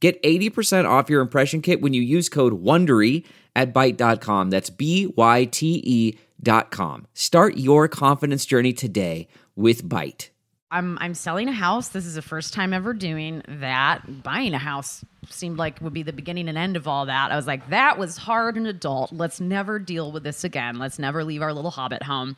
Get 0.00 0.22
80% 0.22 0.88
off 0.88 1.10
your 1.10 1.20
impression 1.20 1.60
kit 1.60 1.80
when 1.80 1.92
you 1.92 2.02
use 2.02 2.28
code 2.28 2.62
WONDERY 2.62 3.24
at 3.56 3.74
Byte.com. 3.74 4.50
That's 4.50 4.70
B-Y-T-E 4.70 6.18
dot 6.40 6.70
com. 6.70 7.06
Start 7.14 7.56
your 7.56 7.88
confidence 7.88 8.46
journey 8.46 8.72
today 8.72 9.26
with 9.56 9.82
Byte. 9.88 10.28
I'm 10.70 10.98
I'm 11.00 11.14
selling 11.14 11.48
a 11.48 11.52
house. 11.52 11.88
This 11.88 12.04
is 12.04 12.14
the 12.14 12.22
first 12.22 12.52
time 12.52 12.72
ever 12.72 12.92
doing 12.92 13.42
that. 13.48 14.22
Buying 14.22 14.52
a 14.54 14.58
house 14.58 15.04
seemed 15.30 15.56
like 15.58 15.80
would 15.80 15.94
be 15.94 16.02
the 16.02 16.12
beginning 16.12 16.48
and 16.48 16.58
end 16.58 16.76
of 16.76 16.86
all 16.86 17.06
that. 17.06 17.32
I 17.32 17.36
was 17.36 17.46
like, 17.46 17.70
that 17.70 17.98
was 17.98 18.16
hard 18.18 18.56
and 18.56 18.66
adult. 18.66 19.12
Let's 19.12 19.40
never 19.40 19.78
deal 19.78 20.12
with 20.12 20.22
this 20.24 20.44
again. 20.44 20.78
Let's 20.78 20.98
never 20.98 21.24
leave 21.24 21.42
our 21.42 21.52
little 21.54 21.70
hobbit 21.70 22.02
home. 22.02 22.36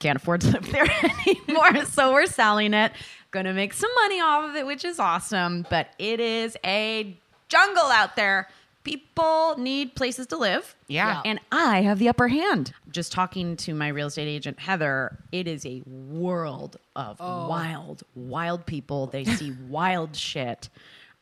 Can't 0.00 0.16
afford 0.16 0.40
to 0.40 0.52
live 0.52 0.68
there 0.72 0.86
anymore. 1.26 1.84
so 1.84 2.12
we're 2.12 2.26
selling 2.26 2.72
it. 2.72 2.92
Gonna 3.30 3.52
make 3.52 3.72
some 3.72 3.90
money 4.02 4.20
off 4.20 4.50
of 4.50 4.56
it, 4.56 4.66
which 4.66 4.84
is 4.84 4.98
awesome. 4.98 5.66
But 5.70 5.88
it 5.98 6.20
is 6.20 6.56
a 6.64 7.16
jungle 7.48 7.84
out 7.84 8.16
there. 8.16 8.48
People 8.82 9.56
need 9.58 9.94
places 9.94 10.26
to 10.28 10.38
live. 10.38 10.74
Yeah. 10.88 11.20
And 11.24 11.38
I 11.52 11.82
have 11.82 11.98
the 11.98 12.08
upper 12.08 12.28
hand. 12.28 12.72
Just 12.90 13.12
talking 13.12 13.56
to 13.58 13.74
my 13.74 13.88
real 13.88 14.06
estate 14.06 14.26
agent, 14.26 14.58
Heather, 14.58 15.18
it 15.32 15.46
is 15.46 15.66
a 15.66 15.82
world 15.86 16.78
of 16.96 17.20
wild, 17.20 18.02
wild 18.14 18.64
people. 18.64 19.06
They 19.06 19.24
see 19.24 19.54
wild 19.68 20.16
shit. 20.16 20.70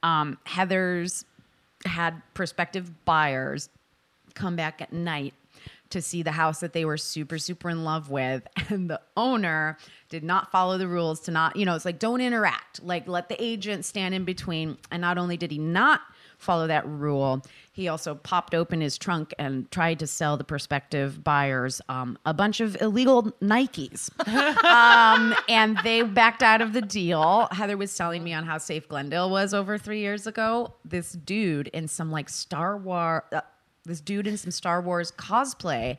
Um, 0.04 0.38
Heather's 0.44 1.24
had 1.84 2.22
prospective 2.34 3.04
buyers 3.04 3.68
come 4.34 4.54
back 4.54 4.80
at 4.80 4.92
night 4.92 5.34
to 5.90 6.02
see 6.02 6.22
the 6.22 6.32
house 6.32 6.60
that 6.60 6.72
they 6.72 6.84
were 6.84 6.96
super 6.96 7.38
super 7.38 7.70
in 7.70 7.84
love 7.84 8.10
with 8.10 8.46
and 8.68 8.90
the 8.90 9.00
owner 9.16 9.76
did 10.08 10.24
not 10.24 10.50
follow 10.50 10.78
the 10.78 10.88
rules 10.88 11.20
to 11.20 11.30
not 11.30 11.56
you 11.56 11.64
know 11.64 11.74
it's 11.74 11.84
like 11.84 11.98
don't 11.98 12.20
interact 12.20 12.82
like 12.82 13.06
let 13.08 13.28
the 13.28 13.42
agent 13.42 13.84
stand 13.84 14.14
in 14.14 14.24
between 14.24 14.76
and 14.90 15.00
not 15.00 15.18
only 15.18 15.36
did 15.36 15.50
he 15.50 15.58
not 15.58 16.00
follow 16.38 16.66
that 16.66 16.86
rule 16.86 17.42
he 17.72 17.88
also 17.88 18.14
popped 18.14 18.54
open 18.54 18.80
his 18.80 18.96
trunk 18.98 19.34
and 19.38 19.70
tried 19.70 19.98
to 19.98 20.06
sell 20.06 20.36
the 20.36 20.44
prospective 20.44 21.22
buyers 21.24 21.80
um, 21.88 22.18
a 22.26 22.34
bunch 22.34 22.60
of 22.60 22.80
illegal 22.80 23.24
nikes 23.42 24.10
um, 24.64 25.34
and 25.48 25.78
they 25.84 26.02
backed 26.02 26.42
out 26.42 26.60
of 26.60 26.72
the 26.72 26.82
deal. 26.82 27.48
Heather 27.50 27.76
was 27.76 27.94
telling 27.96 28.22
me 28.22 28.32
on 28.32 28.44
how 28.44 28.58
safe 28.58 28.88
Glendale 28.88 29.30
was 29.30 29.54
over 29.54 29.78
three 29.78 30.00
years 30.00 30.26
ago. 30.26 30.74
This 30.84 31.12
dude 31.12 31.68
in 31.68 31.88
some 31.88 32.10
like 32.10 32.28
Star 32.28 32.76
Wars, 32.76 33.22
uh, 33.32 33.40
this 33.88 34.00
dude 34.00 34.26
in 34.26 34.36
some 34.36 34.50
Star 34.50 34.80
Wars 34.80 35.10
cosplay, 35.12 35.98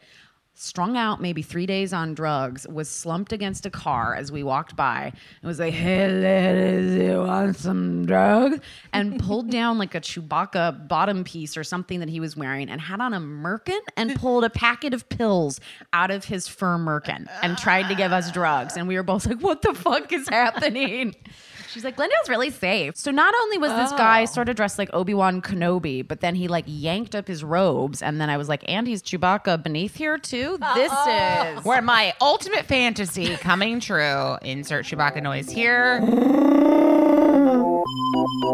strung 0.53 0.97
out 0.97 1.21
maybe 1.21 1.41
three 1.41 1.65
days 1.65 1.93
on 1.93 2.13
drugs, 2.13 2.67
was 2.67 2.89
slumped 2.89 3.31
against 3.31 3.65
a 3.65 3.69
car 3.69 4.13
as 4.13 4.29
we 4.29 4.43
walked 4.43 4.75
by 4.75 5.05
and 5.05 5.47
was 5.47 5.57
like, 5.57 5.73
"Hey, 5.73 6.07
ladies, 6.09 6.95
you 6.95 7.19
want 7.19 7.55
some 7.55 8.05
drugs?" 8.05 8.59
and 8.93 9.19
pulled 9.19 9.49
down 9.59 9.77
like 9.77 9.95
a 9.95 10.01
Chewbacca 10.01 10.87
bottom 10.87 11.23
piece 11.23 11.55
or 11.57 11.63
something 11.63 11.99
that 12.01 12.09
he 12.09 12.19
was 12.19 12.35
wearing 12.37 12.69
and 12.69 12.79
had 12.81 12.99
on 13.01 13.13
a 13.13 13.19
merkin 13.19 13.79
and 13.97 14.15
pulled 14.15 14.43
a 14.43 14.49
packet 14.49 14.93
of 14.93 15.07
pills 15.09 15.59
out 15.93 16.11
of 16.11 16.25
his 16.25 16.47
fur 16.47 16.77
merkin 16.77 17.27
and 17.41 17.57
tried 17.57 17.87
to 17.87 17.95
give 17.95 18.11
us 18.11 18.31
drugs. 18.31 18.75
And 18.77 18.87
we 18.87 18.95
were 18.95 19.03
both 19.03 19.25
like, 19.25 19.39
what 19.39 19.61
the 19.61 19.73
fuck 19.73 20.11
is 20.11 20.27
happening? 20.29 21.15
She's 21.71 21.83
like, 21.83 21.95
Glendale's 21.95 22.29
really 22.29 22.49
safe. 22.49 22.97
So 22.97 23.11
not 23.11 23.33
only 23.41 23.57
was 23.57 23.71
this 23.73 23.91
guy 23.91 24.23
oh. 24.23 24.25
sort 24.25 24.49
of 24.49 24.55
dressed 24.55 24.77
like 24.79 24.89
Obi-Wan 24.93 25.41
Kenobi, 25.41 26.07
but 26.07 26.21
then 26.21 26.35
he 26.35 26.47
like 26.47 26.65
yanked 26.67 27.15
up 27.15 27.27
his 27.27 27.43
robes. 27.43 28.01
And 28.01 28.19
then 28.19 28.29
I 28.29 28.37
was 28.37 28.49
like, 28.49 28.63
and 28.67 28.87
he's 28.87 29.03
Chewbacca 29.03 29.61
beneath 29.61 29.95
here 29.95 30.17
too? 30.17 30.57
This 30.75 30.91
is. 30.91 31.63
Where 31.63 31.81
my 31.81 32.13
ultimate 32.21 32.65
fantasy 32.65 33.35
coming 33.37 33.79
true. 33.79 34.37
Insert 34.41 34.85
Chewbacca 34.85 35.21
noise 35.21 35.49
here. 35.49 35.99
All 38.29 38.45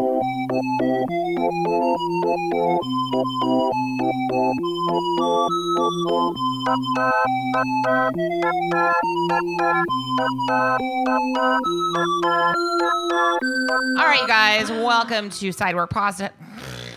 right, 13.98 14.24
guys, 14.26 14.70
welcome 14.70 15.28
to 15.30 15.50
Sidework 15.50 15.90
Possum. 15.90 16.30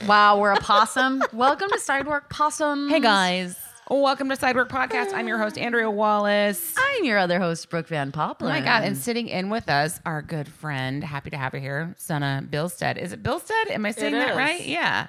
Wow, 0.08 0.40
we're 0.40 0.54
a 0.54 0.58
possum. 0.58 1.22
Welcome 1.34 1.70
to 1.72 1.80
Sidewalk 1.80 2.30
Possum. 2.30 2.88
Hey 2.88 3.02
guys, 3.02 3.58
welcome 3.90 4.30
to 4.30 4.36
Sidework 4.36 4.70
Podcast. 4.70 5.14
I'm 5.14 5.28
your 5.28 5.38
host 5.38 5.58
Andrea 5.58 5.90
Wallace. 5.90 6.74
I'm 6.78 7.04
your 7.04 7.18
other 7.18 7.40
host, 7.40 7.70
Brooke 7.70 7.88
Van 7.88 8.12
Poppelen. 8.12 8.36
Oh 8.42 8.50
my 8.50 8.62
god! 8.62 8.84
And 8.84 8.98
sitting 8.98 9.28
in 9.28 9.50
with 9.50 9.70
us, 9.70 10.00
our 10.06 10.22
good 10.22 10.48
friend, 10.48 11.04
happy 11.04 11.30
to 11.32 11.38
have 11.38 11.52
her 11.54 11.60
here, 11.60 11.96
Sunah 12.00 12.50
Bilsted. 12.50 12.98
Is 12.98 13.14
it 13.14 13.24
Bilsted? 13.24 13.70
Am 13.72 13.86
I 13.86 13.92
saying 13.92 14.14
that 14.14 14.32
is. 14.32 14.38
right? 14.38 14.66
Yeah, 14.66 15.08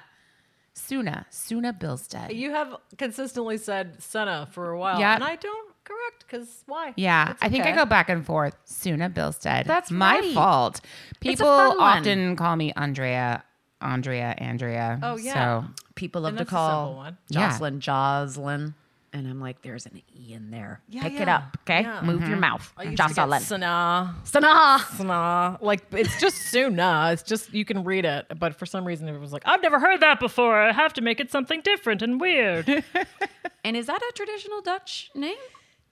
Sunah, 0.75 1.25
Sunah 1.31 1.77
Bilsted. 1.79 2.33
You 2.35 2.51
have 2.51 2.75
consistently 2.97 3.57
said 3.57 4.01
Senna 4.01 4.47
for 4.51 4.69
a 4.71 4.79
while, 4.79 4.99
Yeah. 4.99 5.15
and 5.15 5.23
I 5.23 5.35
don't 5.35 5.71
correct 5.83 6.25
because 6.27 6.63
why? 6.67 6.93
Yeah, 6.95 7.31
It's 7.31 7.41
I 7.41 7.49
think 7.49 7.65
I 7.65 7.69
okay. 7.69 7.77
go 7.77 7.85
back 7.85 8.09
and 8.09 8.25
forth. 8.25 8.55
Sunah 8.67 9.13
Bilsted. 9.13 9.65
That's 9.65 9.91
my 9.91 10.19
right. 10.19 10.33
fault. 10.33 10.81
People 11.19 11.45
fun 11.47 11.77
one. 11.77 11.99
often 11.99 12.35
call 12.35 12.55
me 12.55 12.71
Andrea, 12.73 13.43
Andrea, 13.81 14.35
Andrea. 14.37 14.99
Oh, 15.03 15.17
yeah. 15.17 15.33
So 15.33 15.65
People 15.95 16.21
love 16.21 16.29
And 16.29 16.37
to 16.39 16.43
that's 16.43 16.51
a 16.51 16.55
simple 16.55 16.67
call 16.67 16.95
one. 16.95 17.17
Yeah. 17.29 17.49
Jocelyn 17.49 17.79
Jocelyn. 17.79 18.75
And 19.13 19.27
I'm 19.27 19.41
like, 19.41 19.61
there's 19.61 19.85
an 19.85 20.01
E 20.17 20.33
in 20.33 20.51
there. 20.51 20.79
Yeah, 20.87 21.03
Pick 21.03 21.13
it 21.15 21.27
yeah. 21.27 21.35
up, 21.35 21.57
okay? 21.63 21.81
Yeah. 21.81 22.01
Move 22.01 22.21
your 22.21 22.29
mm-hmm. 22.29 22.39
mouth. 22.39 22.73
I 22.77 22.83
used 22.83 22.97
Jocelyn. 22.97 23.29
to 23.29 23.35
get 23.35 23.41
Senna, 23.41 24.15
Sana. 24.23 24.85
Senna. 24.95 25.57
Like 25.59 25.83
it's 25.91 26.17
just 26.17 26.37
Sunah. 26.53 27.11
It's 27.11 27.23
just 27.23 27.53
you 27.53 27.65
can 27.65 27.83
read 27.83 28.05
it, 28.05 28.27
but 28.39 28.55
for 28.55 28.65
some 28.65 28.85
reason 28.85 29.09
it 29.09 29.19
was 29.19 29.33
like 29.33 29.43
I've 29.45 29.61
never 29.61 29.79
heard 29.79 29.99
that 29.99 30.21
before. 30.21 30.55
I 30.55 30.71
have 30.71 30.93
to 30.93 31.01
make 31.01 31.19
it 31.19 31.29
something 31.29 31.59
different 31.59 32.01
and 32.01 32.21
weird. 32.21 32.83
And 33.63 33.77
is 33.77 33.85
that 33.87 34.01
a 34.01 34.11
traditional 34.15 34.61
Dutch 34.61 35.11
name? 35.13 35.35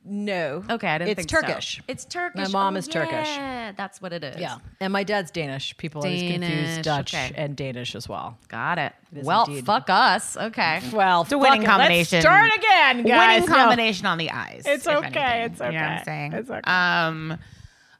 No, 0.05 0.63
Okay, 0.69 0.87
I 0.87 0.97
didn't 0.97 1.09
it's 1.11 1.17
think 1.17 1.29
so. 1.29 1.41
Turkish. 1.47 1.81
It's 1.87 2.05
Turkish. 2.05 2.41
My 2.41 2.47
mom 2.47 2.75
Oh, 2.75 2.77
is 2.77 2.87
Turkish. 2.87 3.27
Yeah, 3.27 3.73
that's 3.75 4.01
what 4.01 4.13
it 4.13 4.23
is. 4.23 4.39
Yeah, 4.39 4.57
and 4.79 4.93
my 4.93 5.03
dad's 5.03 5.29
Danish. 5.31 5.75
People 5.77 6.01
always 6.01 6.21
Danish, 6.21 6.49
confuse 6.49 6.85
Dutch 6.85 7.13
okay. 7.13 7.31
and 7.35 7.55
Danish 7.55 7.95
as 7.95 8.07
well. 8.07 8.37
Got 8.47 8.79
it. 8.79 8.93
well, 9.11 9.45
indeed. 9.45 9.65
fuck 9.65 9.89
us. 9.89 10.37
Okay. 10.37 10.81
Well, 10.93 11.23
It's 11.23 11.31
a 11.31 11.37
winning 11.37 11.63
combination. 11.63 12.17
Let's 12.17 12.25
start 12.25 12.51
again, 12.57 13.03
guys. 13.03 13.41
winning 13.41 13.49
No. 13.49 13.55
combination 13.55 14.05
on 14.05 14.17
the 14.17 14.31
eyes. 14.31 14.63
It's 14.65 14.87
okay, 14.87 15.19
anything. 15.19 15.51
it's 15.51 15.59
You 15.59 15.65
know 15.65 15.71
what 15.73 15.81
I'm 15.83 15.95
okay, 15.95 16.03
saying? 16.05 16.33
it's 16.33 16.49
okay. 16.49 16.71
Um, 16.71 17.37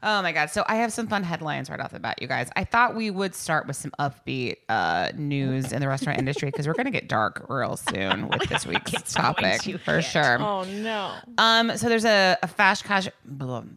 oh 0.04 0.22
my 0.22 0.32
god! 0.32 0.50
So 0.50 0.64
I 0.68 0.76
have 0.76 0.94
some 0.94 1.08
fun 1.08 1.24
headlines 1.24 1.70
right 1.70 1.80
off 1.80 1.92
the 1.92 2.00
bat, 2.00 2.22
you 2.22 2.28
guys. 2.28 2.50
I 2.56 2.64
thought 2.64 2.96
we 2.96 3.12
would 3.12 3.36
start 3.36 3.68
with 3.68 3.76
some 3.76 3.92
upbeat 4.00 4.58
uh, 4.70 5.12
news 5.16 5.72
in 5.72 5.82
the 5.82 5.88
restaurant 5.88 6.20
industry 6.20 6.50
because 6.50 6.68
we're 6.68 6.74
gonna 6.74 6.92
get 6.92 7.08
dark 7.08 7.46
real 7.50 7.78
soon 7.78 8.28
with 8.28 8.48
this 8.50 8.66
week's 8.68 9.14
topic 9.14 9.62
for 9.84 10.02
sure. 10.02 10.42
Oh 10.42 10.64
no. 10.64 11.14
Um, 11.38 11.78
so 11.78 11.90
there's 11.90 12.06
a, 12.06 12.38
a 12.44 12.48
fast 12.48 12.84
casual 12.84 13.14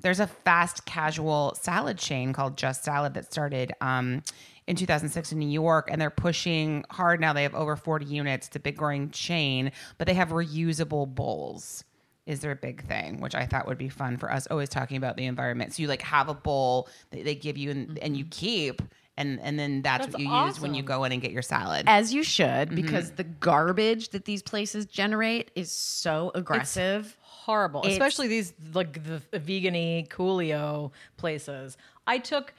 there's 0.01 0.21
a 0.21 0.27
fast 0.27 0.85
casual 0.85 1.55
salad 1.61 1.99
chain 1.99 2.33
called 2.33 2.57
Just 2.57 2.85
Salad 2.85 3.15
that 3.15 3.33
started 3.33 3.73
um 3.81 4.23
in 4.67 4.77
2006 4.77 5.33
in 5.33 5.39
New 5.39 5.49
York, 5.49 5.89
and 5.91 6.01
they're 6.01 6.11
pushing 6.11 6.85
hard 6.91 7.21
now. 7.21 7.33
They 7.33 7.43
have 7.43 7.55
over 7.55 7.77
40 7.77 8.05
units. 8.05 8.47
It's 8.47 8.57
a 8.57 8.61
big 8.61 8.77
growing 8.77 9.11
chain, 9.11 9.73
but 9.99 10.07
they 10.07 10.15
have 10.15 10.29
reusable 10.29 11.13
bowls. 11.13 11.85
Is 12.25 12.39
their 12.41 12.55
big 12.55 12.87
thing, 12.87 13.21
which 13.21 13.35
I 13.35 13.47
thought 13.47 13.67
would 13.67 13.79
be 13.79 13.89
fun 13.89 14.17
for 14.17 14.31
us. 14.31 14.47
Always 14.47 14.69
talking 14.69 14.97
about 14.97 15.17
the 15.17 15.25
environment. 15.27 15.75
So 15.75 15.83
you 15.83 15.89
like 15.89 16.03
have 16.03 16.29
a 16.29 16.35
bowl 16.35 16.89
that 17.11 17.25
they 17.25 17.35
give 17.35 17.59
you 17.59 17.71
and, 17.73 17.99
and 17.99 18.17
you 18.17 18.25
keep, 18.27 18.81
and 19.17 19.41
and 19.41 19.59
then 19.59 19.83
that's, 19.83 20.07
That's 20.07 20.15
what 20.15 20.23
you 20.23 20.33
use 20.47 20.61
when 20.61 20.73
you 20.75 20.85
go 20.85 21.03
in 21.03 21.11
and 21.11 21.21
get 21.21 21.33
your 21.33 21.43
salad. 21.43 21.83
As 21.89 22.15
you 22.15 22.23
should, 22.23 22.69
Mm-hmm. 22.69 22.77
because 22.77 23.11
the 23.13 23.25
garbage 23.25 24.11
that 24.11 24.25
these 24.25 24.41
places 24.41 24.87
generate 24.87 25.51
is 25.57 25.73
so 25.73 26.31
aggressive. 26.37 27.17
horrible, 27.23 27.81
It's- 27.81 27.95
especially 27.95 28.29
these 28.29 28.53
like 28.73 29.03
the, 29.03 29.21
the 29.33 29.41
vegan-y 29.41 30.07
Coolio 30.09 30.93
places. 31.17 31.77
I 32.07 32.19
took 32.19 32.55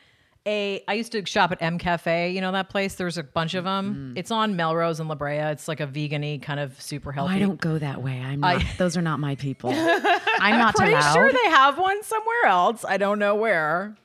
a. 0.47 0.83
I 0.87 0.93
used 0.93 1.11
to 1.13 1.25
shop 1.25 1.51
at 1.51 1.61
M 1.61 1.77
Cafe. 1.77 2.31
You 2.31 2.41
know 2.41 2.51
that 2.51 2.69
place. 2.69 2.95
There's 2.95 3.17
a 3.17 3.23
bunch 3.23 3.53
of 3.53 3.63
them. 3.63 3.93
Mm-hmm. 3.93 4.17
It's 4.17 4.31
on 4.31 4.55
Melrose 4.55 4.99
and 4.99 5.07
La 5.09 5.15
Brea. 5.15 5.37
It's 5.37 5.67
like 5.67 5.79
a 5.79 5.85
vegan-y 5.87 6.39
kind 6.41 6.59
of 6.59 6.79
super 6.81 7.09
Oh, 7.11 7.13
healthy. 7.13 7.33
I 7.35 7.39
don't 7.39 7.59
go 7.61 7.77
that 7.77 8.01
way. 8.03 8.19
I'm 8.19 8.43
I- 8.43 8.65
those 8.77 8.97
are 8.97 9.01
not 9.01 9.19
my 9.19 9.35
people. 9.35 9.69
I'm 9.75 10.57
not 10.57 10.75
Pretty 10.75 10.93
allowed. 10.93 11.13
sure 11.13 11.31
they 11.31 11.49
have 11.49 11.77
one 11.77 12.03
somewhere 12.03 12.45
else. 12.45 12.83
I 12.87 12.97
don't 12.97 13.19
know 13.19 13.35
where. 13.35 13.95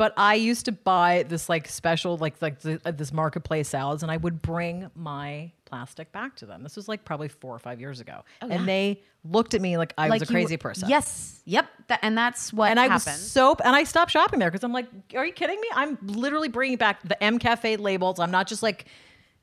But 0.00 0.14
I 0.16 0.36
used 0.36 0.64
to 0.64 0.72
buy 0.72 1.26
this 1.28 1.50
like 1.50 1.68
special 1.68 2.16
like 2.16 2.40
like 2.40 2.60
the, 2.60 2.80
uh, 2.86 2.90
this 2.90 3.12
marketplace 3.12 3.68
salads, 3.68 4.02
and 4.02 4.10
I 4.10 4.16
would 4.16 4.40
bring 4.40 4.90
my 4.94 5.52
plastic 5.66 6.10
back 6.10 6.36
to 6.36 6.46
them. 6.46 6.62
This 6.62 6.74
was 6.74 6.88
like 6.88 7.04
probably 7.04 7.28
four 7.28 7.54
or 7.54 7.58
five 7.58 7.80
years 7.80 8.00
ago, 8.00 8.24
and 8.40 8.66
they 8.66 9.02
looked 9.24 9.52
at 9.52 9.60
me 9.60 9.76
like 9.76 9.92
I 9.98 10.08
was 10.08 10.22
a 10.22 10.24
you- 10.24 10.30
crazy 10.30 10.56
person. 10.56 10.88
Yes. 10.88 11.42
Yep. 11.44 11.66
That, 11.88 11.98
and 12.00 12.16
that's 12.16 12.50
what 12.50 12.70
And 12.70 12.80
I 12.80 12.88
was 12.88 13.04
so, 13.04 13.54
and 13.62 13.76
I 13.76 13.84
stopped 13.84 14.10
shopping 14.10 14.38
there 14.38 14.50
because 14.50 14.64
I'm 14.64 14.72
like, 14.72 14.86
are 15.14 15.26
you 15.26 15.34
kidding 15.34 15.60
me? 15.60 15.68
I'm 15.74 15.98
literally 16.00 16.48
bringing 16.48 16.78
back 16.78 17.06
the 17.06 17.22
M 17.22 17.38
Cafe 17.38 17.76
labels. 17.76 18.20
I'm 18.20 18.30
not 18.30 18.46
just 18.46 18.62
like, 18.62 18.86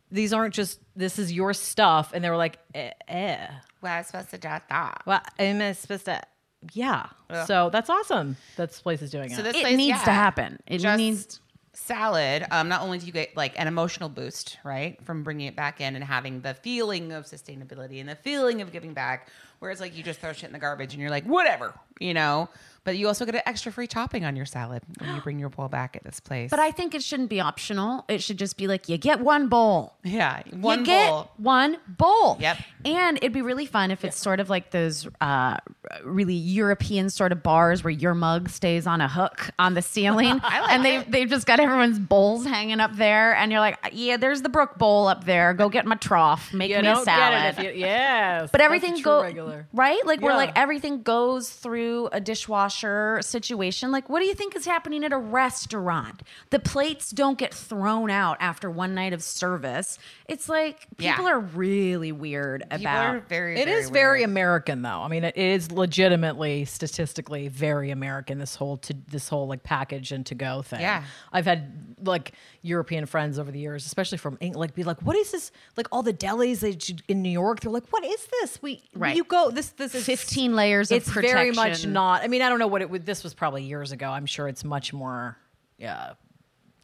these 0.10 0.34
aren't 0.34 0.56
just, 0.56 0.80
this 0.96 1.20
is 1.20 1.32
your 1.32 1.54
stuff. 1.54 2.14
And 2.16 2.24
they 2.24 2.32
were 2.32 2.38
like, 2.38 2.58
eh, 2.74 2.92
eh. 3.08 3.48
Well, 3.82 3.94
I 3.94 3.98
was 4.00 4.08
supposed 4.08 4.32
to 4.32 4.38
do 4.40 4.48
that. 4.48 5.04
Well, 5.06 5.22
am 5.38 5.62
I 5.62 5.74
supposed 5.74 6.06
to? 6.06 6.20
Yeah. 6.74 7.08
So 7.46 7.70
that's 7.72 7.90
awesome. 7.90 8.38
That 8.56 8.70
this 8.70 8.82
place 8.82 9.02
is 9.02 9.12
doing 9.12 9.30
So 9.30 9.40
it. 9.40 9.44
this 9.44 9.56
It 9.58 9.62
place, 9.62 9.78
needs 9.78 9.98
yeah, 10.00 10.04
to 10.06 10.12
happen. 10.12 10.60
It 10.68 10.80
just 10.80 10.98
needs- 10.98 11.40
salad. 11.74 12.44
Um, 12.50 12.68
not 12.70 12.82
only 12.82 12.98
do 12.98 13.06
you 13.06 13.12
get 13.12 13.38
like 13.38 13.54
an 13.60 13.68
emotional 13.68 14.10
boost, 14.10 14.58
right, 14.64 15.00
from 15.06 15.22
bringing 15.24 15.46
it 15.48 15.56
back 15.56 15.80
in 15.80 15.96
and 15.96 16.04
having 16.04 16.42
the 16.42 16.56
feeling 16.56 17.12
of 17.12 17.26
sustainability 17.26 18.00
and 18.00 18.10
the 18.10 18.16
feeling 18.16 18.62
of 18.62 18.72
giving 18.72 18.94
back, 18.96 19.28
whereas 19.60 19.80
like 19.80 19.96
you 19.96 20.02
just 20.04 20.20
throw 20.20 20.34
shit 20.34 20.46
in 20.46 20.54
the 20.54 20.60
garbage 20.60 20.94
and 20.94 21.02
you're 21.02 21.12
like 21.12 21.26
whatever, 21.26 21.74
you 22.00 22.14
know. 22.16 22.50
But 22.88 22.96
you 22.96 23.08
also 23.08 23.26
get 23.26 23.36
an 23.36 23.42
extra 23.46 23.70
free 23.70 23.86
topping 23.86 24.24
on 24.24 24.38
your 24.38 24.46
salad 24.46 24.82
when 24.98 25.14
you 25.14 25.20
bring 25.20 25.40
your 25.40 25.50
bowl 25.50 25.68
back 25.68 25.98
at 25.98 26.06
this 26.06 26.22
place. 26.22 26.50
But 26.50 26.60
I 26.62 26.72
think 26.72 26.96
it 26.96 27.04
shouldn't 27.04 27.28
be 27.30 27.42
optional. 27.42 28.06
It 28.08 28.24
should 28.24 28.38
just 28.40 28.56
be 28.56 28.66
like 28.66 28.88
you 28.88 28.98
get 28.98 29.20
one 29.20 29.50
bowl. 29.50 29.98
yeah, 30.06 30.42
one 30.52 30.80
you 30.80 30.86
get 30.86 31.10
bowl. 31.10 31.30
one 31.36 31.76
bowl. 31.86 32.38
Yep. 32.40 32.58
And 32.86 33.18
it'd 33.18 33.34
be 33.34 33.42
really 33.42 33.66
fun 33.66 33.92
if 33.92 34.06
it's 34.06 34.18
sort 34.18 34.40
of 34.40 34.50
like 34.50 34.72
those 34.72 35.06
uh, 35.20 35.58
really 36.06 36.34
European 36.36 37.10
sort 37.10 37.34
of 37.34 37.44
bars 37.44 37.84
where 37.84 37.92
your 37.92 38.14
mug 38.14 38.48
stays 38.48 38.88
on 38.88 39.02
a 39.02 39.10
hook 39.10 39.50
on 39.60 39.74
the 39.74 39.82
ceiling. 39.82 40.40
I 40.42 40.62
like 40.62 40.72
and 40.72 40.86
they 40.86 40.98
they've 41.04 41.30
just 41.30 41.46
got 41.46 41.60
everyone's 41.60 42.00
bowls 42.00 42.46
hanging 42.46 42.80
up 42.80 42.96
there. 42.96 43.36
And 43.36 43.52
you're 43.52 43.60
like, 43.60 43.78
yeah, 43.92 44.16
there's 44.16 44.44
the 44.44 44.50
Brook 44.50 44.78
bowl 44.78 45.08
up 45.10 45.26
there. 45.26 45.54
Go 45.54 45.68
get 45.68 45.86
my 45.86 45.96
trough. 45.96 46.54
Make 46.54 46.70
you 46.72 46.78
me 46.78 46.84
don't 46.84 47.02
a 47.02 47.04
salad. 47.04 47.58
get 47.58 47.66
it 47.66 47.68
if 47.68 47.76
you, 47.76 47.82
yes. 47.82 48.50
but 48.50 48.62
everything 48.62 48.94
go 49.02 49.02
goes 49.02 49.24
regular. 49.24 49.68
right 49.74 50.06
like 50.06 50.22
where 50.22 50.32
Yeah. 50.32 50.38
like 50.38 50.54
everything 50.56 51.02
goes 51.04 51.50
through 51.50 52.08
a 52.14 52.22
dishwasher 52.22 52.77
situation 53.22 53.92
like 53.92 54.10
what 54.10 54.20
do 54.20 54.26
you 54.26 54.34
think 54.34 54.56
is 54.56 54.66
happening 54.66 55.04
at 55.04 55.12
a 55.12 55.18
restaurant 55.18 56.22
the 56.50 56.60
plates 56.60 57.12
don't 57.12 57.38
get 57.38 57.54
thrown 57.54 58.10
out 58.10 58.38
after 58.40 58.70
one 58.70 58.94
night 58.94 59.14
of 59.14 59.22
service 59.24 59.98
it's 60.28 60.50
like 60.50 60.88
Yeah. 61.00 61.14
people 61.16 61.28
are 61.28 61.40
really 61.40 62.12
weird 62.12 62.62
People 62.70 62.82
about 62.82 63.16
are 63.16 63.20
very. 63.22 63.60
It 63.60 63.66
very 63.66 63.80
is 63.80 63.90
very. 63.90 64.24
American, 64.24 64.82
though. 64.82 65.02
I 65.02 65.08
mean, 65.08 65.24
it 65.24 65.38
is 65.38 65.72
legitimately, 65.72 66.66
statistically, 66.66 67.48
very 67.48 67.92
American. 67.92 68.40
This 68.40 68.56
whole 68.56 68.78
to 68.78 68.94
this 69.08 69.30
whole 69.30 69.48
like 69.48 69.64
package 69.64 70.12
and 70.12 70.26
to 70.26 70.36
go 70.36 70.62
thing. 70.62 70.82
Yeah. 70.82 71.04
I've 71.32 71.46
had 71.46 71.96
like 72.04 72.34
European 72.62 73.06
friends 73.06 73.40
over 73.40 73.52
the 73.52 73.60
years, 73.60 73.86
especially 73.86 74.18
from 74.18 74.38
England, 74.42 74.60
like 74.60 74.76
be 74.76 74.84
like, 74.84 75.02
"What 75.02 75.16
is 75.16 75.32
this? 75.32 75.52
Like 75.78 75.88
all 75.92 76.04
the 76.04 76.14
delis 76.14 76.60
that 76.60 76.90
you, 76.90 76.96
in 77.08 77.22
New 77.22 77.30
York, 77.30 77.62
they're 77.62 77.72
like, 77.72 77.88
what 77.90 78.04
is 78.04 78.28
this? 78.42 78.62
We 78.62 78.84
Right. 78.94 79.16
you 79.16 79.24
go 79.24 79.50
this 79.50 79.70
this 79.70 79.96
is 79.96 80.06
15 80.06 80.56
layers 80.56 80.92
of 80.92 80.98
It's 80.98 81.10
very 81.10 81.52
much 81.52 81.86
not. 81.86 82.22
I 82.24 82.28
mean, 82.28 82.42
I 82.42 82.50
don't 82.50 82.60
know 82.60 82.67
what 82.68 82.82
it 82.82 82.90
would. 82.90 83.06
This 83.06 83.24
was 83.24 83.34
probably 83.34 83.64
years 83.64 83.92
ago. 83.92 84.10
I'm 84.10 84.26
sure 84.26 84.48
it's 84.48 84.64
much 84.64 84.94
more, 84.94 85.38
yeah, 85.78 86.14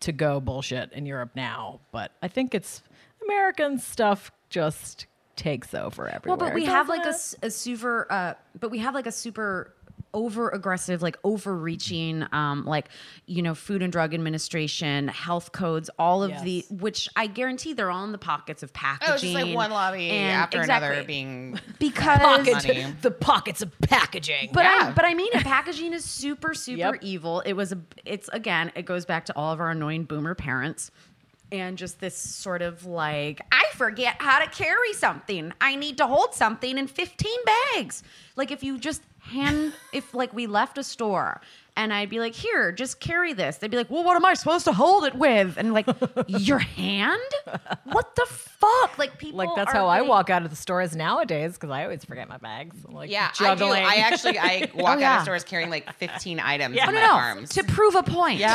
to 0.01 0.12
go 0.12 0.39
bullshit 0.39 0.91
in 0.94 1.06
Europe 1.06 1.31
now. 1.35 1.80
But 1.91 2.12
I 2.21 2.27
think 2.27 2.53
it's 2.56 2.81
American 3.24 3.80
stuff 3.80 4.31
just 4.50 5.07
takes 5.35 5.74
over 5.74 6.07
everywhere. 6.07 6.38
well 6.38 6.50
but 6.50 6.53
we 6.53 6.63
have 6.65 6.88
like 6.88 7.03
a, 7.06 7.09
it? 7.09 7.13
s- 7.15 7.35
a 7.41 7.50
super 7.50 8.06
uh 8.12 8.35
but 8.59 8.69
we 8.69 8.77
have 8.77 8.94
like 8.94 9.07
a 9.07 9.12
super 9.12 9.74
over 10.13 10.50
aggressive 10.50 11.01
like 11.01 11.18
overreaching 11.24 12.25
um 12.31 12.65
like 12.65 12.89
you 13.25 13.42
know 13.42 13.56
food 13.56 13.81
and 13.81 13.92
drug 13.92 14.13
administration 14.13 15.07
health 15.07 15.51
codes 15.51 15.89
all 15.98 16.24
of 16.24 16.31
the 16.44 16.63
which 16.69 17.10
i 17.15 17.25
guarantee 17.27 17.74
they're 17.74 17.89
all 17.92 18.04
in 18.04 18.12
the 18.12 18.18
pockets 18.18 18.62
of 18.63 18.71
packaging 18.74 19.12
Oh, 19.12 19.13
it's 19.15 19.24
just 19.24 19.33
like 19.33 19.56
one 19.56 19.71
lobby 19.71 20.10
and- 20.10 20.31
after 20.31 20.60
exactly. 20.60 20.88
another 20.89 21.04
being 21.07 21.60
because 21.80 22.19
pockets, 22.19 22.65
the 23.01 23.12
pockets 23.12 23.62
of 23.62 23.71
packaging. 23.81 24.50
But 24.54 24.63
Yeah. 24.65 24.89
I 24.89 24.92
but 24.92 25.06
I 25.06 25.13
mean. 25.13 25.31
Packaging 25.33 25.94
is 25.94 26.06
super 26.06 26.54
super 26.54 26.77
Yep. 26.95 27.04
evil. 27.04 27.39
It 27.42 27.54
was 27.54 27.71
a 27.71 27.80
it's 28.06 28.30
again 28.33 28.71
it 28.75 28.83
goes 28.86 29.06
back 29.06 29.25
to 29.25 29.36
all 29.36 29.51
of 29.54 29.60
our 29.60 29.69
annoying 29.71 30.04
boomer 30.06 30.36
parents. 30.36 30.92
And 31.51 31.77
just 31.77 32.00
this 32.00 32.18
sort 32.18 32.63
of 32.63 32.86
like, 32.88 33.39
I 33.51 33.63
forget 33.75 34.15
how 34.19 34.39
to 34.39 34.50
carry 34.50 34.92
something. 34.94 35.54
I 35.62 35.75
need 35.75 35.98
to 35.98 36.07
hold 36.07 36.33
something 36.33 36.80
in 36.80 36.88
15 36.88 37.31
bags. 37.75 38.01
Like 38.36 38.50
if 38.50 38.63
you 38.63 38.80
just 38.80 39.04
hand, 39.24 39.74
if 39.92 40.14
like 40.14 40.34
we 40.34 40.48
left 40.48 40.78
a 40.78 40.84
store 40.84 41.42
and 41.75 41.92
I'd 41.92 42.10
be 42.10 42.20
like, 42.20 42.36
here, 42.36 42.72
just 42.72 43.00
carry 43.00 43.34
this. 43.34 43.58
They'd 43.58 43.72
be 43.72 43.78
like, 43.78 43.90
well, 43.90 44.04
what 44.04 44.16
am 44.16 44.24
I 44.25 44.36
supposed 44.36 44.66
to 44.66 44.74
hold 44.74 45.06
it 45.06 45.16
with? 45.16 45.58
And 45.58 45.74
like, 45.74 45.88
your 46.28 46.60
hand? 46.60 47.20
What 47.86 48.16
the 48.16 48.25
fuck? 48.30 48.98
Like 49.00 49.18
people 49.18 49.40
like 49.40 49.50
that's 49.56 49.74
are 49.74 49.78
how 49.78 49.88
I 49.88 49.98
getting- 49.98 50.10
walk 50.10 50.30
out 50.30 50.44
of 50.44 50.50
the 50.52 50.56
stores 50.56 50.96
nowadays 50.96 51.54
because 51.56 51.72
I 51.72 51.84
always 51.84 52.06
forget 52.06 52.28
my 52.30 52.38
bags. 52.38 52.75
I'm 52.88 52.94
like 52.94 53.10
Yeah, 53.10 53.31
juggling. 53.34 53.84
I 53.84 53.96
do. 53.96 54.02
I 54.02 54.04
actually 54.04 54.38
I 54.40 54.70
walk 54.75 54.86
oh, 54.86 54.92
out 54.94 55.00
yeah. 55.00 55.18
of 55.18 55.24
stores 55.24 55.44
carrying 55.44 55.72
like 55.72 55.92
15 55.94 56.40
items 56.44 56.75
Yeah. 56.75 56.84
in 56.84 56.90
oh, 56.90 56.92
No, 56.94 57.00
my 57.02 57.08
no, 57.08 57.14
no. 57.14 57.20
arms. 57.20 57.50
To 57.52 57.64
prove 57.64 57.96
a 57.96 58.04
point. 58.04 58.40
Yeah. 58.40 58.52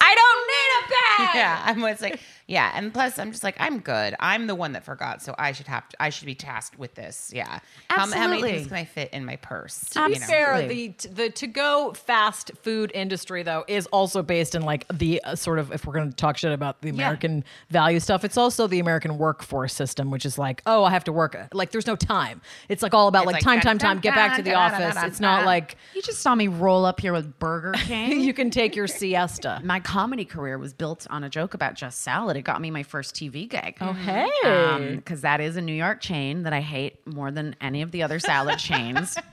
I 0.00 0.14
don't 0.14 0.46
need 0.48 0.70
a 0.78 0.88
bag. 0.90 1.36
yeah, 1.36 1.62
I'm 1.64 1.78
always 1.78 2.02
like, 2.02 2.20
yeah, 2.48 2.72
and 2.74 2.92
plus 2.94 3.18
I'm 3.18 3.30
just 3.30 3.44
like, 3.44 3.56
I'm 3.60 3.78
good. 3.80 4.14
I'm 4.18 4.46
the 4.46 4.54
one 4.54 4.72
that 4.72 4.82
forgot, 4.82 5.20
so 5.22 5.34
I 5.38 5.52
should 5.52 5.66
have 5.66 5.86
to, 5.90 6.02
I 6.02 6.08
should 6.08 6.24
be 6.24 6.34
tasked 6.34 6.78
with 6.78 6.94
this. 6.94 7.30
Yeah. 7.34 7.60
How, 7.90 7.98
how 7.98 8.06
many 8.06 8.22
Absolutely. 8.22 8.52
things 8.52 8.66
can 8.68 8.76
I 8.78 8.84
fit 8.86 9.10
in 9.12 9.26
my 9.26 9.36
purse? 9.36 9.80
To 9.90 10.06
be 10.06 10.18
know? 10.18 10.26
fair, 10.26 10.52
Absolutely. 10.54 10.96
the 10.98 11.08
the 11.08 11.30
to 11.30 11.46
go 11.46 11.92
fast 11.92 12.52
food 12.62 12.90
industry 12.94 13.42
though 13.42 13.66
is 13.68 13.86
also 13.88 14.22
based 14.22 14.54
in 14.54 14.62
like 14.62 14.86
the 14.88 15.22
uh, 15.24 15.34
sort 15.34 15.58
of 15.58 15.72
if 15.72 15.84
we're 15.84 15.92
going 15.92 16.08
to 16.08 16.16
talk 16.16 16.38
shit 16.38 16.50
about 16.50 16.80
the 16.80 16.88
American 16.88 17.44
value 17.68 18.00
stuff, 18.00 18.24
it's 18.24 18.38
also 18.38 18.66
the 18.66 18.78
American 18.78 19.18
workforce 19.18 19.74
system, 19.74 20.10
which 20.10 20.24
is 20.24 20.38
like, 20.38 20.62
oh, 20.64 20.84
I 20.84 20.90
have 20.90 21.04
to 21.04 21.12
work. 21.12 21.36
Like, 21.52 21.70
there's 21.70 21.86
no 21.86 21.96
time. 21.96 22.40
It's 22.70 22.82
like 22.82 22.94
all 22.94 23.08
about 23.08 23.26
like, 23.26 23.34
like, 23.34 23.42
time, 23.42 23.60
time, 23.60 23.76
time. 23.76 23.98
Get 24.00 24.14
back 24.14 24.36
to 24.36 24.42
the 24.42 24.52
dun, 24.52 24.72
dun, 24.72 24.82
office. 24.82 25.02
It's 25.04 25.20
not 25.20 25.44
like 25.44 25.76
You 25.94 26.00
just 26.00 26.20
saw 26.20 26.34
me 26.34 26.48
roll 26.48 26.86
up 26.86 26.98
here 26.98 27.12
with 27.12 27.38
Burger 27.38 27.72
King. 27.76 28.20
you 28.20 28.32
can 28.32 28.50
take 28.50 28.74
your 28.74 28.86
siesta. 28.86 29.60
my 29.62 29.80
comedy 29.80 30.24
career 30.24 30.56
was 30.56 30.72
built 30.72 31.06
on 31.10 31.24
a 31.24 31.28
joke 31.28 31.52
about 31.52 31.74
just 31.74 32.00
salad. 32.00 32.37
It 32.38 32.44
got 32.44 32.60
me 32.60 32.70
my 32.70 32.82
first 32.82 33.14
TV 33.14 33.48
gig. 33.48 33.76
Oh, 33.80 33.92
hey. 33.92 34.94
Because 34.96 35.22
that 35.22 35.40
is 35.40 35.56
a 35.56 35.60
New 35.60 35.74
York 35.74 36.00
chain 36.00 36.44
that 36.44 36.52
I 36.52 36.60
hate 36.60 37.06
more 37.06 37.30
than 37.30 37.56
any 37.60 37.82
of 37.82 37.90
the 37.90 38.02
other 38.02 38.18
salad 38.18 38.58
chains. 38.58 39.16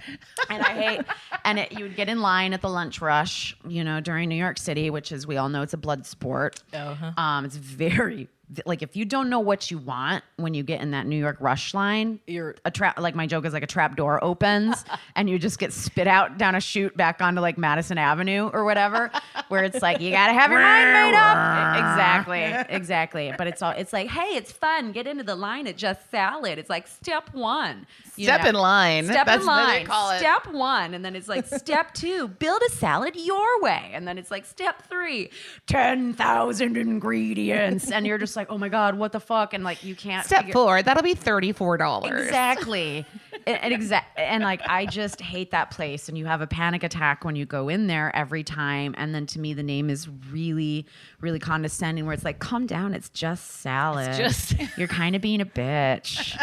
And 0.50 0.62
I 0.62 0.70
hate, 0.70 1.02
and 1.44 1.58
it, 1.58 1.72
you 1.72 1.86
would 1.86 1.96
get 1.96 2.08
in 2.08 2.22
line 2.22 2.54
at 2.54 2.62
the 2.62 2.70
lunch 2.70 3.02
rush, 3.02 3.58
you 3.68 3.84
know, 3.84 4.00
during 4.00 4.30
New 4.30 4.36
York 4.36 4.60
City, 4.60 4.92
which 4.92 5.12
is, 5.12 5.26
we 5.26 5.38
all 5.38 5.50
know 5.50 5.64
it's 5.64 5.74
a 5.74 5.78
blood 5.78 6.06
sport. 6.06 6.62
Uh-huh. 6.72 7.12
Um, 7.18 7.46
it's 7.46 7.56
very, 7.56 8.28
like, 8.66 8.82
if 8.82 8.96
you 8.96 9.06
don't 9.06 9.30
know 9.30 9.40
what 9.40 9.72
you 9.72 9.78
want 9.78 10.24
when 10.38 10.54
you 10.54 10.64
get 10.64 10.82
in 10.82 10.92
that 10.92 11.06
New 11.08 11.18
York 11.18 11.38
rush 11.40 11.74
line, 11.74 12.20
You're- 12.28 12.54
a 12.64 12.72
trap, 12.72 13.00
like, 13.00 13.16
my 13.16 13.26
joke 13.28 13.46
is 13.46 13.54
like 13.54 13.64
a 13.64 13.68
trap 13.68 13.96
door 13.96 14.24
opens 14.24 14.86
and 15.16 15.30
you 15.30 15.40
just 15.40 15.58
get 15.60 15.74
spit 15.74 16.08
out 16.08 16.38
down 16.38 16.56
a 16.56 16.62
chute 16.62 16.96
back 16.96 17.22
onto 17.22 17.42
like 17.42 17.58
Madison 17.58 17.98
Avenue 17.98 18.50
or 18.54 18.64
whatever, 18.66 19.12
where 19.48 19.64
it's 19.64 19.82
like, 19.82 20.00
you 20.02 20.12
got 20.12 20.28
to 20.28 20.34
have 20.34 20.52
your 20.52 20.60
mind 20.60 20.94
made 20.94 21.16
up. 21.16 21.78
exactly. 21.78 22.76
Exactly. 22.76 23.34
But 23.38 23.48
it's 23.48 23.62
all, 23.62 23.72
it's 23.72 23.94
like, 23.94 24.10
hey, 24.10 24.36
it's 24.36 24.52
fun. 24.52 24.92
Get 24.92 25.08
into 25.08 25.24
the 25.24 25.36
line 25.36 25.68
at 25.68 25.78
Just 25.78 26.10
Salad. 26.12 26.60
It's 26.60 26.70
like 26.70 26.88
step 26.88 27.34
one. 27.34 27.88
Step 28.18 28.44
know. 28.44 28.50
in 28.50 28.56
line. 28.56 29.06
Step 29.06 29.26
That's 29.26 29.42
in 29.42 29.48
what 29.48 29.66
they 29.68 29.74
line. 29.78 29.86
call 29.86 30.12
it. 30.12 30.20
Step 30.20 30.48
one. 30.54 30.94
And 30.94 31.04
then 31.04 31.16
it's 31.16 31.28
like 31.28 31.46
step 31.48 31.94
two, 31.94 32.28
build 32.28 32.62
a 32.68 32.72
salad 32.72 33.16
your 33.16 33.62
way. 33.62 33.92
And 33.94 34.08
then 34.08 34.18
it's 34.18 34.32
like 34.32 34.46
step 34.46 34.84
three, 34.88 35.30
10,000 35.68 36.78
ingredients. 36.78 37.92
And 37.92 38.06
you're 38.08 38.18
just 38.18 38.35
like, 38.36 38.50
oh 38.50 38.58
my 38.58 38.70
God, 38.70 38.98
what 38.98 39.12
the 39.12 39.20
fuck? 39.20 39.54
And 39.54 39.64
like, 39.64 39.84
you 39.84 39.96
can't. 39.96 40.26
Step 40.26 40.42
figure- 40.42 40.54
four, 40.54 40.84
that'll 40.84 41.04
be 41.04 41.16
$34. 41.16 42.26
Exactly. 42.26 43.06
and, 43.48 43.62
and 43.62 43.74
exact 43.74 44.18
and 44.18 44.44
like 44.44 44.62
I 44.68 44.86
just 44.86 45.22
hate 45.22 45.52
that 45.52 45.72
place 45.72 46.10
and 46.10 46.18
you 46.18 46.26
have 46.26 46.42
a 46.42 46.48
panic 46.48 46.84
attack 46.84 47.24
when 47.24 47.36
you 47.36 47.46
go 47.46 47.70
in 47.70 47.88
there 47.88 48.16
every 48.16 48.44
time 48.44 48.96
and 48.98 49.14
then 49.14 49.26
to 49.28 49.40
me 49.40 49.54
the 49.54 49.64
name 49.64 49.90
is 49.90 50.08
really 50.32 50.86
really 51.20 51.40
condescending 51.40 52.06
where 52.06 52.14
it's 52.14 52.26
like 52.26 52.40
calm 52.40 52.66
down 52.66 52.94
it's 52.94 53.10
just 53.10 53.60
salad. 53.62 54.16
just- 54.16 54.56
You're 54.78 54.88
kind 54.88 55.16
of 55.16 55.22
being 55.22 55.42
a 55.42 55.46
bitch. 55.46 56.36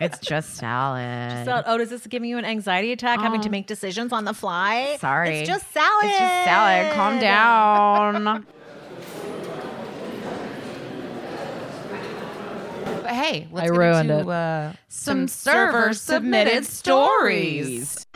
it's 0.00 0.18
just 0.18 0.54
salad. 0.54 1.44
So, 1.44 1.62
oh, 1.66 1.78
does 1.78 1.90
this 1.90 2.06
give 2.06 2.24
you 2.24 2.38
an 2.38 2.44
anxiety 2.44 2.92
attack 2.92 3.20
having 3.20 3.40
to 3.42 3.48
oh. 3.48 3.50
make 3.50 3.66
decisions 3.66 4.12
on 4.12 4.24
the 4.24 4.34
fly? 4.34 4.96
Sorry. 5.00 5.38
It's 5.38 5.48
just 5.48 5.70
salad. 5.72 6.04
It's 6.04 6.18
just 6.18 6.44
salad. 6.44 6.92
Calm 6.94 7.18
down. 7.18 8.46
hey, 13.12 13.48
let's 13.50 13.70
I 13.70 13.72
get 13.72 13.78
ruined 13.78 14.10
into, 14.10 14.30
it. 14.30 14.32
Uh, 14.32 14.72
Some 14.88 15.28
server 15.28 15.92
submitted 15.92 16.64
stories. 16.66 18.06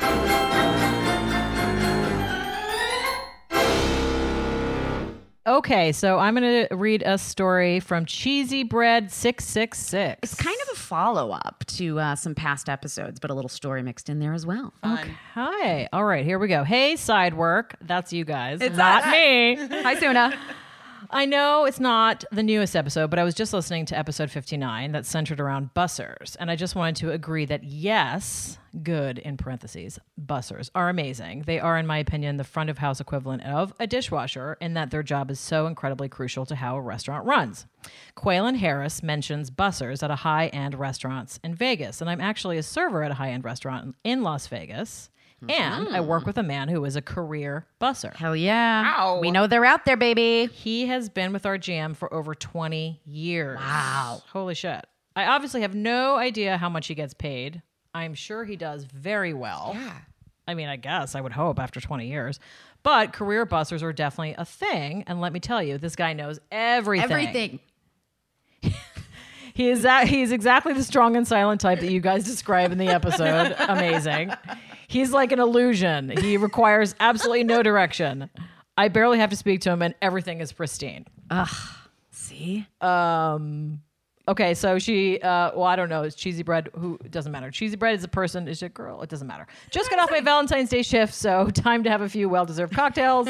Okay, 5.46 5.92
so 5.92 6.18
I'm 6.18 6.34
going 6.34 6.66
to 6.66 6.74
read 6.74 7.02
a 7.04 7.18
story 7.18 7.78
from 7.78 8.06
Cheesy 8.06 8.62
Bread 8.62 9.12
666. 9.12 10.20
It's 10.22 10.34
kind 10.40 10.56
of 10.62 10.68
a 10.72 10.76
follow 10.80 11.32
up 11.32 11.64
to 11.66 11.98
uh, 12.00 12.14
some 12.14 12.34
past 12.34 12.70
episodes, 12.70 13.20
but 13.20 13.30
a 13.30 13.34
little 13.34 13.50
story 13.50 13.82
mixed 13.82 14.08
in 14.08 14.20
there 14.20 14.32
as 14.32 14.46
well. 14.46 14.72
Okay, 14.82 15.86
All 15.92 16.04
right, 16.06 16.24
here 16.24 16.38
we 16.38 16.48
go. 16.48 16.64
Hey, 16.64 16.96
side 16.96 17.34
work. 17.34 17.76
That's 17.82 18.10
you 18.10 18.24
guys. 18.24 18.62
It's 18.62 18.76
not 18.76 19.06
me. 19.10 19.56
Hi, 19.82 19.96
Sunah. 19.96 20.34
I 21.10 21.26
know 21.26 21.64
it's 21.64 21.80
not 21.80 22.24
the 22.32 22.42
newest 22.42 22.74
episode, 22.76 23.10
but 23.10 23.18
I 23.18 23.24
was 23.24 23.34
just 23.34 23.52
listening 23.52 23.86
to 23.86 23.98
episode 23.98 24.30
59 24.30 24.92
that's 24.92 25.08
centered 25.08 25.40
around 25.40 25.70
bussers. 25.74 26.36
And 26.38 26.50
I 26.50 26.56
just 26.56 26.74
wanted 26.74 26.96
to 26.96 27.12
agree 27.12 27.44
that 27.46 27.64
yes, 27.64 28.58
good 28.82 29.18
in 29.18 29.36
parentheses, 29.36 29.98
bussers 30.20 30.70
are 30.74 30.88
amazing. 30.88 31.44
They 31.46 31.60
are, 31.60 31.78
in 31.78 31.86
my 31.86 31.98
opinion, 31.98 32.36
the 32.36 32.44
front 32.44 32.70
of 32.70 32.78
house 32.78 33.00
equivalent 33.00 33.44
of 33.44 33.72
a 33.78 33.86
dishwasher 33.86 34.56
in 34.60 34.74
that 34.74 34.90
their 34.90 35.02
job 35.02 35.30
is 35.30 35.38
so 35.38 35.66
incredibly 35.66 36.08
crucial 36.08 36.46
to 36.46 36.56
how 36.56 36.76
a 36.76 36.80
restaurant 36.80 37.26
runs. 37.26 37.66
Quaylen 38.16 38.56
Harris 38.56 39.02
mentions 39.02 39.50
bussers 39.50 40.02
at 40.02 40.10
a 40.10 40.16
high 40.16 40.46
end 40.48 40.74
restaurants 40.74 41.38
in 41.44 41.54
Vegas. 41.54 42.00
And 42.00 42.08
I'm 42.08 42.20
actually 42.20 42.58
a 42.58 42.62
server 42.62 43.02
at 43.02 43.10
a 43.10 43.14
high 43.14 43.30
end 43.30 43.44
restaurant 43.44 43.94
in 44.04 44.22
Las 44.22 44.46
Vegas. 44.46 45.10
And 45.48 45.88
I 45.88 46.00
work 46.00 46.24
mm. 46.24 46.26
with 46.26 46.38
a 46.38 46.42
man 46.42 46.68
who 46.68 46.84
is 46.84 46.96
a 46.96 47.02
career 47.02 47.66
busser. 47.80 48.14
Hell 48.14 48.36
yeah. 48.36 48.94
Ow. 48.96 49.20
We 49.20 49.30
know 49.30 49.46
they're 49.46 49.64
out 49.64 49.84
there, 49.84 49.96
baby. 49.96 50.46
He 50.52 50.86
has 50.86 51.08
been 51.08 51.32
with 51.32 51.46
our 51.46 51.58
GM 51.58 51.96
for 51.96 52.12
over 52.12 52.34
20 52.34 53.00
years. 53.04 53.58
Wow. 53.58 54.22
Holy 54.32 54.54
shit. 54.54 54.86
I 55.16 55.26
obviously 55.26 55.62
have 55.62 55.74
no 55.74 56.16
idea 56.16 56.56
how 56.56 56.68
much 56.68 56.88
he 56.88 56.94
gets 56.94 57.14
paid. 57.14 57.62
I'm 57.94 58.14
sure 58.14 58.44
he 58.44 58.56
does 58.56 58.84
very 58.84 59.32
well. 59.32 59.72
Yeah. 59.74 59.98
I 60.46 60.54
mean, 60.54 60.68
I 60.68 60.76
guess 60.76 61.14
I 61.14 61.20
would 61.20 61.32
hope 61.32 61.58
after 61.58 61.80
20 61.80 62.06
years. 62.06 62.40
But 62.82 63.12
career 63.12 63.46
busters 63.46 63.82
are 63.82 63.92
definitely 63.92 64.34
a 64.36 64.44
thing. 64.44 65.04
And 65.06 65.20
let 65.20 65.32
me 65.32 65.40
tell 65.40 65.62
you, 65.62 65.78
this 65.78 65.96
guy 65.96 66.12
knows 66.12 66.38
everything. 66.52 67.10
Everything. 67.10 67.60
He 69.54 69.68
is 69.70 69.82
that 69.82 70.08
he's 70.08 70.32
exactly 70.32 70.72
the 70.72 70.82
strong 70.82 71.16
and 71.16 71.26
silent 71.26 71.60
type 71.60 71.78
that 71.80 71.90
you 71.90 72.00
guys 72.00 72.24
describe 72.24 72.72
in 72.72 72.78
the 72.78 72.88
episode. 72.88 73.54
Amazing. 73.68 74.32
He's 74.88 75.12
like 75.12 75.30
an 75.30 75.38
illusion. 75.38 76.10
He 76.10 76.36
requires 76.36 76.94
absolutely 76.98 77.44
no 77.44 77.62
direction. 77.62 78.28
I 78.76 78.88
barely 78.88 79.18
have 79.20 79.30
to 79.30 79.36
speak 79.36 79.60
to 79.62 79.70
him 79.70 79.80
and 79.80 79.94
everything 80.02 80.40
is 80.40 80.52
pristine. 80.52 81.06
Ugh. 81.30 81.48
See? 82.10 82.66
Um. 82.80 83.80
Okay, 84.26 84.54
so 84.54 84.78
she, 84.78 85.20
uh, 85.20 85.50
well, 85.54 85.64
I 85.64 85.76
don't 85.76 85.90
know. 85.90 86.02
It's 86.02 86.16
Cheesy 86.16 86.42
Bread. 86.42 86.70
Who 86.74 86.98
doesn't 87.10 87.30
matter. 87.30 87.50
Cheesy 87.50 87.76
Bread 87.76 87.94
is 87.94 88.04
a 88.04 88.08
person. 88.08 88.48
Is 88.48 88.62
a 88.62 88.70
girl. 88.70 89.02
It 89.02 89.10
doesn't 89.10 89.26
matter. 89.26 89.46
Just 89.70 89.90
got 89.90 89.98
off 89.98 90.10
my 90.10 90.20
Valentine's 90.20 90.70
Day 90.70 90.82
shift, 90.82 91.12
so 91.12 91.50
time 91.54 91.84
to 91.84 91.90
have 91.90 92.00
a 92.00 92.08
few 92.08 92.28
well-deserved 92.30 92.72
cocktails. 92.72 93.28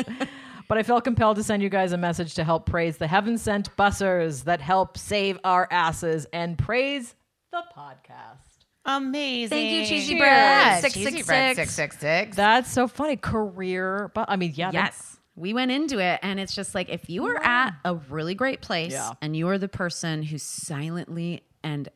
But 0.68 0.78
I 0.78 0.83
felt 0.83 1.04
compelled 1.04 1.37
to 1.37 1.42
send 1.42 1.62
you 1.62 1.68
guys 1.68 1.92
a 1.92 1.97
message 1.99 2.35
to 2.35 2.44
help 2.44 2.66
praise 2.66 2.97
the 2.97 3.06
heaven-sent 3.06 3.76
bussers 3.76 4.44
that 4.44 4.61
help 4.61 4.97
save 4.99 5.38
our 5.44 5.68
asses 5.71 6.26
and 6.33 6.56
praise 6.59 7.14
the 7.52 7.62
podcast. 7.76 8.38
Amazing. 8.87 9.49
Thank 9.50 9.71
you, 9.73 9.87
Cheesy 9.87 10.09
Cheers. 10.14 10.21
Bread. 10.21 10.92
Cheesy 10.92 11.23
Bread 11.23 11.56
666. 11.56 12.37
That's 12.37 12.71
so 12.71 12.87
funny. 12.87 13.16
Career, 13.16 14.11
but 14.14 14.26
I 14.28 14.37
mean, 14.37 14.52
yeah, 14.54 14.71
Yes. 14.73 15.11
We 15.37 15.52
went 15.52 15.73
into 15.73 15.99
it 15.99 16.21
and 16.23 16.38
it's 16.38 16.54
just 16.54 16.76
like 16.76 16.88
if 16.88 17.11
you 17.11 17.26
are 17.26 17.37
at 17.42 17.73
a 17.85 17.94
really 17.97 18.37
great 18.37 18.61
place 18.61 18.92
Yeah. 18.92 19.14
and 19.21 19.37
you 19.37 19.49
are 19.49 19.59
the 19.59 19.66
person 19.68 20.23
who 20.23 20.38
silently 20.38 21.42
and 21.64 21.88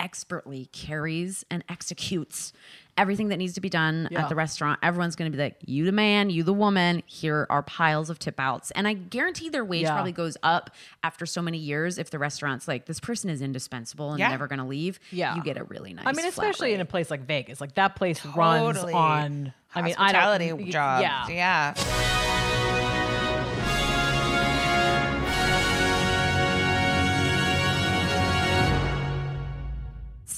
expertly 0.00 0.66
carries 0.72 1.44
and 1.50 1.62
executes 1.68 2.52
everything 2.98 3.28
that 3.28 3.36
needs 3.38 3.54
to 3.54 3.60
be 3.60 3.68
done 3.70 4.08
Yeah. 4.10 4.22
at 4.24 4.28
the 4.28 4.34
restaurant, 4.34 4.78
everyone's 4.82 5.14
going 5.16 5.30
to 5.30 5.36
be 5.36 5.42
like, 5.42 5.56
you 5.64 5.84
the 5.86 5.92
man, 5.92 6.28
you 6.28 6.42
the 6.42 6.52
woman, 6.52 7.02
here 7.06 7.46
are 7.48 7.62
piles 7.62 8.10
of 8.10 8.18
tip 8.18 8.38
outs. 8.38 8.70
And 8.72 8.86
I 8.88 8.92
guarantee 8.94 9.48
their 9.48 9.64
wage 9.64 9.82
Yeah. 9.82 9.92
probably 9.94 10.12
goes 10.12 10.36
up 10.42 10.70
after 11.02 11.24
so 11.24 11.40
many 11.40 11.56
years 11.56 11.96
if 11.98 12.10
the 12.10 12.18
restaurant's 12.18 12.66
like, 12.68 12.84
this 12.86 13.00
person 13.00 13.30
is 13.30 13.40
indispensable 13.40 14.10
and 14.10 14.18
Yeah. 14.18 14.28
never 14.30 14.48
going 14.48 14.58
to 14.58 14.66
leave. 14.66 15.00
Yeah. 15.12 15.34
You 15.36 15.42
get 15.42 15.56
a 15.56 15.64
really 15.64 15.94
nice 15.94 16.04
I 16.04 16.10
mean, 16.12 16.16
flat 16.16 16.28
especially 16.30 16.74
in 16.74 16.80
a 16.80 16.84
place 16.84 17.10
like 17.10 17.26
Vegas, 17.26 17.60
like 17.60 17.74
that 17.76 17.94
place 17.96 18.24
runs 18.26 18.78
on. 18.78 19.54
I 19.74 19.82
mean, 19.82 19.94
I 19.96 20.12
Hospitality 20.12 20.48
don't. 20.48 20.70
jobs. 20.70 21.02
Yeah, 21.02 21.28
Yeah. 21.28 22.29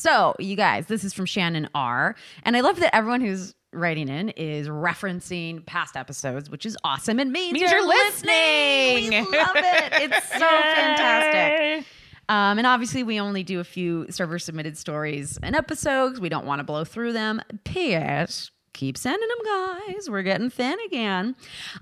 So, 0.03 0.35
you 0.41 0.57
guys, 0.57 0.87
this 0.87 1.05
is 1.05 1.15
from 1.15 1.27
Shannon 1.27 1.69
R. 1.77 2.17
And 2.43 2.57
I 2.57 2.61
love 2.61 2.81
that 2.81 2.93
everyone 2.93 3.21
who's 3.21 3.55
writing 3.73 4.09
in 4.09 4.31
is 4.31 4.67
referencing 4.67 5.65
past 5.65 5.97
episodes, 5.97 6.51
which 6.51 6.67
is 6.67 6.77
awesome. 6.83 7.21
It 7.21 7.29
means, 7.29 7.53
Means 7.53 7.71
you're, 7.71 7.79
you're 7.79 7.87
listening. 7.87 9.11
listening. 9.13 9.27
We 9.31 9.39
love 9.39 9.55
it. 9.55 9.93
It's 10.13 10.29
so 10.29 10.39
fantastic. 10.41 11.87
Um, 12.29 12.59
and 12.59 12.67
obviously, 12.67 13.05
we 13.05 13.21
only 13.21 13.45
do 13.45 13.61
a 13.61 13.65
few 13.65 14.07
server 14.11 14.41
submitted 14.41 14.77
stories 14.77 15.39
an 15.41 15.55
episode 15.55 16.11
'cause 16.15 16.21
we 16.21 16.29
don't 16.29 16.47
want 16.47 16.59
to 16.59 16.65
blow 16.65 16.83
through 16.85 17.13
them. 17.13 17.41
P.S. 17.63 18.51
Keep 18.73 18.99
sending 18.99 19.29
them, 19.29 19.79
guys. 19.95 20.11
We're 20.11 20.23
getting 20.25 20.51
thin 20.51 20.79
again. 20.85 21.37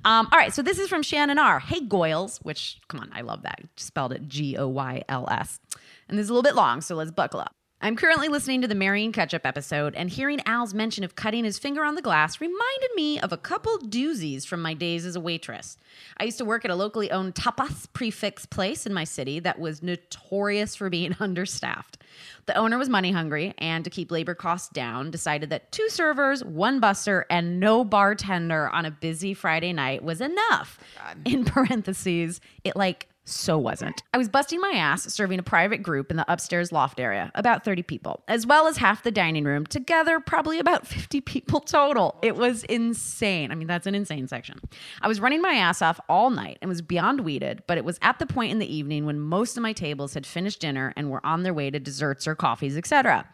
Um, 0.05 0.29
all 0.31 0.39
right, 0.39 0.53
so 0.53 0.61
this 0.61 0.79
is 0.79 0.91
from 0.91 1.03
Shannon 1.03 1.39
R. 1.39 1.59
Hey, 1.59 1.81
Goyles, 1.81 2.39
which, 2.43 2.81
come 2.89 3.01
on, 3.01 3.09
I 3.15 3.23
love 3.23 3.45
that. 3.45 3.61
Spelled 3.77 4.13
it 4.13 4.29
G 4.29 4.59
O 4.59 4.69
Y 4.69 5.05
L 5.09 5.27
S. 5.31 5.59
And 6.07 6.19
this 6.19 6.25
is 6.25 6.29
a 6.31 6.35
little 6.35 6.43
bit 6.43 6.55
long, 6.55 6.83
so 6.83 6.95
let's 6.97 7.11
buckle 7.13 7.41
up. 7.41 7.55
I'm 7.83 7.97
currently 7.97 8.29
listening 8.29 8.61
to 8.61 8.69
the 8.69 8.75
Marion 8.75 9.11
Ketchup 9.11 9.47
episode, 9.47 9.95
and 9.95 10.11
hearing 10.11 10.43
Al's 10.45 10.75
mention 10.75 11.03
of 11.03 11.15
cutting 11.17 11.45
his 11.45 11.59
finger 11.59 11.83
on 11.83 11.95
the 11.95 12.03
glass 12.03 12.39
reminded 12.39 12.91
me 12.95 13.19
of 13.19 13.33
a 13.33 13.39
couple 13.39 13.79
doozies 13.79 14.47
from 14.47 14.61
my 14.61 14.75
days 14.75 15.07
as 15.07 15.17
a 15.17 15.21
waitress. 15.21 15.79
I 16.19 16.25
used 16.25 16.37
to 16.37 16.45
work 16.45 16.67
at 16.67 16.71
a 16.71 16.75
locally 16.75 17.11
owned 17.11 17.35
tapas 17.35 17.91
prefix 17.95 18.45
place 18.45 18.85
in 18.85 18.93
my 18.93 19.05
city 19.05 19.41
that 19.41 19.59
was 19.59 19.83
notorious 19.83 20.77
for 20.77 20.91
being 20.91 21.17
understaffed. 21.21 21.97
The 22.45 22.55
owner 22.55 22.77
was 22.77 22.91
money 22.91 23.13
hungry, 23.13 23.55
and 23.57 23.83
to 23.85 23.89
keep 23.89 24.11
labor 24.11 24.35
costs 24.35 24.69
down, 24.69 25.11
decided 25.11 25.49
that 25.49 25.73
two 25.73 25.89
servers, 25.89 26.45
one 26.45 26.81
buster, 26.81 27.25
and 27.31 27.61
no 27.61 27.83
bartender 27.83 28.69
on 28.69 28.85
a 28.85 28.91
busy 28.91 29.33
Friday 29.33 29.73
night 29.73 30.05
was 30.05 30.21
enough. 30.21 30.79
In 31.25 31.45
parentheses, 31.47 32.43
it 32.63 32.77
like 32.77 33.09
so 33.31 33.57
wasn't. 33.57 34.03
I 34.13 34.19
was 34.19 34.29
busting 34.29 34.61
my 34.61 34.71
ass 34.71 35.13
serving 35.13 35.39
a 35.39 35.43
private 35.43 35.83
group 35.83 36.11
in 36.11 36.17
the 36.17 36.31
upstairs 36.31 36.73
loft 36.73 37.01
area, 37.01 37.31
about 37.35 37.65
30 37.65 37.83
people, 37.83 38.23
as 38.29 38.47
well 38.47 38.67
as 38.67 38.77
half 38.77 39.03
the 39.03 39.11
dining 39.11 39.45
room, 39.45 39.67
together 39.67 40.21
probably 40.21 40.59
about 40.59 40.87
50 40.87 41.21
people 41.21 41.61
total. 41.61 42.19
It 42.23 42.37
was 42.37 42.65
insane. 42.65 43.51
I 43.53 43.55
mean, 43.55 43.69
that's 43.69 43.87
an 43.87 43.95
insane 43.95 44.29
section. 44.29 44.61
I 45.01 45.09
was 45.09 45.21
running 45.21 45.41
my 45.41 45.55
ass 45.55 45.83
off 45.83 46.01
all 46.09 46.31
night 46.31 46.59
and 46.61 46.69
was 46.69 46.83
beyond 46.83 47.21
weeded, 47.21 47.63
but 47.67 47.79
it 47.79 47.85
was 47.85 47.99
at 48.03 48.19
the 48.19 48.27
point 48.27 48.53
in 48.53 48.59
the 48.59 48.75
evening 48.75 49.07
when 49.07 49.21
most 49.21 49.57
of 49.57 49.63
my 49.63 49.73
tables 49.73 50.15
had 50.15 50.27
finished 50.27 50.61
dinner 50.61 50.93
and 50.97 51.11
were 51.11 51.25
on 51.25 51.43
their 51.43 51.55
way 51.55 51.71
to 51.71 51.79
desserts 51.79 52.27
or 52.27 52.35
coffees, 52.35 52.77
etc. 52.77 53.27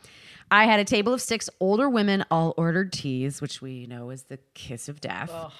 I 0.50 0.64
had 0.64 0.78
a 0.78 0.84
table 0.84 1.12
of 1.12 1.20
six 1.20 1.50
older 1.58 1.88
women 1.88 2.24
all 2.30 2.54
ordered 2.56 2.92
teas, 2.92 3.40
which 3.40 3.60
we 3.60 3.86
know 3.86 4.10
is 4.10 4.24
the 4.24 4.38
kiss 4.54 4.88
of 4.88 5.00
death. 5.00 5.30
Ugh. 5.32 5.52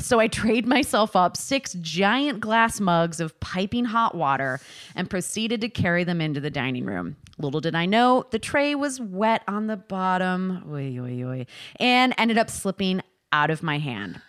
So 0.00 0.18
I 0.18 0.26
trade 0.26 0.66
myself 0.66 1.14
up 1.14 1.36
six 1.36 1.74
giant 1.74 2.40
glass 2.40 2.80
mugs 2.80 3.20
of 3.20 3.38
piping 3.38 3.84
hot 3.84 4.16
water 4.16 4.60
and 4.96 5.08
proceeded 5.08 5.60
to 5.60 5.68
carry 5.68 6.02
them 6.02 6.20
into 6.20 6.40
the 6.40 6.50
dining 6.50 6.84
room. 6.84 7.16
Little 7.38 7.60
did 7.60 7.74
I 7.74 7.86
know, 7.86 8.26
the 8.30 8.38
tray 8.38 8.74
was 8.74 9.00
wet 9.00 9.42
on 9.46 9.68
the 9.68 9.76
bottom 9.76 10.64
oy, 10.68 10.98
oy, 10.98 11.22
oy, 11.24 11.46
and 11.76 12.14
ended 12.18 12.36
up 12.36 12.50
slipping 12.50 13.00
out 13.32 13.50
of 13.50 13.62
my 13.62 13.78
hand. 13.78 14.20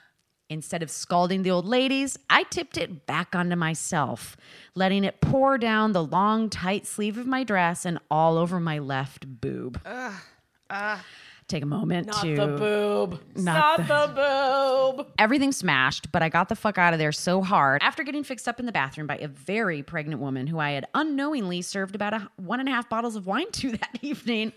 Instead 0.50 0.84
of 0.84 0.92
scalding 0.92 1.44
the 1.44 1.52
old 1.52 1.66
ladies, 1.66 2.20
I 2.30 2.44
tipped 2.44 2.78
it 2.78 3.06
back 3.06 3.34
onto 3.34 3.56
myself, 3.56 4.36
letting 4.76 5.06
it 5.06 5.22
pour 5.22 5.58
down 5.58 5.94
the 5.94 6.04
long, 6.04 6.50
tight 6.50 6.86
sleeve 6.86 7.18
of 7.18 7.26
my 7.26 7.44
dress 7.44 7.86
and 7.86 8.00
all 8.12 8.38
over 8.38 8.60
my 8.60 8.78
left 8.78 9.42
boob. 9.42 9.82
Take 11.52 11.64
a 11.64 11.68
moment 11.68 12.08
Not 12.08 12.22
to 12.22 12.34
the 12.36 12.48
boob. 12.48 13.20
Not 13.36 13.80
Not, 13.86 14.16
the 14.16 14.96
boob. 14.96 15.08
everything 15.20 15.52
smashed, 15.52 16.10
but 16.14 16.24
I 16.24 16.30
got 16.30 16.48
the 16.48 16.56
fuck 16.56 16.78
out 16.78 16.94
of 16.94 17.00
there 17.00 17.12
so 17.12 17.42
hard 17.42 17.82
after 17.84 18.04
getting 18.04 18.24
fixed 18.24 18.48
up 18.48 18.58
in 18.62 18.66
the 18.66 18.72
bathroom 18.72 19.06
by 19.06 19.18
a 19.18 19.28
very 19.28 19.84
pregnant 19.84 20.22
woman 20.22 20.48
who 20.48 20.60
I 20.60 20.72
had 20.72 20.86
unknowingly 20.96 21.62
served 21.62 21.94
about 21.94 22.14
a 22.14 22.30
one 22.38 22.62
and 22.62 22.70
a 22.70 22.72
half 22.72 22.88
bottles 22.88 23.18
of 23.18 23.28
wine 23.28 23.52
to 23.52 23.72
that 23.78 24.00
evening. 24.02 24.54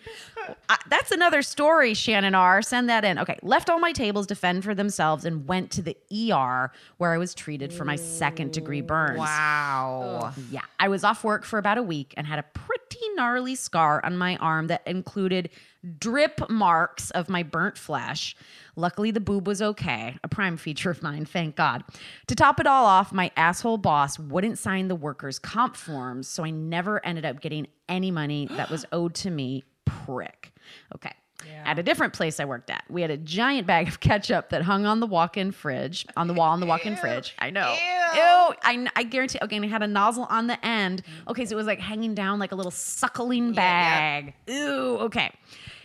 I- 0.68 0.78
that's 0.88 1.10
another 1.10 1.42
story, 1.42 1.94
Shannon 1.94 2.36
R. 2.36 2.62
Send 2.62 2.88
that 2.88 3.04
in. 3.04 3.18
Okay, 3.18 3.38
left 3.42 3.68
all 3.68 3.80
my 3.80 3.90
tables 3.90 4.28
to 4.28 4.36
fend 4.36 4.62
for 4.62 4.72
themselves 4.72 5.24
and 5.24 5.48
went 5.48 5.72
to 5.72 5.82
the 5.82 5.96
ER 6.32 6.70
where 6.98 7.12
I 7.12 7.18
was 7.18 7.34
treated 7.34 7.72
for 7.72 7.84
my 7.84 7.96
second 7.96 8.52
degree 8.52 8.82
burns. 8.82 9.18
Wow. 9.18 10.32
Yeah, 10.48 10.60
I 10.78 10.86
was 10.88 11.02
off 11.02 11.24
work 11.24 11.44
for 11.44 11.58
about 11.58 11.76
a 11.78 11.82
week 11.82 12.14
and 12.16 12.24
had 12.24 12.38
a 12.38 12.44
pretty 12.44 13.00
gnarly 13.16 13.56
scar 13.56 14.00
on 14.04 14.16
my 14.16 14.36
arm 14.36 14.68
that 14.68 14.86
included 14.86 15.50
drip 15.98 16.48
marks 16.48 17.10
of 17.10 17.28
my 17.28 17.42
burnt 17.42 17.76
flesh. 17.78 18.36
Luckily, 18.76 19.10
the 19.10 19.20
boob 19.20 19.46
was 19.46 19.62
okay, 19.62 20.16
a 20.24 20.28
prime 20.28 20.56
feature 20.56 20.90
of 20.90 21.02
mine, 21.02 21.24
thank 21.24 21.56
God. 21.56 21.84
To 22.26 22.34
top 22.34 22.58
it 22.58 22.66
all 22.66 22.86
off, 22.86 23.12
my 23.12 23.30
asshole 23.36 23.78
boss 23.78 24.18
wouldn't 24.18 24.58
sign 24.58 24.88
the 24.88 24.96
workers' 24.96 25.38
comp 25.38 25.76
forms, 25.76 26.26
so 26.26 26.44
I 26.44 26.50
never 26.50 27.04
ended 27.04 27.24
up 27.24 27.40
getting 27.40 27.66
any 27.88 28.10
money 28.10 28.48
that 28.52 28.70
was 28.70 28.84
owed 28.92 29.14
to 29.16 29.30
me. 29.30 29.64
Prick. 29.84 30.52
Okay. 30.94 31.12
Yeah. 31.46 31.62
At 31.66 31.78
a 31.78 31.82
different 31.82 32.14
place 32.14 32.40
I 32.40 32.46
worked 32.46 32.70
at, 32.70 32.84
we 32.88 33.02
had 33.02 33.10
a 33.10 33.16
giant 33.16 33.66
bag 33.66 33.88
of 33.88 34.00
ketchup 34.00 34.48
that 34.50 34.62
hung 34.62 34.86
on 34.86 35.00
the 35.00 35.06
walk-in 35.06 35.52
fridge, 35.52 36.06
on 36.16 36.26
the 36.26 36.34
wall 36.34 36.54
in 36.54 36.60
the 36.60 36.66
walk-in 36.66 36.96
fridge. 36.96 37.34
I 37.38 37.50
know. 37.50 37.74
ew. 37.74 38.54
I, 38.62 38.86
I 38.96 39.02
guarantee. 39.02 39.38
Okay, 39.42 39.56
and 39.56 39.64
it 39.64 39.68
had 39.68 39.82
a 39.82 39.86
nozzle 39.86 40.24
on 40.24 40.46
the 40.46 40.64
end. 40.64 41.02
Mm. 41.04 41.30
Okay, 41.32 41.44
so 41.44 41.52
it 41.54 41.56
was 41.56 41.66
like 41.66 41.80
hanging 41.80 42.14
down 42.14 42.38
like 42.38 42.52
a 42.52 42.54
little 42.54 42.70
suckling 42.70 43.52
bag. 43.52 44.34
Yeah, 44.46 44.54
bag. 44.54 44.66
Ew. 44.66 44.98
Okay. 45.00 45.32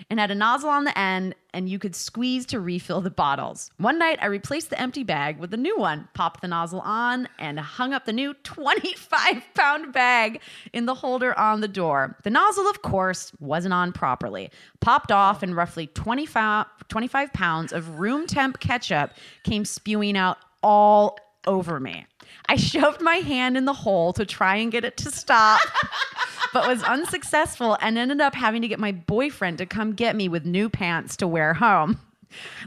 And 0.09 0.19
had 0.19 0.31
a 0.31 0.35
nozzle 0.35 0.71
on 0.71 0.85
the 0.85 0.97
end, 0.97 1.35
and 1.53 1.69
you 1.69 1.77
could 1.77 1.95
squeeze 1.95 2.47
to 2.47 2.59
refill 2.59 2.99
the 2.99 3.11
bottles. 3.11 3.69
One 3.77 3.99
night, 3.99 4.17
I 4.21 4.25
replaced 4.25 4.71
the 4.71 4.81
empty 4.81 5.03
bag 5.03 5.37
with 5.37 5.53
a 5.53 5.57
new 5.57 5.77
one, 5.77 6.07
popped 6.15 6.41
the 6.41 6.47
nozzle 6.47 6.79
on, 6.81 7.29
and 7.37 7.59
hung 7.59 7.93
up 7.93 8.05
the 8.05 8.13
new 8.13 8.33
25 8.43 9.43
pound 9.53 9.93
bag 9.93 10.41
in 10.73 10.85
the 10.87 10.95
holder 10.95 11.37
on 11.37 11.61
the 11.61 11.67
door. 11.67 12.17
The 12.23 12.31
nozzle, 12.31 12.67
of 12.67 12.81
course, 12.81 13.31
wasn't 13.39 13.73
on 13.73 13.91
properly. 13.91 14.49
Popped 14.79 15.11
off, 15.11 15.43
and 15.43 15.55
roughly 15.55 15.85
25, 15.87 16.65
25 16.87 17.33
pounds 17.33 17.71
of 17.71 17.99
room 17.99 18.25
temp 18.25 18.59
ketchup 18.59 19.11
came 19.43 19.63
spewing 19.63 20.17
out 20.17 20.37
all 20.63 21.19
over 21.45 21.79
me. 21.79 22.05
I 22.47 22.55
shoved 22.57 23.01
my 23.01 23.17
hand 23.17 23.57
in 23.57 23.65
the 23.65 23.73
hole 23.73 24.13
to 24.13 24.25
try 24.25 24.57
and 24.57 24.71
get 24.71 24.85
it 24.85 24.97
to 24.97 25.11
stop, 25.11 25.61
but 26.53 26.67
was 26.67 26.83
unsuccessful 26.83 27.77
and 27.81 27.97
ended 27.97 28.21
up 28.21 28.35
having 28.35 28.61
to 28.61 28.67
get 28.67 28.79
my 28.79 28.91
boyfriend 28.91 29.57
to 29.59 29.65
come 29.65 29.93
get 29.93 30.15
me 30.15 30.29
with 30.29 30.45
new 30.45 30.69
pants 30.69 31.15
to 31.17 31.27
wear 31.27 31.53
home. 31.53 31.99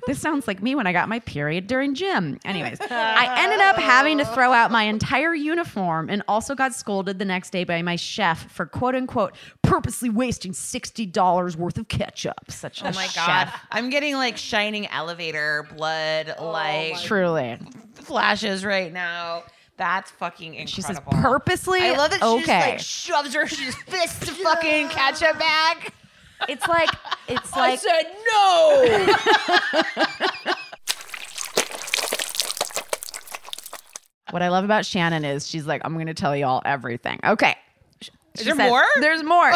This 0.06 0.18
sounds 0.18 0.48
like 0.48 0.60
me 0.60 0.74
when 0.74 0.86
I 0.86 0.92
got 0.92 1.08
my 1.08 1.20
period 1.20 1.66
during 1.68 1.94
gym. 1.94 2.38
Anyways, 2.44 2.78
I 2.80 3.34
ended 3.38 3.60
up 3.60 3.76
having 3.76 4.18
to 4.18 4.24
throw 4.24 4.52
out 4.52 4.70
my 4.72 4.84
entire 4.84 5.34
uniform 5.34 6.10
and 6.10 6.22
also 6.26 6.54
got 6.54 6.74
scolded 6.74 7.18
the 7.18 7.24
next 7.24 7.50
day 7.50 7.62
by 7.64 7.80
my 7.82 7.96
chef 7.96 8.50
for 8.50 8.66
quote 8.66 8.94
unquote 8.94 9.34
purposely 9.62 10.10
wasting 10.10 10.52
$60 10.52 11.56
worth 11.56 11.78
of 11.78 11.88
ketchup. 11.88 12.50
Such 12.50 12.82
oh 12.82 12.86
a 12.86 12.90
Oh 12.90 12.94
my 12.94 13.08
god. 13.14 13.52
I'm 13.70 13.88
getting 13.90 14.16
like 14.16 14.36
shining 14.36 14.86
elevator 14.88 15.68
blood 15.76 16.34
oh 16.38 16.50
like 16.50 16.98
Truly. 17.00 17.58
flashes 17.94 18.64
right 18.64 18.92
now. 18.92 19.44
That's 19.76 20.10
fucking 20.12 20.54
incredible. 20.54 20.72
She 20.72 20.82
says 20.82 21.00
purposely. 21.10 21.80
I 21.80 21.96
love 21.96 22.10
that 22.10 22.20
she 22.20 22.26
okay. 22.26 22.44
just 22.44 22.66
like 22.66 22.80
shoves 22.80 23.34
her 23.34 23.46
she 23.46 23.64
just 23.64 23.78
fists 23.86 24.18
the 24.20 24.32
fucking 24.32 24.88
ketchup 24.88 25.38
bag. 25.38 25.92
it's 26.48 26.68
like 26.68 26.90
it's 27.28 27.52
like 27.56 27.72
I 27.72 27.76
said 27.76 29.16
no. 30.46 30.52
What 34.32 34.40
I 34.40 34.48
love 34.48 34.64
about 34.64 34.86
Shannon 34.86 35.26
is 35.26 35.46
she's 35.46 35.66
like, 35.66 35.82
I'm 35.84 35.92
going 35.92 36.06
to 36.06 36.14
tell 36.14 36.34
you 36.34 36.46
all 36.46 36.62
everything. 36.64 37.20
Okay. 37.22 37.54
She 38.00 38.44
there 38.44 38.54
more? 38.54 38.84
There's 38.98 39.22
more. 39.22 39.52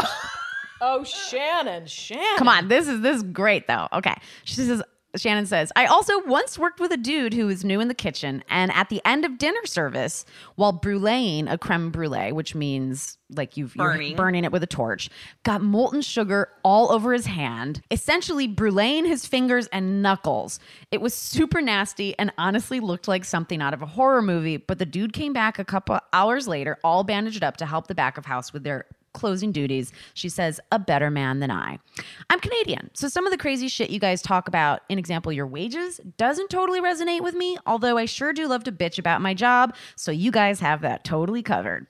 oh, 0.83 1.03
Shannon, 1.03 1.87
Shannon. 1.87 2.37
Come 2.37 2.49
on. 2.49 2.69
This 2.69 2.87
is 2.87 3.01
this 3.01 3.17
is 3.17 3.23
great 3.23 3.67
though. 3.67 3.89
Okay. 3.95 4.15
She 4.45 4.55
says 4.55 4.83
Shannon 5.17 5.47
says, 5.47 5.73
I 5.77 5.87
also 5.87 6.21
once 6.27 6.59
worked 6.59 6.81
with 6.81 6.93
a 6.93 6.97
dude 6.97 7.35
who 7.35 7.47
was 7.47 7.65
new 7.65 7.81
in 7.81 7.89
the 7.89 7.95
kitchen, 7.95 8.45
and 8.49 8.73
at 8.73 8.89
the 8.89 9.01
end 9.05 9.25
of 9.25 9.39
dinner 9.39 9.65
service, 9.67 10.25
while 10.57 10.73
bruleeing 10.73 11.51
a 11.51 11.59
creme 11.59 11.91
brulee, 11.91 12.33
which 12.33 12.55
means 12.55 13.19
like 13.31 13.57
you've 13.57 13.75
Burning. 13.75 14.09
you're 14.09 14.17
burning 14.17 14.45
it 14.45 14.53
with 14.53 14.63
a 14.63 14.69
torch, 14.69 15.11
got 15.43 15.61
molten 15.61 16.01
sugar 16.01 16.49
all 16.63 16.93
over 16.93 17.13
his 17.13 17.27
hand, 17.27 17.83
essentially 17.91 18.47
bruleeing 18.47 19.05
his 19.07 19.27
fingers 19.27 19.67
and 19.69 20.03
knuckles. 20.03 20.61
It 20.93 21.01
was 21.01 21.15
super 21.15 21.61
nasty 21.61 22.17
and 22.19 22.33
honestly 22.39 22.79
looked 22.81 23.09
like 23.09 23.25
something 23.25 23.61
out 23.61 23.75
of 23.75 23.83
a 23.83 23.87
horror 23.87 24.23
movie. 24.23 24.59
But 24.59 24.79
the 24.79 24.87
dude 24.87 25.13
came 25.13 25.33
back 25.33 25.59
a 25.59 25.65
couple 25.65 25.99
hours 26.13 26.47
later, 26.47 26.79
all 26.85 27.03
bandaged 27.03 27.43
up 27.43 27.57
to 27.59 27.67
help 27.67 27.89
the 27.89 27.95
back 27.95 28.17
of 28.17 28.27
house 28.27 28.53
with 28.53 28.63
their 28.63 28.87
closing 29.17 29.51
duties. 29.51 29.93
She 30.15 30.29
says, 30.29 30.61
a 30.71 30.79
better 30.79 31.11
man 31.11 31.41
than 31.41 31.51
I. 31.51 31.81
I'm 32.31 32.39
Canadian, 32.39 32.91
so 32.95 33.09
some 33.09 33.27
of 33.27 33.33
the 33.33 33.39
crazy 33.39 33.67
shit 33.67 33.91
you 33.91 33.99
guys 33.99 34.23
talk 34.23 34.47
about, 34.47 34.83
in 34.89 34.99
example, 34.99 35.33
your 35.33 35.47
wages, 35.47 36.01
doesn't 36.17 36.51
totally 36.51 36.81
resonate 36.81 37.23
with 37.23 37.35
me, 37.35 37.59
although 37.67 37.97
I 37.97 38.05
sure 38.05 38.33
do 38.33 38.47
love 38.47 38.63
to 38.65 38.73
bitch 38.73 38.99
about 38.99 39.21
my 39.21 39.35
job, 39.35 39.75
so 39.97 40.13
you 40.13 40.31
guys 40.31 40.61
have 40.61 40.83
that 40.83 41.03
totally 41.03 41.43
covered. 41.43 41.87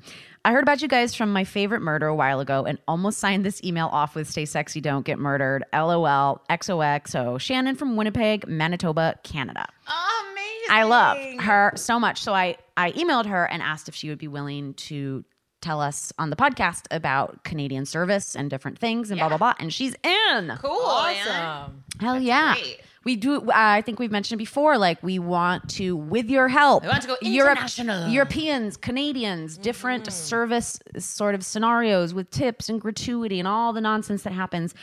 I 0.47 0.53
heard 0.53 0.63
about 0.63 0.81
you 0.81 0.87
guys 0.87 1.13
from 1.13 1.33
my 1.33 1.43
favorite 1.43 1.83
murder 1.83 2.07
a 2.07 2.15
while 2.15 2.39
ago 2.39 2.65
and 2.65 2.79
almost 2.87 3.19
signed 3.19 3.45
this 3.45 3.61
email 3.65 3.89
off 3.89 4.15
with 4.15 4.31
Stay 4.31 4.45
Sexy, 4.45 4.81
Don't 4.81 5.05
Get 5.05 5.19
Murdered, 5.19 5.65
LOL, 5.73 6.41
XOXO. 6.49 7.41
Shannon 7.41 7.75
from 7.75 7.97
Winnipeg, 7.97 8.47
Manitoba, 8.47 9.19
Canada. 9.25 9.67
Amazing. 9.89 10.71
I 10.71 10.85
love 10.85 11.19
her 11.41 11.73
so 11.75 11.99
much. 11.99 12.23
So 12.23 12.33
I, 12.33 12.59
I 12.77 12.93
emailed 12.93 13.27
her 13.27 13.47
and 13.47 13.61
asked 13.61 13.89
if 13.89 13.97
she 13.97 14.09
would 14.09 14.19
be 14.19 14.29
willing 14.29 14.75
to 14.75 15.25
tell 15.67 15.81
us 15.81 16.13
on 16.19 16.31
the 16.31 16.37
podcast 16.37 16.85
about 16.91 17.43
Canadian 17.43 17.85
service 17.87 18.37
and 18.37 18.49
different 18.49 18.79
things 18.79 19.11
and 19.11 19.19
blah, 19.19 19.29
blah, 19.29 19.39
blah. 19.39 19.55
And 19.59 19.73
she's 19.75 19.95
in. 20.05 20.53
Cool. 20.63 20.71
Awesome. 20.81 21.83
Hell 22.01 22.21
yeah. 22.21 22.55
great. 22.55 22.81
We 23.05 23.15
do. 23.17 23.37
Uh, 23.41 23.53
I 23.55 23.83
think 23.83 23.99
we've 23.99 24.11
mentioned 24.11 24.39
before. 24.39 24.79
Like 24.79 25.01
we 25.03 25.19
want 25.19 25.69
to, 25.71 25.97
with 25.97 26.29
your 26.29 26.49
help, 26.49 26.83
We 26.83 26.89
want 26.89 27.03
to 27.03 27.09
go 27.09 27.17
Europe- 27.23 27.53
international. 27.59 28.09
Europeans, 28.11 28.77
Canadians, 28.77 29.59
different 29.59 30.13
service 30.13 30.79
sort 30.99 31.35
of 31.37 31.45
scenarios 31.45 32.15
with 32.15 32.31
tips 32.31 32.69
and 32.69 32.81
gratuity 32.81 33.39
and 33.39 33.47
all 33.49 33.73
the 33.73 33.81
nonsense 33.81 34.23
that 34.25 34.33
happens. 34.33 34.75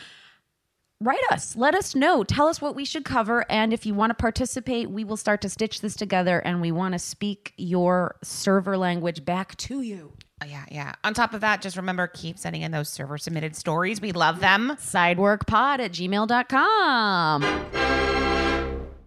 Write 1.02 1.20
us. 1.32 1.58
Let 1.58 1.76
us 1.76 1.96
know. 1.96 2.24
Tell 2.24 2.48
us 2.48 2.62
what 2.62 2.76
we 2.76 2.86
should 2.86 3.04
cover. 3.04 3.46
And 3.52 3.74
if 3.74 3.86
you 3.86 3.94
want 3.94 4.12
to 4.12 4.14
participate, 4.16 4.90
we 4.90 5.04
will 5.04 5.18
start 5.18 5.42
to 5.42 5.50
stitch 5.50 5.82
this 5.82 5.96
together 5.98 6.40
and 6.40 6.62
we 6.62 6.72
want 6.72 6.94
to 6.94 7.00
speak 7.00 7.52
your 7.58 8.16
server 8.24 8.78
language 8.78 9.26
back 9.26 9.58
to 9.58 9.82
you. 9.82 10.14
Oh, 10.44 10.46
yeah, 10.46 10.66
yeah. 10.70 10.94
On 11.06 11.14
top 11.14 11.34
of 11.34 11.40
that, 11.42 11.62
just 11.62 11.78
remember 11.78 12.08
keep 12.08 12.38
sending 12.38 12.64
in 12.64 12.72
those 12.72 12.90
server 12.90 13.18
submitted 13.18 13.56
stories. 13.56 14.02
We 14.02 14.12
love 14.12 14.42
them. 14.42 14.76
Sideworkpod 14.78 15.80
at 15.80 15.92
gmail.com. 15.94 17.44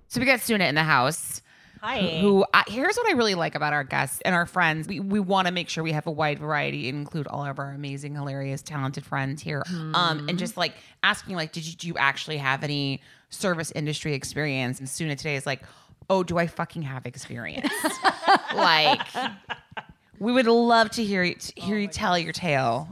So 0.09 0.21
we 0.21 0.25
got 0.25 0.41
Sunah 0.41 0.67
in 0.67 0.75
the 0.75 0.85
house. 0.85 1.43
Hi. 1.83 2.21
Who 2.21 2.47
I, 2.55 2.65
here's 2.69 2.97
what 2.97 3.07
I 3.07 3.13
really 3.13 3.35
like 3.35 3.55
about 3.55 3.75
our 3.75 3.85
guests 3.85 4.23
and 4.23 4.35
our 4.35 4.47
friends. 4.47 4.89
We 4.89 4.99
we 4.99 5.21
want 5.21 5.47
to 5.47 5.53
make 5.53 5.69
sure 5.69 5.85
we 5.85 5.93
have 5.93 6.07
a 6.07 6.11
wide 6.11 6.39
variety 6.39 6.89
and 6.89 6.99
include 6.99 7.27
all 7.27 7.45
of 7.45 7.59
our 7.59 7.71
amazing, 7.71 8.15
hilarious, 8.15 8.63
talented 8.63 9.05
friends 9.05 9.43
here. 9.43 9.63
Um, 9.95 10.29
and 10.29 10.39
just 10.39 10.57
like 10.57 10.73
asking, 11.03 11.37
like, 11.37 11.53
did 11.53 11.67
you 11.67 11.75
do 11.75 11.87
you 11.87 11.97
actually 11.99 12.39
have 12.39 12.65
any 12.65 13.03
service 13.29 13.73
industry 13.73 14.15
experience? 14.15 14.79
And 14.79 14.89
Sunah 14.89 15.19
today 15.19 15.37
is 15.37 15.45
like, 15.45 15.61
oh, 16.09 16.23
do 16.23 16.39
I 16.39 16.47
fucking 16.47 16.83
have 16.83 17.05
experience? 17.05 17.71
like, 18.55 19.07
we 20.19 20.33
would 20.33 20.47
love 20.47 20.91
to 20.93 21.05
hear 21.05 21.23
you 21.23 21.35
to 21.35 21.61
hear 21.61 21.79
you 21.79 21.89
tell 21.89 22.19
your 22.19 22.33
tale. 22.33 22.89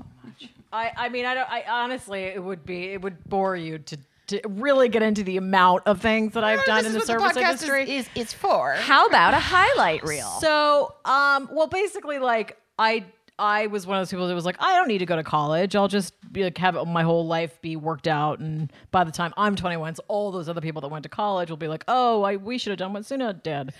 I, 0.74 0.92
I 0.96 1.08
mean, 1.08 1.24
I 1.24 1.34
don't. 1.34 1.48
I 1.48 1.64
honestly, 1.68 2.22
it 2.22 2.42
would 2.42 2.66
be, 2.66 2.86
it 2.92 3.00
would 3.00 3.22
bore 3.24 3.54
you 3.54 3.78
to, 3.78 3.98
to 4.26 4.40
really 4.48 4.88
get 4.88 5.02
into 5.02 5.22
the 5.22 5.36
amount 5.36 5.84
of 5.86 6.00
things 6.00 6.32
that 6.32 6.42
I've 6.42 6.64
done 6.64 6.84
in 6.84 6.92
the 6.92 7.00
service 7.00 7.36
industry. 7.36 7.82
is, 7.82 8.08
is 8.16 8.26
is 8.26 8.32
for. 8.32 8.72
How 8.72 9.06
about 9.06 9.34
a 9.34 9.38
highlight 9.38 10.02
reel? 10.02 10.26
So, 10.40 10.94
um, 11.04 11.48
well, 11.52 11.68
basically, 11.68 12.18
like 12.18 12.58
I, 12.76 13.04
I 13.38 13.68
was 13.68 13.86
one 13.86 13.98
of 13.98 14.00
those 14.00 14.10
people 14.10 14.26
that 14.26 14.34
was 14.34 14.44
like, 14.44 14.56
I 14.58 14.74
don't 14.74 14.88
need 14.88 14.98
to 14.98 15.06
go 15.06 15.14
to 15.14 15.22
college. 15.22 15.76
I'll 15.76 15.86
just 15.86 16.12
be 16.32 16.42
like 16.42 16.58
have 16.58 16.74
my 16.88 17.04
whole 17.04 17.24
life 17.24 17.60
be 17.62 17.76
worked 17.76 18.08
out, 18.08 18.40
and 18.40 18.72
by 18.90 19.04
the 19.04 19.12
time 19.12 19.32
I'm 19.36 19.54
21, 19.54 19.94
so 19.94 20.04
all 20.08 20.32
those 20.32 20.48
other 20.48 20.60
people 20.60 20.80
that 20.82 20.88
went 20.88 21.04
to 21.04 21.08
college 21.08 21.50
will 21.50 21.56
be 21.56 21.68
like, 21.68 21.84
oh, 21.86 22.22
I 22.22 22.34
we 22.34 22.58
should 22.58 22.70
have 22.70 22.78
done 22.80 22.92
what 22.92 23.04
Sunah 23.04 23.40
did. 23.44 23.72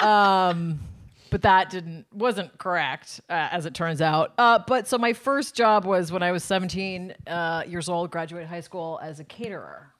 um, 0.06 0.80
but 1.30 1.42
that 1.42 1.70
didn't 1.70 2.06
wasn't 2.12 2.56
correct 2.58 3.20
uh, 3.30 3.48
as 3.52 3.66
it 3.66 3.74
turns 3.74 4.00
out. 4.02 4.32
Uh, 4.38 4.58
but 4.66 4.86
so 4.88 4.98
my 4.98 5.12
first 5.12 5.54
job 5.54 5.84
was 5.84 6.10
when 6.12 6.22
I 6.22 6.32
was 6.32 6.44
17 6.44 7.14
uh, 7.26 7.62
years 7.66 7.88
old, 7.88 8.10
graduated 8.10 8.48
high 8.48 8.60
school 8.60 8.98
as 9.02 9.20
a 9.20 9.24
caterer. 9.24 9.92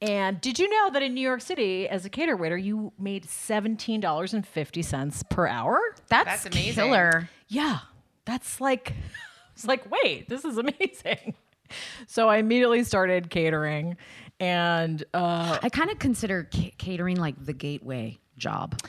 And 0.00 0.40
did 0.40 0.60
you 0.60 0.68
know 0.68 0.90
that 0.92 1.02
in 1.02 1.12
New 1.12 1.20
York 1.20 1.40
City, 1.40 1.88
as 1.88 2.04
a 2.04 2.08
cater 2.08 2.36
waiter, 2.36 2.56
you 2.56 2.92
made 3.00 3.24
seventeen 3.28 4.00
dollars 4.00 4.32
and 4.32 4.46
fifty 4.46 4.80
cents 4.80 5.24
per 5.28 5.48
hour? 5.48 5.80
That's, 6.08 6.44
That's 6.44 6.46
amazing. 6.46 6.84
killer. 6.84 7.28
Yeah, 7.48 7.80
that's 8.24 8.60
like, 8.60 8.92
it's 9.54 9.66
like, 9.66 9.90
wait, 9.90 10.28
this 10.28 10.44
is 10.44 10.56
amazing. 10.58 11.34
So 12.06 12.30
I 12.30 12.38
immediately 12.38 12.82
started 12.82 13.28
catering, 13.28 13.98
and 14.40 15.04
uh, 15.12 15.58
I 15.62 15.68
kind 15.68 15.90
of 15.90 15.98
consider 15.98 16.48
ca- 16.50 16.72
catering 16.78 17.18
like 17.18 17.34
the 17.44 17.52
gateway 17.52 18.18
job. 18.38 18.80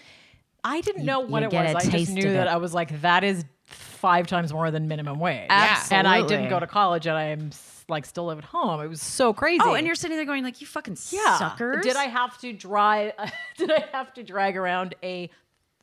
I 0.64 0.82
didn't 0.82 1.06
know 1.06 1.22
what 1.22 1.42
you 1.42 1.50
it 1.50 1.54
was. 1.54 1.76
I 1.76 1.90
just 1.90 2.12
knew 2.12 2.34
that. 2.34 2.48
I 2.48 2.58
was 2.58 2.74
like, 2.74 3.02
that 3.02 3.24
is 3.24 3.46
five 3.66 4.28
times 4.28 4.52
more 4.54 4.72
than 4.72 4.88
minimum 4.88 5.20
wage. 5.20 5.48
Absolutely. 5.50 5.98
And 5.98 6.08
I 6.08 6.26
didn't 6.26 6.50
go 6.50 6.60
to 6.60 6.68
college, 6.68 7.06
and 7.08 7.18
I'm 7.18 7.52
like 7.88 8.06
still 8.06 8.26
live 8.26 8.38
at 8.38 8.44
home. 8.44 8.82
It 8.82 8.88
was 8.88 9.02
so 9.02 9.34
crazy. 9.34 9.62
Oh, 9.64 9.74
and 9.74 9.86
you're 9.86 9.96
sitting 9.96 10.18
there 10.18 10.26
going 10.26 10.44
like, 10.44 10.62
you 10.62 10.68
fucking 10.68 10.98
yeah. 11.10 11.38
suckers. 11.38 11.84
Did 11.84 11.96
I 11.96 12.06
have 12.06 12.38
to 12.40 12.54
drive? 12.54 13.14
did 13.58 13.72
I 13.72 13.86
have 13.92 14.14
to 14.14 14.24
drag 14.24 14.58
around 14.58 14.96
a 15.04 15.30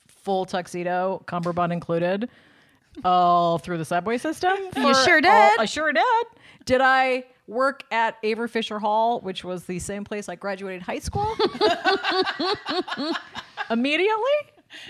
full 0.07 0.45
tuxedo, 0.45 1.23
cummerbund 1.27 1.73
included, 1.73 2.29
all 3.05 3.59
through 3.59 3.79
the 3.79 3.85
subway 3.85 4.19
system? 4.19 4.57
You 4.77 4.95
sure 4.95 5.17
all- 5.17 5.21
did. 5.21 5.61
I 5.61 5.65
sure 5.67 5.93
did. 5.93 6.27
Did 6.65 6.81
I 6.81 7.25
work 7.47 7.85
at 7.93 8.17
Avery 8.23 8.49
Fisher 8.49 8.79
Hall, 8.79 9.21
which 9.21 9.45
was 9.45 9.65
the 9.65 9.79
same 9.79 10.05
place 10.05 10.29
I 10.29 10.35
graduated 10.35 10.83
high 10.83 10.99
school? 10.99 11.33
Immediately. 13.71 14.56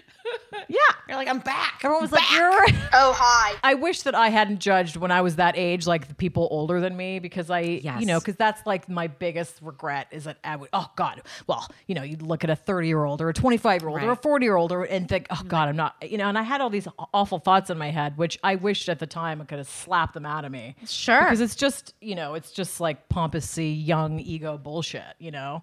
Yeah. 0.68 0.79
You're 1.09 1.16
like, 1.16 1.29
I'm 1.29 1.38
back. 1.38 1.81
Everyone 1.85 2.03
was 2.03 2.11
like, 2.12 2.29
"You're." 2.33 2.66
Oh, 2.99 3.14
hi. 3.16 3.55
I 3.62 3.75
wish 3.75 4.03
that 4.03 4.14
I 4.14 4.29
hadn't 4.29 4.59
judged 4.59 4.96
when 4.96 5.11
I 5.12 5.20
was 5.20 5.37
that 5.37 5.57
age, 5.57 5.87
like 5.87 6.09
the 6.09 6.14
people 6.14 6.49
older 6.51 6.81
than 6.81 6.96
me, 6.96 7.18
because 7.20 7.51
I, 7.51 7.61
Yes. 7.61 8.01
you 8.01 8.07
know, 8.07 8.18
because 8.18 8.35
that's 8.37 8.64
like 8.66 8.88
my 8.88 9.07
biggest 9.07 9.59
regret 9.62 10.09
is 10.11 10.25
that 10.25 10.38
I 10.42 10.57
would, 10.57 10.68
oh 10.72 10.90
God, 10.96 11.22
well, 11.46 11.68
you 11.87 11.94
know, 11.94 12.03
you 12.03 12.16
look 12.16 12.42
at 12.42 12.51
a 12.51 12.57
30 12.57 12.88
year 12.88 13.05
old 13.05 13.20
or 13.20 13.29
a 13.29 13.35
25 13.35 13.83
year 13.83 13.88
old 13.88 14.03
or 14.03 14.11
a 14.12 14.16
40 14.16 14.44
year 14.44 14.57
old 14.57 14.72
and 14.72 15.09
think, 15.09 15.27
oh 15.31 15.42
God, 15.46 15.68
I'm 15.68 15.77
not, 15.77 15.94
you 16.11 16.18
know, 16.18 16.27
and 16.29 16.37
I 16.38 16.42
had 16.42 16.61
all 16.61 16.70
these 16.70 16.88
awful 17.14 17.38
thoughts 17.38 17.70
in 17.70 17.79
my 17.79 17.90
head, 17.90 18.16
which 18.16 18.38
I 18.42 18.57
wished 18.57 18.88
at 18.88 18.99
the 18.99 19.07
time 19.07 19.40
I 19.40 19.44
could 19.44 19.59
have 19.59 19.68
slapped 19.68 20.14
them 20.14 20.27
out 20.27 20.44
of 20.44 20.51
me. 20.51 20.75
Sure. 20.87 21.20
Because 21.22 21.40
it's 21.40 21.55
just, 21.57 21.94
you 22.01 22.14
know, 22.16 22.35
it's 22.35 22.51
just 22.51 22.81
like 22.81 23.09
pompousy, 23.09 23.87
young 23.87 24.18
ego 24.18 24.59
bullshit, 24.59 25.05
you 25.18 25.31
know? 25.31 25.62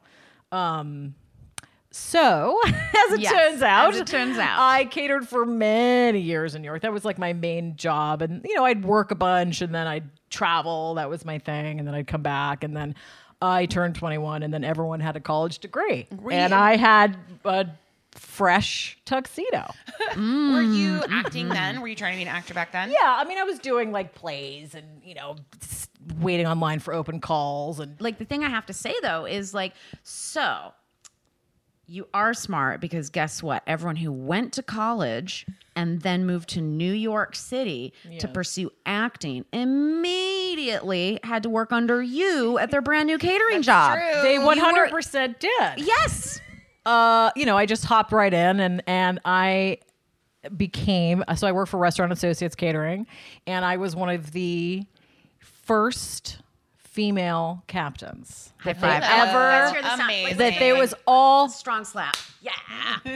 Um, 0.51 1.15
so, 1.95 2.59
as 2.65 3.11
it 3.11 3.19
Yes, 3.19 3.31
turns 3.31 3.61
out, 3.61 3.93
as 3.93 3.99
it 3.99 4.07
turns 4.07 4.39
out. 4.39 4.57
I 4.57 4.85
catered 4.85 5.27
for 5.27 5.45
many 5.45 6.21
years 6.21 6.55
in 6.55 6.63
New 6.63 6.65
York. 6.65 6.81
That 6.81 6.91
was 6.91 7.05
like 7.05 7.19
my 7.19 7.33
main 7.33 7.75
job. 7.75 8.23
And, 8.23 8.43
you 8.43 8.55
know, 8.55 8.65
I'd 8.65 8.83
work 8.83 9.11
a 9.11 9.15
bunch 9.15 9.61
and 9.61 9.75
then 9.75 9.85
I'd 9.85 10.09
travel. 10.31 10.95
That 10.95 11.07
was 11.07 11.23
my 11.23 11.37
thing. 11.37 11.77
And 11.77 11.87
then 11.87 11.93
I'd 11.93 12.07
come 12.07 12.23
back. 12.23 12.63
And 12.63 12.75
then 12.75 12.95
I 13.43 13.67
turned 13.67 13.93
21 13.93 14.41
and 14.41 14.51
then 14.51 14.63
everyone 14.63 15.01
had 15.01 15.15
a 15.15 15.19
college 15.19 15.59
degree. 15.59 16.07
And 16.31 16.51
I 16.51 16.77
had 16.77 17.15
a 17.45 17.67
fresh 18.09 18.97
tuxedo. 19.05 19.71
Were 20.15 20.63
you 20.63 20.99
mm. 20.99 21.05
acting 21.11 21.45
mm-hmm. 21.45 21.53
then? 21.53 21.81
Were 21.81 21.87
you 21.87 21.95
trying 21.95 22.13
to 22.13 22.17
be 22.17 22.23
an 22.23 22.35
actor 22.35 22.55
back 22.55 22.71
then? 22.71 22.89
Yeah. 22.89 22.97
I 23.03 23.23
mean, 23.25 23.37
I 23.37 23.43
was 23.43 23.59
doing 23.59 23.91
like 23.91 24.15
plays 24.15 24.73
and, 24.73 24.87
you 25.03 25.13
know, 25.13 25.35
waiting 26.19 26.47
online 26.47 26.79
for 26.79 26.91
open 26.91 27.19
calls 27.19 27.79
and 27.79 28.01
like 28.01 28.17
the 28.17 28.25
thing 28.25 28.43
I 28.43 28.49
have 28.49 28.65
to 28.65 28.73
say 28.73 28.95
though 29.03 29.25
is 29.25 29.53
like, 29.53 29.73
so 30.01 30.73
you 31.93 32.07
are 32.11 32.33
smart 32.33 32.81
because 32.81 33.11
guess 33.11 33.43
what? 33.43 33.61
Everyone 33.67 33.95
who 33.95 34.11
went 34.11 34.51
to 34.53 34.63
college 34.63 35.45
and 35.75 36.01
then 36.01 36.25
moved 36.25 36.49
to 36.49 36.61
New 36.61 36.91
York 36.91 37.35
City 37.35 37.93
to 38.17 38.27
pursue 38.27 38.71
acting 38.85 39.45
immediately 39.53 41.19
had 41.23 41.43
to 41.43 41.49
work 41.49 41.71
under 41.71 42.01
you 42.01 42.57
at 42.57 42.71
their 42.71 42.81
brand 42.81 43.05
new 43.05 43.19
catering 43.19 43.61
job. 43.61 43.99
they 44.23 44.37
100% 44.37 45.39
did. 45.39 45.51
Yes. 45.77 46.41
uh, 46.87 47.29
you 47.35 47.45
know, 47.45 47.57
I 47.57 47.67
just 47.67 47.85
hopped 47.85 48.11
right 48.11 48.33
in 48.33 48.59
and 48.59 48.81
and 48.87 49.19
I 49.23 49.77
became 50.57 51.23
so 51.35 51.47
I 51.47 51.51
work 51.51 51.67
for 51.69 51.77
Restaurant 51.77 52.11
Associates 52.11 52.55
Catering, 52.55 53.05
and 53.45 53.63
I 53.63 53.77
was 53.77 53.95
one 53.95 54.09
of 54.09 54.31
the 54.31 54.83
first 55.39 56.39
female 56.93 57.63
captains 57.65 58.53
that 58.63 58.75
they 58.75 58.81
five. 58.81 59.01
Let's 59.01 59.29
ever 59.33 59.71
hear 59.71 59.81
the 59.81 59.87
sound. 59.89 60.01
Amazing. 60.03 60.37
that 60.37 60.59
there 60.59 60.75
was 60.75 60.93
all 61.07 61.49
Strong 61.49 61.85
slap. 61.85 62.15
Yeah. 62.39 62.51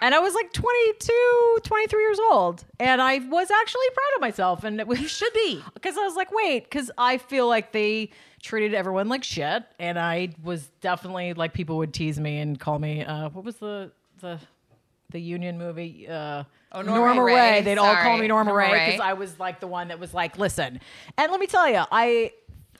and 0.00 0.14
I 0.14 0.18
was 0.18 0.34
like 0.34 0.52
22, 0.52 1.58
23 1.62 2.02
years 2.02 2.18
old. 2.18 2.64
And 2.80 3.00
I 3.00 3.18
was 3.18 3.50
actually 3.52 3.86
proud 3.94 4.16
of 4.16 4.20
myself. 4.20 4.64
And 4.64 4.80
it 4.80 4.88
was, 4.88 5.00
you 5.00 5.06
should 5.06 5.32
be. 5.32 5.62
Because 5.74 5.96
I 5.96 6.04
was 6.04 6.16
like, 6.16 6.32
wait, 6.32 6.64
because 6.64 6.90
I 6.98 7.18
feel 7.18 7.46
like 7.46 7.70
they 7.70 8.10
treated 8.42 8.74
everyone 8.74 9.08
like 9.08 9.22
shit. 9.22 9.62
And 9.78 9.96
I 9.96 10.30
was 10.42 10.66
definitely 10.80 11.34
like, 11.34 11.52
people 11.52 11.76
would 11.76 11.94
tease 11.94 12.18
me 12.18 12.38
and 12.38 12.58
call 12.58 12.80
me, 12.80 13.04
uh, 13.04 13.28
what 13.30 13.44
was 13.44 13.56
the, 13.56 13.92
the, 14.20 14.40
the 15.10 15.20
union 15.20 15.56
movie? 15.56 16.08
Uh, 16.08 16.42
Oh, 16.70 16.82
Norma 16.82 17.22
Rae. 17.22 17.62
They'd 17.62 17.78
all 17.78 17.94
call 17.94 18.04
Sorry. 18.04 18.20
me 18.20 18.28
Norma, 18.28 18.52
Rae. 18.52 18.68
because 18.86 19.00
I 19.00 19.14
was 19.14 19.38
like 19.40 19.58
the 19.58 19.66
one 19.66 19.88
that 19.88 19.98
was 19.98 20.12
like, 20.12 20.36
listen. 20.38 20.80
And 21.16 21.32
let 21.32 21.40
me 21.40 21.46
tell 21.46 21.66
you, 21.66 21.82
I 21.90 22.32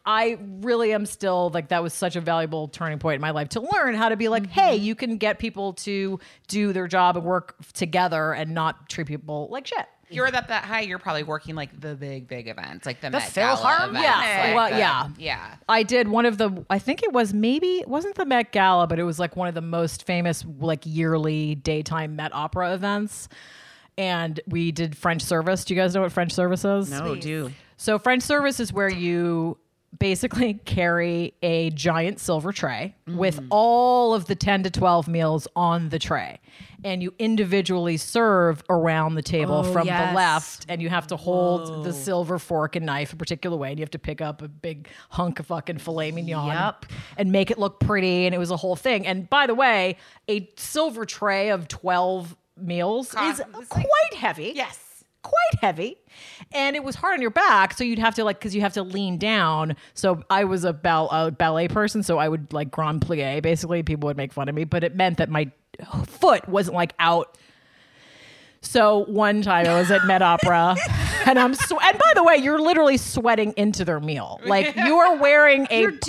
I 0.09 0.39
really 0.63 0.95
am 0.95 1.05
still 1.05 1.51
like 1.51 1.69
that 1.69 1.83
was 1.83 1.93
such 1.93 2.17
a 2.17 2.23
valuable 2.23 2.69
turning 2.69 2.99
point 2.99 3.17
in 3.17 3.21
my 3.21 3.33
life 3.33 3.51
to 3.51 3.61
learn 3.61 3.95
how 3.95 4.09
to 4.09 4.17
be 4.17 4.29
like, 4.29 4.47
hey, 4.47 4.75
mm-hmm. 4.77 4.85
you 4.87 4.95
can 4.95 5.19
get 5.19 5.39
people 5.39 5.75
to 5.75 6.19
do 6.47 6.73
their 6.73 6.89
job 6.89 7.19
and 7.19 7.27
work 7.27 7.57
together 7.75 8.33
and 8.33 8.55
not 8.55 8.89
treat 8.89 9.07
people 9.07 9.49
like 9.51 9.67
shit. 9.67 9.85
You're 10.09 10.27
at 10.27 10.49
that 10.49 10.65
high. 10.65 10.81
You're 10.81 10.99
probably 10.99 11.25
working 11.25 11.55
like 11.55 11.79
the 11.79 11.95
big, 11.95 12.27
big 12.27 12.49
events, 12.49 12.87
like 12.87 13.03
the, 13.03 13.11
The 13.11 13.19
Met 13.19 13.35
Gala 13.35 13.57
Philharmonic? 13.59 14.01
events, 14.01 14.03
Yeah. 14.03 14.43
like 14.45 14.55
Well, 14.55 14.71
the- 14.71 14.79
yeah. 14.79 15.09
yeah. 15.19 15.55
I 15.69 15.83
did 15.83 16.09
one 16.09 16.25
of 16.25 16.39
the 16.39 16.65
I 16.71 16.79
think 16.79 17.03
it 17.03 17.13
was 17.13 17.35
maybe 17.35 17.81
it 17.81 17.89
wasn't 17.89 18.15
the 18.15 18.25
Met 18.25 18.51
Gala, 18.51 18.87
but 18.87 18.99
it 18.99 19.05
was 19.05 19.19
like 19.19 19.37
one 19.37 19.49
of 19.49 19.55
the 19.55 19.61
most 19.61 20.07
famous 20.07 20.43
like 20.59 20.87
yearly 20.87 21.55
daytime 21.57 22.17
Met 22.17 22.35
Opera 22.35 22.73
events. 22.73 23.29
And 23.99 24.41
we 24.47 24.73
did 24.73 24.97
French 24.97 25.21
service. 25.21 25.67
Do 25.67 25.75
you 25.75 25.81
guys 25.81 25.95
know 25.95 26.01
what 26.01 26.13
French 26.13 26.33
service 26.33 26.65
is? 26.65 26.91
No, 26.91 27.15
do. 27.15 27.53
So 27.77 27.99
French 27.99 28.23
service 28.23 28.59
is 28.59 28.73
where 28.73 28.89
you 28.89 29.59
basically 29.97 30.55
carry 30.65 31.35
a 31.43 31.71
giant 31.71 32.21
silver 32.21 32.53
tray 32.53 32.95
mm-hmm. 33.07 33.19
with 33.19 33.41
all 33.51 34.15
of 34.15 34.27
the 34.27 34.35
10 34.35 34.65
to 34.65 34.71
12 34.71 35.09
meals 35.09 35.49
on 35.57 35.89
the 35.89 35.99
tray 35.99 36.41
and 36.85 37.03
you 37.03 37.13
individually 37.19 37.97
serve 37.97 38.63
around 38.71 39.15
the 39.15 39.23
table 39.23 39.63
Oh, 39.67 39.73
from 39.73 39.87
yes. 39.87 40.11
the 40.11 40.17
left 40.17 40.67
and 40.69 40.81
you 40.83 40.89
have 40.89 41.07
to 41.09 41.17
hold 41.17 41.85
the 41.85 41.93
silver 41.93 42.39
fork 42.39 42.77
and 42.77 42.85
knife 42.87 43.13
a 43.13 43.17
particular 43.17 43.57
way 43.57 43.71
and 43.71 43.79
you 43.79 43.83
have 43.83 43.91
to 43.93 43.99
pick 43.99 44.21
up 44.21 44.43
a 44.43 44.49
big 44.49 44.89
hunk 45.11 45.41
of 45.41 45.47
fucking 45.47 45.79
filet 45.79 46.13
mignon 46.13 46.47
Yep. 46.49 46.87
and 47.17 47.33
make 47.33 47.51
it 47.51 47.59
look 47.59 47.81
pretty 47.81 48.27
and 48.27 48.35
it 48.35 48.39
was 48.39 48.51
a 48.51 48.57
whole 48.57 48.77
thing 48.77 49.07
and 49.07 49.29
by 49.31 49.47
the 49.47 49.55
way 49.55 49.97
a 50.29 50.49
silver 50.57 51.05
tray 51.07 51.49
of 51.51 51.67
12 51.67 52.37
meals 52.57 53.15
is 53.15 53.41
it's 53.41 53.55
like- 53.55 53.69
quite 53.69 54.15
heavy 54.17 54.53
Yes. 54.55 54.79
Quite 55.23 55.61
heavy 55.61 55.97
and 56.53 56.77
it 56.77 56.85
was 56.85 56.95
hard 56.95 57.15
on 57.15 57.21
your 57.21 57.31
back 57.31 57.75
so 57.75 57.83
you'd 57.85 57.99
have 57.99 58.15
to 58.15 58.25
like 58.25 58.39
because 58.39 58.55
you 58.55 58.61
have 58.61 58.73
to 58.75 58.83
lean 58.83 59.19
down. 59.19 59.77
So 59.95 60.23
i 60.31 60.45
was 60.45 60.65
a, 60.65 60.73
ball, 60.73 61.09
a 61.11 61.31
ballet 61.31 61.69
person 61.69 62.03
so 62.03 62.19
i 62.19 62.29
would 62.29 62.53
like 62.53 62.71
grand 62.71 63.01
plie 63.03 63.43
basically. 63.43 63.83
People 63.83 64.07
would 64.07 64.17
make 64.17 64.33
fun 64.33 64.49
of 64.49 64.55
me 64.55 64.65
but 64.65 64.85
it 64.85 64.95
meant 64.97 65.19
that 65.19 65.29
my 65.29 65.51
foot 66.07 66.49
wasn't 66.49 66.75
like 66.77 66.95
out. 66.99 67.37
So 68.61 69.05
one 69.05 69.43
time 69.43 69.67
i 69.67 69.79
was 69.79 69.91
at 69.91 70.05
met 70.07 70.23
opera 70.23 70.77
and 71.27 71.39
i'm 71.39 71.55
sw- 71.55 71.73
and 71.83 71.99
by 71.99 72.13
the 72.15 72.25
way 72.25 72.37
you're 72.37 72.61
literally 72.61 72.97
sweating 72.97 73.53
into 73.57 73.85
their 73.85 74.01
meal. 74.01 74.41
Like 74.45 74.75
you 74.87 74.97
are 74.97 75.17
wearing 75.17 75.67
a 75.71 75.81
You're 75.81 75.91
doing- 75.91 76.01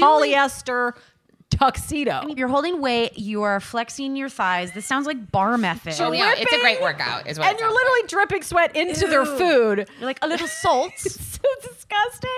polyester 1.49 1.59
tuxedo 1.59 2.27
You're 2.35 2.47
holding 2.47 2.81
weight. 2.81 3.17
You 3.17 3.43
are 3.43 3.59
flexing 3.59 4.15
your 4.15 4.29
thighs. 4.29 4.71
This 4.71 4.85
sounds 4.85 5.05
like 5.05 5.31
bar 5.31 5.57
method. 5.57 5.95
Oh, 5.99 6.11
yeah. 6.11 6.33
It's 6.37 6.51
a 6.51 6.59
great 6.59 6.81
workout, 6.81 7.27
is 7.27 7.37
what 7.39 7.49
and 7.49 7.59
you're 7.59 7.71
literally 7.71 8.01
like. 8.01 8.09
dripping 8.09 8.43
sweat 8.43 8.75
into 8.75 9.07
their 9.07 9.25
food 9.25 9.89
You're 9.99 10.05
like 10.07 10.19
a 10.21 10.27
little 10.27 10.47
salt. 10.47 10.93
it's 11.05 11.19
so 11.19 11.41
disgusting. 11.61 12.29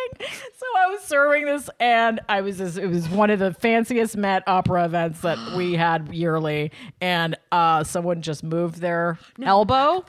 So 0.58 0.66
I 0.78 0.88
was 0.88 1.02
serving 1.02 1.46
this, 1.46 1.70
and 1.80 2.20
I 2.30 2.42
was 2.42 2.58
just, 2.58 2.78
it 2.78 2.88
was 2.88 3.10
one 3.10 3.30
of 3.30 3.40
the 3.40 3.54
fanciest 3.54 4.16
Met 4.18 4.44
Opera 4.48 4.86
events 4.86 5.22
that 5.22 5.38
we 5.58 5.74
had 5.74 6.14
yearly, 6.14 6.72
and 7.00 7.36
uh, 7.52 7.84
someone 7.84 8.22
just 8.22 8.44
moved 8.44 8.80
their 8.80 9.20
elbow, 9.44 10.06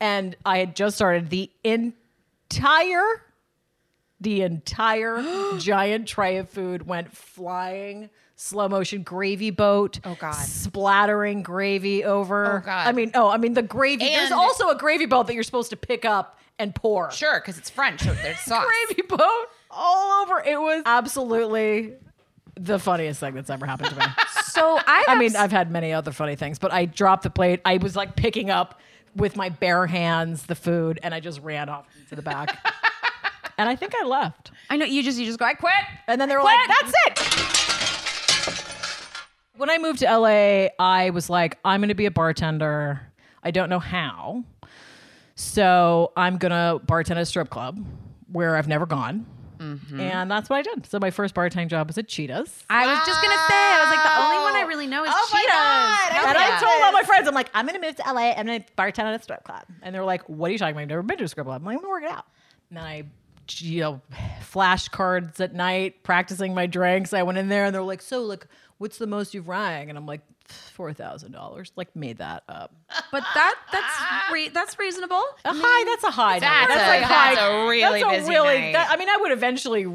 and 0.00 0.36
I 0.44 0.58
had 0.58 0.76
just 0.76 0.96
started 0.96 1.30
the 1.30 1.50
entire. 1.64 3.22
The 4.20 4.42
entire 4.42 5.22
giant 5.58 6.06
tray 6.08 6.36
of 6.38 6.48
food 6.48 6.86
went 6.86 7.12
flying, 7.16 8.10
slow 8.36 8.68
motion 8.68 9.02
gravy 9.02 9.50
boat. 9.50 10.00
Oh, 10.04 10.16
God. 10.18 10.34
Splattering 10.34 11.42
gravy 11.42 12.04
over. 12.04 12.58
Oh, 12.58 12.64
God. 12.64 12.86
I 12.86 12.92
mean, 12.92 13.12
oh, 13.14 13.28
I 13.30 13.36
mean 13.38 13.54
the 13.54 13.62
gravy. 13.62 14.04
there's 14.04 14.32
also 14.32 14.68
a 14.68 14.76
gravy 14.76 15.06
boat 15.06 15.26
that 15.26 15.34
you're 15.34 15.42
supposed 15.42 15.70
to 15.70 15.76
pick 15.76 16.04
up 16.04 16.38
and 16.58 16.74
pour 16.74 17.10
Sure, 17.10 17.40
because 17.40 17.56
it's 17.56 17.70
French, 17.70 18.02
so 18.02 18.12
there's 18.14 18.38
sauce. 18.40 18.66
gravy 18.86 19.02
boat 19.02 19.46
all 19.70 20.22
over. 20.22 20.40
It 20.46 20.60
was 20.60 20.82
absolutely 20.84 21.94
the 22.56 22.78
funniest 22.78 23.20
thing 23.20 23.34
that's 23.34 23.48
ever 23.48 23.64
happened 23.64 23.90
to 23.90 23.96
me. 23.96 24.04
So 24.50 24.78
I, 24.84 25.04
I 25.06 25.14
mean, 25.14 25.36
I've 25.36 25.52
had 25.52 25.70
many 25.70 25.92
other 25.92 26.10
funny 26.10 26.34
things, 26.34 26.58
but 26.58 26.72
I 26.72 26.84
dropped 26.84 27.22
the 27.22 27.30
plate. 27.30 27.60
I 27.64 27.76
was 27.76 27.94
like 27.94 28.16
picking 28.16 28.50
up 28.50 28.80
with 29.14 29.36
my 29.36 29.48
bare 29.48 29.86
hands 29.86 30.42
the 30.42 30.56
food, 30.56 30.98
and 31.04 31.14
I 31.14 31.20
just 31.20 31.40
ran 31.40 31.68
off 31.68 31.86
to 32.08 32.16
the 32.16 32.20
back. 32.22 32.58
and 33.60 33.68
I 33.68 33.76
think 33.76 33.94
I 33.94 34.04
left. 34.06 34.50
I 34.70 34.76
know 34.76 34.86
you 34.86 35.02
just 35.02 35.18
you 35.18 35.26
just 35.26 35.38
go. 35.38 35.44
I 35.44 35.54
quit. 35.54 35.72
And 36.08 36.20
then 36.20 36.28
they 36.28 36.34
were 36.36 36.40
Quit. 36.42 36.56
like, 36.56 36.68
"That's 36.68 36.92
it." 37.06 37.18
When 39.56 39.68
I 39.68 39.76
moved 39.78 39.98
to 40.00 40.06
LA, 40.06 40.68
I 40.78 41.10
was 41.10 41.28
like, 41.28 41.58
"I'm 41.64 41.80
going 41.80 41.88
to 41.90 41.94
be 41.94 42.06
a 42.06 42.10
bartender. 42.10 43.00
I 43.42 43.50
don't 43.50 43.68
know 43.68 43.78
how, 43.78 44.44
so 45.34 46.12
I'm 46.16 46.38
going 46.38 46.52
to 46.52 46.80
bartend 46.86 47.12
at 47.12 47.18
a 47.18 47.26
strip 47.26 47.50
club 47.50 47.84
where 48.32 48.56
I've 48.56 48.68
never 48.68 48.86
gone." 48.86 49.26
Mm-hmm. 49.58 50.00
And 50.00 50.30
that's 50.30 50.48
what 50.48 50.56
I 50.56 50.62
did. 50.62 50.86
So 50.86 50.98
my 50.98 51.10
first 51.10 51.34
bartending 51.34 51.68
job 51.68 51.88
was 51.88 51.98
at 51.98 52.08
Cheetahs. 52.08 52.64
I 52.70 52.86
was 52.86 52.98
just 53.06 53.20
gonna 53.20 53.36
say. 53.36 53.54
I 53.54 53.80
was 53.84 53.90
like 53.94 54.02
the 54.02 54.22
only 54.22 54.38
one 54.42 54.54
I 54.56 54.62
really 54.66 54.86
know 54.86 55.04
is 55.04 55.10
Oh 55.12 55.28
my 55.34 55.38
Cheetahs. 55.38 55.52
God. 55.52 56.28
And 56.30 56.38
I 56.38 56.48
yeah. 56.48 56.60
told 56.60 56.80
all 56.82 56.92
my 56.92 57.02
friends, 57.02 57.28
I'm 57.28 57.34
like, 57.34 57.50
I'm 57.52 57.66
gonna 57.66 57.78
move 57.78 57.94
to 57.96 58.02
LA. 58.10 58.30
I'm 58.32 58.46
gonna 58.46 58.64
bartend 58.78 59.00
at 59.04 59.20
a 59.20 59.22
strip 59.22 59.44
club. 59.44 59.64
And 59.82 59.94
they 59.94 59.98
were 59.98 60.06
like, 60.06 60.22
What 60.30 60.48
are 60.48 60.52
you 60.52 60.58
talking 60.58 60.72
about? 60.72 60.80
I've 60.84 60.88
never 60.88 61.02
been 61.02 61.18
to 61.18 61.24
a 61.24 61.28
strip 61.28 61.46
club. 61.46 61.60
I'm 61.60 61.66
like, 61.66 61.74
I'm 61.76 61.82
gonna 61.82 61.90
work 61.90 62.04
it 62.04 62.10
out. 62.10 62.24
And 62.70 62.78
then 62.78 62.84
I, 62.84 63.02
you 63.60 63.80
know, 63.80 64.00
flashcards 64.52 65.40
at 65.40 65.54
night, 65.54 66.02
practicing 66.02 66.54
my 66.54 66.66
drinks. 66.66 67.12
I 67.12 67.22
went 67.22 67.38
in 67.38 67.48
there 67.48 67.64
and 67.64 67.74
they're 67.74 67.82
like, 67.82 68.02
So, 68.02 68.22
like, 68.22 68.46
what's 68.78 68.98
the 68.98 69.06
most 69.06 69.34
you've 69.34 69.48
rang? 69.48 69.88
And 69.88 69.96
I'm 69.98 70.06
like, 70.06 70.20
four 70.74 70.92
thousand 70.92 71.30
dollars. 71.30 71.70
Like 71.76 71.94
made 71.94 72.18
that 72.18 72.42
up. 72.48 72.74
But 73.12 73.22
that 73.34 73.54
that's 73.70 74.32
re- 74.32 74.48
that's 74.48 74.76
reasonable. 74.80 75.22
A 75.44 75.52
high. 75.54 75.84
That's 75.84 76.02
a 76.04 76.10
high. 76.10 76.40
That's 76.40 76.68
number. 76.68 76.84
a- 76.84 76.88
like 76.88 77.00
that's 77.02 77.38
high. 77.38 77.46
a 77.64 77.68
really 77.68 78.00
that's 78.00 78.02
a 78.02 78.18
busy 78.18 78.30
really. 78.30 78.58
night. 78.58 78.72
that- 78.72 78.90
I 78.90 78.96
mean, 78.96 79.08
I 79.08 79.16
would 79.20 79.30
eventually. 79.30 79.86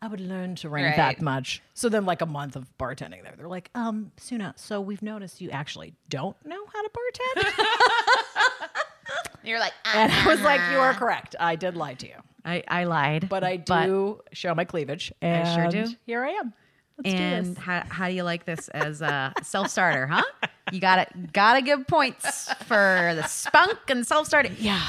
I 0.00 0.06
would 0.08 0.20
learn 0.20 0.54
to 0.56 0.70
ring 0.70 0.84
Right. 0.86 0.96
that 0.96 1.20
much. 1.20 1.62
So 1.74 1.90
then, 1.90 2.06
like 2.06 2.22
a 2.22 2.26
month 2.26 2.56
of 2.56 2.66
bartending 2.78 3.22
there, 3.22 3.34
they're 3.36 3.48
like, 3.48 3.68
um, 3.74 4.10
Sunah. 4.18 4.58
So 4.58 4.80
we've 4.80 5.02
noticed 5.02 5.42
you 5.42 5.50
actually 5.50 5.92
don't 6.08 6.36
know 6.46 6.64
how 6.72 6.82
to 6.82 6.88
bartend. 6.88 7.52
You're 9.44 9.58
like, 9.60 9.72
"Ah." 9.84 9.92
and 9.94 10.12
I 10.12 10.26
was 10.26 10.40
like, 10.42 10.60
you 10.72 10.78
are 10.78 10.92
correct. 10.94 11.34
I 11.38 11.54
did 11.56 11.76
lie 11.76 11.94
to 11.94 12.06
you, 12.06 12.14
I, 12.48 12.62
I 12.66 12.84
lied, 12.84 13.28
but 13.28 13.44
I 13.44 13.56
do 13.56 14.20
show 14.32 14.54
my 14.54 14.64
cleavage. 14.64 15.12
And 15.20 15.46
sure 15.48 15.84
do. 15.84 15.92
Here 16.06 16.24
I 16.24 16.30
am. 16.30 16.54
Let's 16.96 17.10
do 17.10 17.16
and 17.16 17.46
this. 17.56 17.58
how, 17.62 17.84
how 17.88 18.08
do 18.08 18.14
you 18.14 18.22
like 18.24 18.44
this 18.44 18.68
as 18.68 19.02
a 19.02 19.32
self 19.42 19.68
starter, 19.68 20.06
huh? 20.06 20.24
You 20.72 20.80
gotta 20.80 21.06
gotta 21.32 21.62
give 21.62 21.86
points 21.86 22.52
for 22.64 23.12
the 23.14 23.22
spunk 23.26 23.78
and 23.88 24.06
self 24.06 24.26
starter. 24.26 24.50
Yeah. 24.58 24.80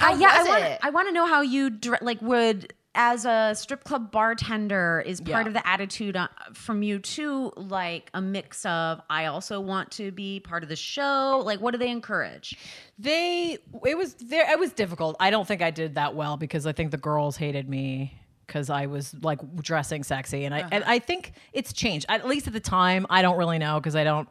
Uh, 0.00 0.16
yeah, 0.18 0.28
I 0.30 0.44
want? 0.44 0.78
I 0.82 0.90
want 0.90 1.08
to 1.08 1.12
know 1.12 1.26
how 1.26 1.42
you 1.42 1.70
dr- 1.70 2.02
like 2.02 2.20
would 2.20 2.72
as 2.94 3.24
a 3.24 3.54
strip 3.54 3.84
club 3.84 4.10
bartender 4.10 5.02
is 5.06 5.20
part 5.20 5.44
Yeah. 5.44 5.48
of 5.48 5.54
the 5.54 5.66
attitude 5.66 6.16
uh, 6.16 6.28
from 6.52 6.82
you 6.82 6.98
too 6.98 7.52
like 7.56 8.10
a 8.12 8.20
mix 8.20 8.64
of 8.66 9.00
I 9.08 9.26
also 9.26 9.60
want 9.60 9.90
to 9.92 10.10
be 10.12 10.40
part 10.40 10.62
of 10.62 10.68
the 10.68 10.76
show. 10.76 11.42
Like 11.44 11.60
what 11.60 11.70
do 11.70 11.78
they 11.78 11.90
encourage? 11.90 12.56
They 12.98 13.58
it 13.86 13.96
was 13.96 14.14
there 14.14 14.50
it 14.50 14.58
was 14.58 14.72
difficult. 14.72 15.16
I 15.20 15.30
don't 15.30 15.48
think 15.48 15.62
I 15.62 15.70
did 15.70 15.94
that 15.94 16.14
well 16.14 16.36
because 16.36 16.66
I 16.66 16.72
think 16.72 16.90
the 16.90 16.98
girls 16.98 17.36
hated 17.36 17.68
me 17.68 18.18
because 18.46 18.68
I 18.68 18.84
was 18.86 19.14
like 19.22 19.38
dressing 19.62 20.02
sexy 20.02 20.44
and 20.44 20.54
I 20.54 20.68
and 20.70 20.84
I 20.84 20.98
think 20.98 21.32
it's 21.54 21.72
changed. 21.72 22.04
At 22.10 22.26
least 22.28 22.46
at 22.46 22.52
the 22.52 22.60
time, 22.60 23.06
I 23.08 23.22
don't 23.22 23.38
really 23.38 23.58
know 23.58 23.80
because 23.80 23.96
I 23.96 24.04
don't 24.04 24.28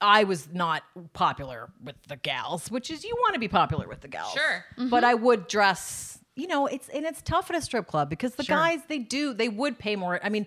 I 0.00 0.24
was 0.24 0.48
not 0.50 0.82
popular 1.12 1.68
with 1.84 1.96
the 2.08 2.16
gals, 2.16 2.70
which 2.70 2.90
is 2.90 3.04
you 3.04 3.14
want 3.20 3.34
to 3.34 3.40
be 3.40 3.48
popular 3.48 3.86
with 3.86 4.00
the 4.00 4.08
gals. 4.08 4.32
Sure. 4.32 4.64
But 4.88 5.04
I 5.04 5.12
would 5.12 5.46
dress, 5.46 6.18
you 6.40 6.46
know, 6.46 6.66
it's 6.66 6.88
and 6.88 7.04
it's 7.04 7.22
tough 7.22 7.50
at 7.50 7.56
a 7.56 7.60
strip 7.60 7.86
club 7.86 8.08
because 8.08 8.34
the 8.34 8.44
guys 8.44 8.80
they 8.88 8.98
do 8.98 9.34
they 9.34 9.48
would 9.48 9.78
pay 9.78 9.96
more 9.96 10.18
I 10.22 10.28
mean 10.28 10.46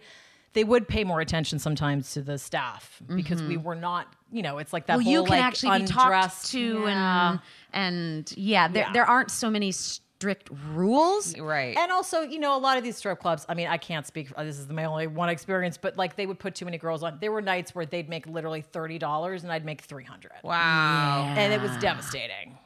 they 0.53 0.63
would 0.63 0.87
pay 0.87 1.03
more 1.03 1.19
attention 1.19 1.59
sometimes 1.59 2.11
to 2.13 2.21
the 2.21 2.37
staff 2.37 3.01
because 3.15 3.41
we 3.41 3.55
mm-hmm. 3.55 3.63
were 3.63 3.75
not, 3.75 4.15
you 4.31 4.43
know, 4.43 4.59
it's 4.59 4.71
like 4.71 4.85
that 4.85 4.97
well, 4.97 5.03
whole 5.03 5.13
you 5.13 5.23
can 5.23 5.31
like, 5.31 5.41
actually 5.41 5.79
be 5.79 5.85
talked 5.87 6.45
to 6.51 6.83
Yeah. 6.85 7.31
and 7.31 7.39
and 7.73 8.33
yeah, 8.37 8.67
there 8.67 8.83
Yeah. 8.83 8.93
there 8.93 9.05
aren't 9.05 9.31
so 9.31 9.49
many 9.49 9.71
strict 9.71 10.49
rules. 10.73 11.37
right. 11.37 11.75
And 11.75 11.91
also, 11.91 12.21
you 12.21 12.39
know, 12.39 12.55
a 12.55 12.59
lot 12.59 12.77
of 12.77 12.83
these 12.83 12.95
strip 12.95 13.19
clubs, 13.19 13.45
I 13.49 13.55
mean, 13.55 13.67
I 13.67 13.77
can't 13.77 14.07
speak, 14.07 14.31
uh, 14.37 14.43
this 14.45 14.57
is 14.57 14.69
my 14.69 14.85
only 14.85 15.07
one 15.07 15.27
experience, 15.27 15.77
but 15.77 15.97
like 15.97 16.15
they 16.15 16.25
would 16.25 16.39
put 16.39 16.55
too 16.55 16.63
many 16.65 16.77
girls 16.77 17.03
on. 17.03 17.17
There 17.19 17.31
were 17.31 17.41
nights 17.41 17.75
where 17.75 17.85
they'd 17.85 18.07
make 18.07 18.25
literally 18.25 18.63
$30 18.63 19.43
and 19.43 19.51
I'd 19.51 19.65
make 19.65 19.81
300 19.81 20.31
wow. 20.43 21.33
And 21.35 21.51
it 21.51 21.61
was 21.61 21.75
devastating. 21.77 22.57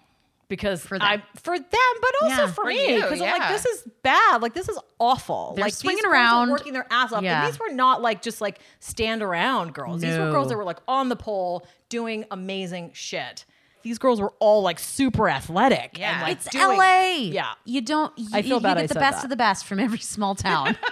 Because 0.49 0.81
for 0.81 0.97
them. 0.97 1.05
I, 1.07 1.21
for 1.41 1.57
them, 1.60 1.67
but 2.01 2.12
also 2.23 2.41
Yeah. 2.43 2.47
for, 2.47 2.53
For 2.63 2.65
me, 2.67 2.93
you, 2.95 3.01
because 3.01 3.19
I'm 3.19 3.27
yeah. 3.27 3.33
like, 3.38 3.49
this 3.49 3.65
is 3.65 3.83
bad. 4.01 4.41
Like 4.41 4.53
this 4.53 4.69
is 4.69 4.79
awful. 4.97 5.53
They're 5.55 5.65
like 5.65 5.73
swinging 5.73 5.97
these 6.03 6.05
around. 6.05 6.49
working 6.51 6.71
their 6.73 6.88
ass 6.89 7.12
off. 7.12 7.21
Yeah. 7.21 7.43
And 7.43 7.51
these 7.51 7.60
were 7.60 7.71
not 7.73 8.01
like 8.01 8.21
just 8.21 8.39
like 8.39 8.60
stand 8.79 9.21
around 9.21 9.73
girls. 9.73 9.99
These 10.01 10.17
were 10.17 10.31
girls 10.31 10.47
that 10.49 10.57
were 10.57 10.63
like 10.63 10.79
on 10.88 11.10
the 11.10 11.17
pole 11.17 11.67
doing 11.89 12.23
amazing 12.31 12.91
shit. 12.93 13.43
These 13.83 13.97
girls 13.99 14.19
were 14.21 14.33
all 14.39 14.62
like 14.62 14.79
super 14.79 15.29
athletic. 15.29 15.97
Yeah. 15.99 16.13
and, 16.13 16.21
like, 16.21 16.38
It's 16.38 16.49
doing- 16.49 16.77
LA. 16.77 17.12
Yeah. 17.31 17.51
You 17.65 17.81
don't 17.81 18.17
you, 18.17 18.27
I 18.33 18.41
feel 18.41 18.57
you 18.57 18.63
bad 18.63 18.75
get 18.75 18.83
I 18.83 18.88
the 18.88 18.93
best 18.95 19.17
that. 19.17 19.23
of 19.25 19.29
the 19.29 19.36
best 19.36 19.65
from 19.65 19.79
every 19.79 19.99
small 19.99 20.33
town. 20.36 20.77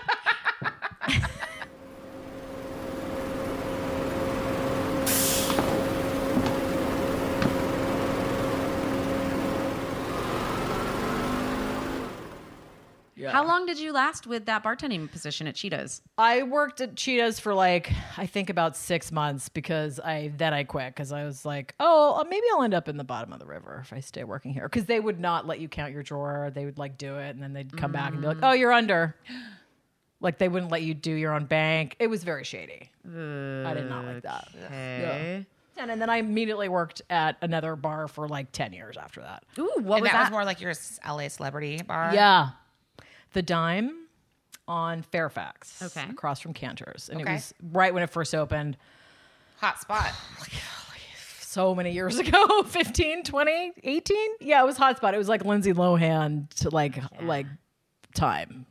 How 13.32 13.46
long 13.46 13.66
did 13.66 13.80
you 13.80 13.94
last 13.94 14.28
with 14.28 14.46
that 14.46 14.64
bartending 14.64 15.12
position 15.12 15.48
at 15.48 15.56
Cheetahs? 15.56 16.02
I 16.18 16.44
worked 16.44 16.82
at 16.82 16.96
Cheetahs 16.96 17.40
for 17.40 17.54
like 17.54 17.92
I 18.18 18.26
think 18.26 18.50
about 18.50 18.76
six 18.76 19.12
months 19.12 19.50
because 19.50 20.00
I 20.00 20.32
then 20.38 20.54
I 20.54 20.64
quit 20.64 20.94
because 20.94 21.12
I 21.12 21.24
was 21.24 21.46
like, 21.46 21.76
oh, 21.80 22.20
uh, 22.20 22.24
maybe 22.24 22.46
I'll 22.54 22.64
end 22.64 22.74
up 22.74 22.88
in 22.88 22.98
the 22.98 23.04
bottom 23.04 23.34
of 23.34 23.40
the 23.40 23.46
river 23.46 23.80
if 23.84 23.94
I 23.94 24.00
stay 24.00 24.24
working 24.24 24.54
here 24.54 24.64
because 24.64 24.86
they 24.86 25.00
would 25.00 25.20
not 25.20 25.48
let 25.48 25.60
you 25.60 25.68
count 25.68 25.94
your 25.94 26.04
drawer. 26.04 26.52
They 26.54 26.66
would 26.66 26.78
like 26.78 26.98
do 26.98 27.18
it 27.18 27.30
and 27.30 27.42
then 27.42 27.54
they'd 27.54 27.76
come 27.76 27.92
back 27.92 28.12
and 28.12 28.22
be 28.22 28.28
like, 28.28 28.40
oh, 28.44 28.54
you're 28.54 28.74
under. 28.74 29.16
Like 30.22 30.38
they 30.40 30.48
wouldn't 30.48 30.72
let 30.72 30.82
you 30.82 30.94
do 30.94 31.12
your 31.12 31.34
own 31.34 31.46
bank. 31.46 31.98
It 32.00 32.08
was 32.08 32.24
very 32.24 32.46
shady. 32.46 32.90
I 33.06 33.74
did 33.76 33.88
not 33.90 34.06
like 34.06 34.24
that. 34.24 34.48
Yeah. 34.56 35.42
And, 35.78 35.92
and 35.92 36.02
then 36.02 36.10
I 36.10 36.18
immediately 36.18 36.70
worked 36.70 37.02
at 37.10 37.38
another 37.42 37.76
bar 37.76 38.08
for 38.08 38.28
like 38.28 38.52
ten 38.52 38.72
years 38.72 38.98
after 38.98 39.22
that. 39.22 39.44
Ooh, 39.60 39.70
what 39.76 39.78
and 39.78 39.88
was 39.88 40.02
that, 40.04 40.14
that? 40.14 40.20
was 40.22 40.32
more 40.32 40.46
like 40.46 40.62
your 40.62 40.74
LA 41.06 41.28
celebrity 41.28 41.82
bar. 41.84 42.12
Yeah. 42.14 42.52
The 43.36 43.42
Dime 43.42 44.08
on 44.66 45.02
Fairfax. 45.02 45.82
Okay. 45.82 46.10
Across 46.10 46.40
from 46.40 46.54
Canter's. 46.54 47.10
And 47.10 47.20
it 47.20 47.28
was 47.28 47.54
right 47.74 47.94
when 47.94 48.02
it 48.02 48.10
first 48.10 48.34
opened. 48.34 48.78
Hot 49.58 49.80
spot. 49.80 50.14
so 51.42 51.76
many 51.76 51.92
years 51.92 52.20
ago 52.20 52.64
15 52.64 53.24
20 53.24 53.72
18 53.82 54.18
yeah 54.42 54.62
it 54.62 54.66
was 54.66 54.78
hotspot 54.78 55.14
it 55.14 55.18
was 55.18 55.30
like 55.30 55.46
lindsay 55.46 55.72
lohan 55.72 56.50
to 56.50 56.70
like 56.70 57.02
like 57.22 57.46
time 58.14 58.66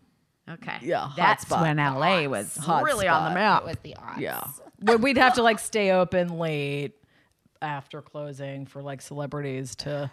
okay. 0.50 0.76
Yeah, 0.82 1.10
That's 1.16 1.46
hotspot. 1.46 1.62
when 1.62 1.76
LA 1.78 2.28
was 2.28 2.54
Hot 2.58 2.84
really 2.84 3.08
on 3.08 3.30
the 3.30 3.34
map. 3.34 3.62
It 3.62 3.68
was 3.68 3.76
the 3.82 3.96
odds. 3.96 4.20
yeah 4.20 4.44
we'd 4.98 5.16
have 5.16 5.34
to 5.34 5.42
like 5.42 5.58
stay 5.58 5.92
open 5.92 6.38
late 6.38 6.92
after 7.62 8.02
closing 8.02 8.66
for 8.66 8.82
like 8.82 9.00
celebrities 9.00 9.76
to 9.76 10.10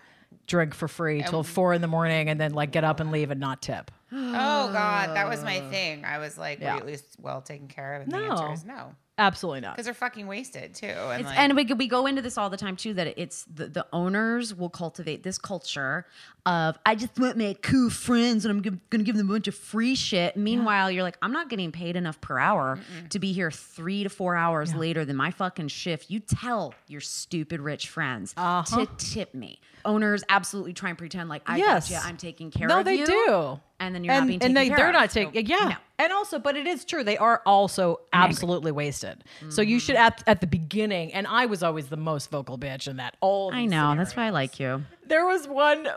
drink 0.48 0.74
for 0.74 0.88
free 0.88 1.24
till 1.24 1.44
four 1.44 1.74
in 1.74 1.82
the 1.82 1.88
morning 1.90 2.30
and 2.30 2.40
then 2.40 2.54
like 2.54 2.72
get 2.72 2.86
up 2.86 3.02
and 3.02 3.12
leave 3.12 3.32
and 3.32 3.42
not 3.42 3.62
tip 3.62 3.92
Oh 4.14 4.72
God, 4.72 5.16
that 5.16 5.28
was 5.28 5.44
my 5.44 5.60
thing. 5.72 6.06
I 6.06 6.18
was 6.20 6.38
like, 6.38 6.60
Yeah. 6.60 6.72
were 6.74 6.76
you 6.78 6.82
at 6.82 6.88
least 6.88 7.16
well 7.20 7.42
taken 7.42 7.68
care 7.68 7.96
of? 7.96 8.04
And 8.04 8.12
the 8.12 8.18
No. 8.18 8.32
answer 8.32 8.54
is 8.54 8.66
no, 8.66 8.96
absolutely 9.18 9.62
not 9.62 9.74
because 9.76 9.86
they're 9.86 9.94
fucking 9.94 10.28
wasted 10.28 10.74
too. 10.74 10.88
And 10.88 11.26
like, 11.26 11.38
and 11.40 11.56
we 11.56 11.66
we 11.66 11.88
go 11.88 12.06
into 12.08 12.22
this 12.22 12.38
all 12.38 12.50
the 12.50 12.58
time 12.58 12.76
too. 12.76 12.94
That 12.94 13.18
it's 13.18 13.46
the, 13.46 13.68
the 13.68 13.86
owners 13.94 14.54
will 14.54 14.70
cultivate 14.70 15.24
this 15.24 15.38
culture 15.38 16.06
of 16.46 16.78
I 16.86 16.96
just 16.96 17.18
want 17.20 17.38
my 17.38 17.56
cool 17.62 17.90
friends 17.92 18.46
and 18.46 18.52
I'm 18.52 18.64
g- 18.64 18.80
gonna 18.90 19.04
give 19.04 19.16
them 19.16 19.30
a 19.30 19.34
bunch 19.34 19.48
of 19.48 19.56
free 19.56 19.96
shit. 19.96 20.36
Meanwhile, 20.36 20.92
you're 20.92 21.04
like 21.04 21.18
I'm 21.22 21.32
not 21.32 21.50
getting 21.50 21.72
paid 21.72 21.96
enough 21.96 22.20
per 22.20 22.38
hour 22.40 22.80
to 23.12 23.20
be 23.20 23.32
here 23.32 23.52
three 23.52 24.04
to 24.04 24.10
four 24.10 24.36
hours 24.36 24.74
later 24.74 25.06
than 25.06 25.16
my 25.16 25.32
fucking 25.32 25.68
shift. 25.70 26.10
You 26.10 26.20
tell 26.20 26.74
your 26.88 27.02
stupid 27.02 27.62
rich 27.62 27.88
friends 27.90 28.34
Uh-huh. 28.38 28.86
to 28.86 28.90
tip 28.98 29.34
me. 29.34 29.62
Owners 29.86 30.24
absolutely 30.30 30.74
try 30.74 30.90
and 30.90 30.98
pretend 30.98 31.28
like 31.30 31.42
I 31.48 31.58
Yes. 31.58 31.90
got 31.90 31.96
you. 32.04 32.10
I'm 32.10 32.18
taking 32.18 32.52
care 32.52 32.68
no 32.68 32.80
of 32.82 32.88
you. 32.88 32.98
No, 33.00 33.06
they 33.06 33.12
do 33.12 33.60
and 33.82 33.94
then 33.94 34.04
you're 34.06 34.14
not 34.14 34.28
being 34.28 34.40
taken 34.40 34.54
they, 34.54 34.68
care 34.70 34.78
they're 34.78 34.88
of. 34.90 34.94
not 34.94 35.12
So, 35.12 35.26
taking 35.26 35.46
yeah 35.48 35.58
no. 35.70 35.76
and 36.00 36.14
also 36.14 36.40
but 36.40 36.56
it 36.56 36.66
is 36.68 36.86
true 36.86 37.04
they 37.04 37.18
are 37.18 37.42
also 37.46 38.00
absolutely 38.14 38.72
wasted 38.72 39.24
so 39.50 39.62
you 39.62 39.78
should 39.80 39.98
at, 39.98 40.24
at 40.28 40.40
the 40.40 40.48
beginning 40.48 41.14
and 41.14 41.28
i 41.28 41.46
was 41.48 41.62
always 41.64 41.88
the 41.88 41.98
most 41.98 42.32
vocal 42.32 42.58
bitch 42.58 42.88
in 42.88 42.96
that 42.98 43.18
all 43.20 43.54
I 43.54 43.66
know. 43.66 43.94
That's 43.98 44.16
why 44.16 44.28
I 44.28 44.30
like 44.30 44.60
you. 44.60 44.84
there 45.08 45.26
was 45.26 45.48
one 45.48 45.88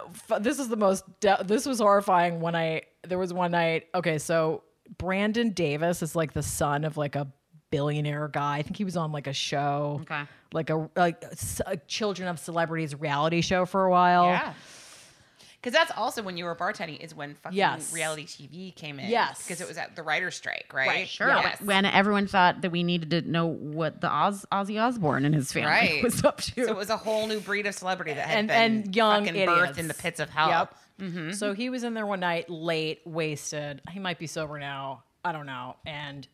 this 0.40 0.58
is 0.58 0.68
the 0.68 0.76
most 0.76 1.04
this 1.44 1.64
was 1.66 1.78
horrifying 1.78 2.40
when 2.40 2.56
i 2.56 2.82
there 3.06 3.18
was 3.18 3.32
one 3.32 3.52
night 3.52 3.84
okay 3.94 4.18
so 4.18 4.62
brandon 4.98 5.50
davis 5.50 6.02
is 6.02 6.16
like 6.16 6.32
the 6.32 6.42
son 6.42 6.84
of 6.84 6.96
like 6.96 7.14
a 7.16 7.26
billionaire 7.70 8.28
guy 8.28 8.58
i 8.58 8.62
think 8.62 8.76
he 8.76 8.84
was 8.84 8.96
on 8.96 9.10
like 9.12 9.26
a 9.26 9.32
show 9.32 9.98
Okay. 10.02 10.22
like 10.52 10.70
a 10.70 10.88
like 10.96 11.22
a 11.24 11.34
a 11.66 11.76
children 11.88 12.28
of 12.28 12.38
celebrities 12.38 12.94
reality 12.94 13.40
show 13.40 13.66
for 13.66 13.84
a 13.84 13.90
while 13.90 14.26
yeah. 14.26 14.52
Because 15.64 15.72
that's 15.72 15.92
also 15.96 16.22
when 16.22 16.37
you 16.37 16.44
were 16.44 16.55
bartending 16.55 17.00
is 17.00 17.14
when 17.14 17.37
fucking 17.37 17.57
Yes. 17.57 17.90
reality 17.90 18.27
TV 18.27 18.74
came 18.77 19.00
in. 19.00 19.09
Yes. 19.09 19.42
Because 19.42 19.62
it 19.62 19.66
was 19.66 19.79
at 19.79 19.96
the 19.96 20.03
writer's 20.03 20.35
strike, 20.35 20.66
right? 20.74 20.87
Right, 20.88 21.09
Sure. 21.09 21.29
Yes. 21.29 21.59
When 21.62 21.87
everyone 21.87 22.27
thought 22.27 22.61
that 22.61 22.70
we 22.70 22.83
needed 22.83 23.09
to 23.12 23.22
know 23.22 23.46
what 23.46 24.03
the 24.03 24.11
Oz, 24.12 24.44
Ozzy 24.53 24.79
Osbourne 24.79 25.24
and 25.24 25.35
his 25.35 25.50
family 25.53 25.70
Right. 25.70 26.03
was 26.03 26.22
up 26.22 26.42
to. 26.42 26.66
So 26.66 26.70
it 26.70 26.77
was 26.77 26.90
a 26.90 26.98
whole 26.98 27.27
new 27.27 27.40
breed 27.40 27.66
of 27.66 27.74
celebrity 27.74 28.12
that 28.12 28.29
had 28.29 28.38
and 28.40 28.48
been 28.48 28.57
and 28.85 28.94
young 28.94 29.24
fucking 29.24 29.40
idiots. 29.40 29.59
birthed 29.72 29.79
in 29.79 29.88
the 29.88 29.94
pits 29.94 30.20
of 30.20 30.29
hell. 30.29 30.48
Yep. 30.50 30.77
Mm-hmm. 31.00 31.31
So 31.33 31.55
he 31.55 31.70
was 31.70 31.83
in 31.83 31.94
there 31.94 32.05
one 32.07 32.20
night, 32.20 32.50
late, 32.50 33.00
wasted. 33.07 33.81
He 33.90 33.98
might 34.00 34.18
be 34.18 34.27
sober 34.27 34.59
now. 34.59 35.03
I 35.24 35.33
don't 35.33 35.46
know. 35.46 35.77
And 35.87 36.29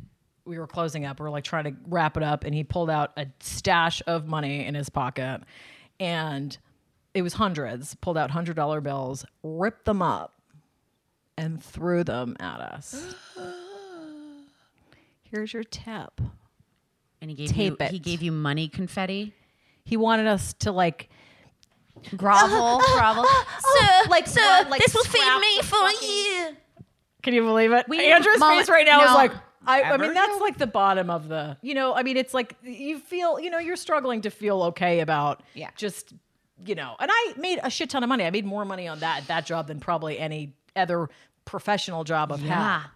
we 0.45 0.59
were 0.59 0.66
closing 0.66 1.05
up. 1.07 1.21
We 1.21 1.25
were 1.25 1.31
like 1.31 1.45
trying 1.45 1.64
to 1.64 1.75
wrap 1.87 2.16
it 2.16 2.25
up, 2.25 2.43
and 2.43 2.53
he 2.53 2.64
pulled 2.64 2.90
out 2.90 3.12
a 3.16 3.27
stash 3.38 4.03
of 4.09 4.27
money 4.27 4.66
in 4.66 4.75
his 4.75 4.88
pocket, 4.88 5.43
and 6.01 6.59
it 7.14 7.23
was 7.23 7.35
hundreds. 7.35 7.94
Pulled 7.96 8.16
out 8.18 8.31
hundred 8.31 8.57
dollar 8.57 8.81
bills, 8.81 9.25
ripped 9.42 9.85
them 9.85 10.03
up, 10.03 10.35
and 11.37 11.62
threw 11.62 12.05
them 12.05 12.37
at 12.40 12.61
us. 12.61 13.14
Here's 15.31 15.53
your 15.53 15.64
tip. 15.64 16.20
and 17.20 17.31
he 17.31 17.37
gave 17.37 17.51
Tape 17.51 17.77
you 17.81 17.87
it. 17.87 17.90
he 17.92 17.99
gave 17.99 18.23
you 18.23 18.33
money 18.33 18.68
confetti. 18.68 19.33
He 19.85 19.96
wanted 19.96 20.27
us 20.27 20.53
to 20.61 20.73
like 20.73 21.09
Grovel, 22.16 22.79
grovel. 22.94 23.25
Oh, 23.27 23.44
sir, 23.79 23.87
oh, 23.88 24.07
like, 24.11 24.27
sir, 24.27 24.66
like 24.70 24.81
this 24.81 24.94
will 24.94 25.05
feed 25.05 25.40
me 25.40 25.62
for 25.62 25.77
a 25.79 26.05
year. 26.05 26.57
Can 27.23 27.35
you 27.35 27.42
believe 27.42 27.73
it? 27.73 27.87
We- 27.88 28.11
Andrew's 28.11 28.38
Mom, 28.38 28.57
face 28.59 28.70
right 28.70 28.87
now 28.87 29.05
is 29.05 29.12
like, 29.14 29.33
I, 29.66 29.83
I 29.83 29.96
mean, 29.99 30.14
that's 30.14 30.40
like 30.40 30.57
the 30.57 30.66
bottom 30.66 31.11
of 31.11 31.29
the, 31.29 31.59
you 31.61 31.75
know, 31.75 31.94
I 31.94 32.03
mean, 32.03 32.16
it's 32.16 32.33
like 32.33 32.57
you 32.62 32.99
feel, 32.99 33.38
you 33.38 33.51
know, 33.51 33.59
you're 33.59 33.77
struggling 33.77 34.23
to 34.23 34.31
feel 34.31 34.62
okay 34.64 35.01
about 35.01 35.42
Yeah. 35.55 35.68
just, 35.77 36.14
you 36.64 36.75
know, 36.75 36.96
and 37.01 37.11
I 37.12 37.35
made 37.37 37.59
a 37.62 37.70
shit 37.70 37.90
ton 37.90 38.03
of 38.03 38.09
money. 38.09 38.25
I 38.25 38.31
made 38.31 38.44
more 38.44 38.64
money 38.64 38.87
on 38.88 39.01
that 39.01 39.27
that 39.29 39.46
job 39.46 39.66
than 39.68 39.81
probably 39.81 40.18
any 40.18 40.55
other 40.77 41.09
professional 41.44 42.05
job 42.05 42.33
I've 42.33 42.40
Yeah. 42.42 42.81
had. 42.81 42.90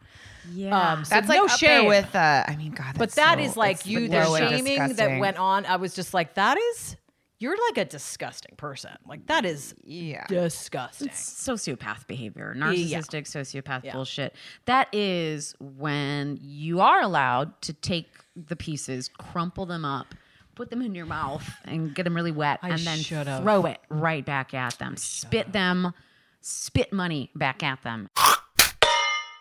Yeah. 0.52 0.78
Um, 0.92 1.04
so 1.04 1.14
That's 1.14 1.28
like 1.28 1.38
no 1.38 1.46
up 1.46 1.50
shame. 1.58 1.80
there 1.82 1.88
with. 2.02 2.14
Uh, 2.14 2.44
I 2.46 2.56
mean, 2.56 2.72
God. 2.72 2.92
but 2.98 3.10
that's 3.10 3.14
that 3.16 3.38
so- 3.38 3.44
is 3.44 3.56
like 3.56 3.86
you, 3.86 4.08
the 4.08 4.18
and 4.18 4.50
shaming 4.66 4.94
that 4.96 5.18
went 5.18 5.38
on. 5.38 5.64
I 5.66 5.76
was 5.76 5.94
just 5.94 6.12
like, 6.12 6.34
that 6.34 6.58
is, 6.58 6.96
you're 7.38 7.56
like 7.70 7.78
a 7.78 7.84
disgusting 7.86 8.54
person. 8.56 8.90
Like 9.06 9.26
that 9.28 9.46
is 9.46 9.74
Yeah. 9.82 10.26
disgusting. 10.28 11.08
sociopath 11.08 12.06
behavior, 12.06 12.54
Yeah. 12.56 12.62
narcissistic 12.66 13.22
sociopath 13.26 13.90
bullshit. 13.90 14.36
That 14.66 14.88
is 14.92 15.54
when 15.60 16.38
you 16.42 16.80
are 16.80 17.00
allowed 17.00 17.60
to 17.62 17.72
take 17.72 18.08
the 18.36 18.54
pieces, 18.56 19.08
crumple 19.08 19.64
them 19.66 19.84
up, 19.86 20.14
put 20.54 20.70
them 20.70 20.82
in 20.82 20.94
your 20.94 21.06
mouth, 21.06 21.48
and 21.64 21.94
get 21.94 22.04
them 22.04 22.14
really 22.14 22.30
wet, 22.32 22.60
and 22.62 22.78
then 22.78 22.98
should've. 22.98 23.42
throw 23.42 23.66
it 23.66 23.78
right 23.88 24.24
back 24.24 24.54
at 24.54 24.78
them. 24.78 24.96
Spit 24.96 25.52
them, 25.52 25.92
spit 26.40 26.92
money 26.92 27.30
back 27.34 27.62
at 27.62 27.82
them. 27.82 28.08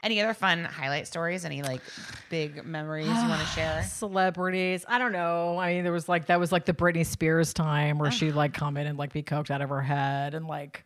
Any 0.03 0.21
other 0.21 0.33
fun 0.33 0.65
highlight 0.65 1.07
stories? 1.07 1.45
Any 1.45 1.63
like 1.63 1.81
big 2.29 2.65
memories 2.65 3.07
you 3.07 3.13
want 3.13 3.39
to 3.39 3.47
share? 3.55 3.83
celebrities. 3.83 4.85
I 4.87 4.97
don't 4.99 5.13
know. 5.13 5.57
I 5.57 5.73
mean, 5.73 5.83
there 5.83 5.93
was 5.93 6.09
like 6.09 6.25
that 6.25 6.39
was 6.39 6.51
like 6.51 6.65
the 6.65 6.73
Britney 6.73 7.05
Spears 7.05 7.53
time 7.53 7.99
where 7.99 8.11
she'd 8.11 8.29
uh-huh. 8.29 8.37
like 8.37 8.53
come 8.53 8.75
in 8.75 8.85
and 8.85 8.97
like 8.97 9.13
be 9.13 9.23
coked 9.23 9.49
out 9.49 9.61
of 9.61 9.69
her 9.69 9.81
head 9.81 10.33
and 10.33 10.45
like, 10.45 10.83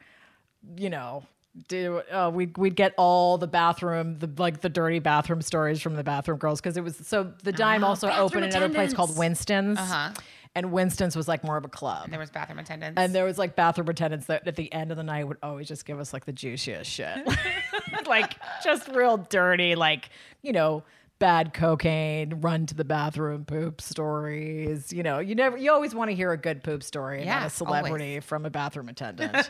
you 0.78 0.92
know, 0.92 1.24
do 1.68 2.02
uh, 2.12 2.30
we'd 2.34 2.58
we'd 2.58 2.76
get 2.76 2.94
all 2.98 3.38
the 3.38 3.48
bathroom 3.48 4.20
the 4.20 4.30
like 4.38 4.62
the 4.62 4.70
dirty 4.70 5.00
bathroom 5.00 5.42
stories 5.42 5.82
from 5.82 5.96
the 5.96 6.04
bathroom 6.04 6.38
girls 6.38 6.62
because 6.62 6.78
it 6.78 6.84
was 6.84 6.96
so 7.08 7.32
the 7.44 7.52
dime 7.52 7.84
also 7.84 8.08
bathroom 8.08 8.26
opened 8.26 8.46
another 8.46 8.70
place 8.70 8.94
called. 8.94 9.18
Winston's, 9.18 9.80
Uh-huh. 9.80 10.12
and 10.56 10.72
Winston's 10.72 11.16
was 11.16 11.28
like 11.28 11.44
more 11.44 11.58
of 11.58 11.66
a 11.66 11.70
club. 11.70 12.10
There 12.10 12.20
was 12.20 12.30
bathroom 12.30 12.60
attendants. 12.60 13.00
And 13.02 13.14
there 13.14 13.26
was 13.26 13.38
like 13.38 13.56
bathroom 13.56 13.90
attendants 13.90 14.28
that 14.28 14.48
at 14.48 14.56
the 14.56 14.72
end 14.74 14.92
of 14.92 14.98
the 14.98 15.04
night 15.04 15.28
would 15.28 15.38
always 15.42 15.68
just 15.68 15.86
give 15.86 16.00
us 16.00 16.14
like 16.14 16.26
the 16.26 16.32
juiciest 16.34 16.90
shit. 16.92 17.18
like 18.08 18.36
just 18.64 18.88
real 18.90 19.18
dirty, 19.18 19.76
like, 19.76 20.10
you 20.42 20.52
know, 20.54 20.84
bad 21.20 21.52
cocaine, 21.54 22.42
run 22.42 22.68
to 22.68 22.76
the 22.76 22.86
bathroom 22.86 23.44
poop 23.46 23.82
stories. 23.82 24.94
You 24.94 25.02
know, 25.04 25.18
you 25.20 25.34
never 25.36 25.58
you 25.58 25.72
always 25.72 25.96
want 25.96 26.10
to 26.12 26.16
hear 26.16 26.32
a 26.32 26.38
good 26.38 26.64
poop 26.64 26.84
story 26.84 27.18
and 27.18 27.26
Yeah, 27.26 27.40
not 27.40 27.48
a 27.48 27.50
celebrity 27.50 28.12
always. 28.12 28.24
from 28.24 28.46
a 28.46 28.50
bathroom 28.52 28.90
attendant. 28.90 29.36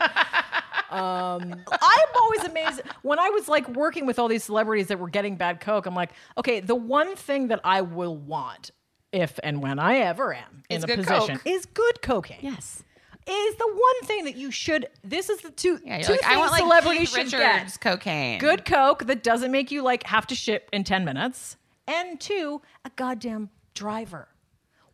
um 0.90 1.54
I'm 1.70 2.08
always 2.22 2.44
amazed 2.44 2.82
when 3.02 3.18
I 3.18 3.28
was 3.30 3.48
like 3.48 3.68
working 3.68 4.06
with 4.06 4.18
all 4.18 4.28
these 4.28 4.44
celebrities 4.44 4.86
that 4.88 4.98
were 4.98 5.08
getting 5.10 5.36
bad 5.36 5.60
coke. 5.60 5.86
I'm 5.86 5.94
like, 5.94 6.10
okay, 6.36 6.60
the 6.60 6.74
one 6.74 7.16
thing 7.16 7.48
that 7.48 7.60
I 7.64 7.82
will 7.82 8.16
want 8.16 8.70
if 9.12 9.38
and 9.42 9.62
when 9.62 9.78
I 9.78 9.98
ever 9.98 10.34
am 10.34 10.62
in 10.68 10.78
Is 10.78 10.84
a 10.84 10.86
good 10.86 10.98
position 11.04 11.36
coke. 11.38 11.46
is 11.46 11.66
good 11.66 12.02
cocaine 12.02 12.38
Yes. 12.42 12.82
is 13.26 13.56
the 13.56 13.66
one 13.68 14.06
thing 14.06 14.24
that 14.24 14.36
you 14.36 14.50
should. 14.50 14.86
This 15.02 15.28
is 15.30 15.40
the 15.40 15.50
two 15.50 15.78
yeah, 15.84 16.00
two 16.02 16.12
like, 16.12 16.20
things 16.20 16.32
I 16.32 16.36
want 16.38 16.50
like 16.52 16.62
celebrities 16.62 17.00
Keith 17.14 17.30
should 17.30 17.38
Richards 17.40 17.78
get: 17.78 17.80
cocaine. 17.80 18.38
good 18.38 18.64
coke 18.64 19.06
that 19.06 19.22
doesn't 19.22 19.50
make 19.52 19.70
you 19.70 19.82
like 19.82 20.04
have 20.06 20.26
to 20.28 20.34
shit 20.34 20.68
in 20.72 20.84
ten 20.84 21.04
minutes, 21.04 21.56
and 21.86 22.20
two, 22.20 22.60
a 22.84 22.90
goddamn 22.96 23.50
driver. 23.74 24.28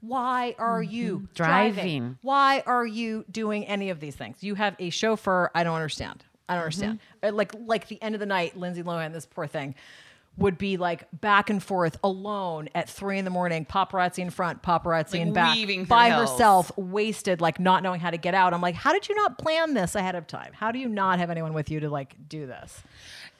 Why 0.06 0.54
are 0.58 0.82
you 0.82 1.28
driving? 1.34 1.74
Driving. 1.74 2.18
Why 2.22 2.62
are 2.66 2.86
you 2.86 3.24
doing 3.30 3.64
any 3.66 3.90
of 3.90 4.00
these 4.00 4.16
things? 4.16 4.42
You 4.42 4.54
have 4.56 4.76
a 4.78 4.90
chauffeur. 4.90 5.50
I 5.54 5.64
don't 5.64 5.74
understand. 5.74 6.24
I 6.48 6.54
don't 6.54 6.64
understand. 6.64 6.98
Uh, 7.22 7.32
Like 7.32 7.52
like 7.58 7.88
the 7.88 8.00
end 8.02 8.14
of 8.14 8.18
the 8.20 8.26
night, 8.26 8.56
Lindsay 8.56 8.82
Lohan, 8.82 9.12
this 9.12 9.26
poor 9.26 9.46
thing. 9.46 9.74
Would 10.36 10.58
be 10.58 10.76
like 10.78 11.06
back 11.12 11.48
and 11.48 11.62
forth 11.62 11.96
alone 12.02 12.68
at 12.74 12.88
three 12.90 13.18
in 13.20 13.24
the 13.24 13.30
morning, 13.30 13.64
paparazzi 13.64 14.18
in 14.18 14.30
front, 14.30 14.62
paparazzi 14.64 15.12
Like 15.12 15.20
in 15.20 15.32
back, 15.32 15.56
by 15.86 16.08
hills. 16.08 16.28
herself, 16.32 16.72
wasted, 16.76 17.40
like 17.40 17.60
not 17.60 17.84
knowing 17.84 18.00
how 18.00 18.10
to 18.10 18.16
get 18.16 18.34
out. 18.34 18.52
I'm 18.52 18.60
like, 18.60 18.74
how 18.74 18.92
did 18.92 19.08
you 19.08 19.14
not 19.14 19.38
plan 19.38 19.74
this 19.74 19.94
ahead 19.94 20.16
of 20.16 20.26
time? 20.26 20.50
How 20.52 20.72
do 20.72 20.80
you 20.80 20.88
not 20.88 21.20
have 21.20 21.30
anyone 21.30 21.52
with 21.52 21.70
you 21.70 21.78
to 21.78 21.88
like 21.88 22.16
do 22.28 22.48
this? 22.48 22.82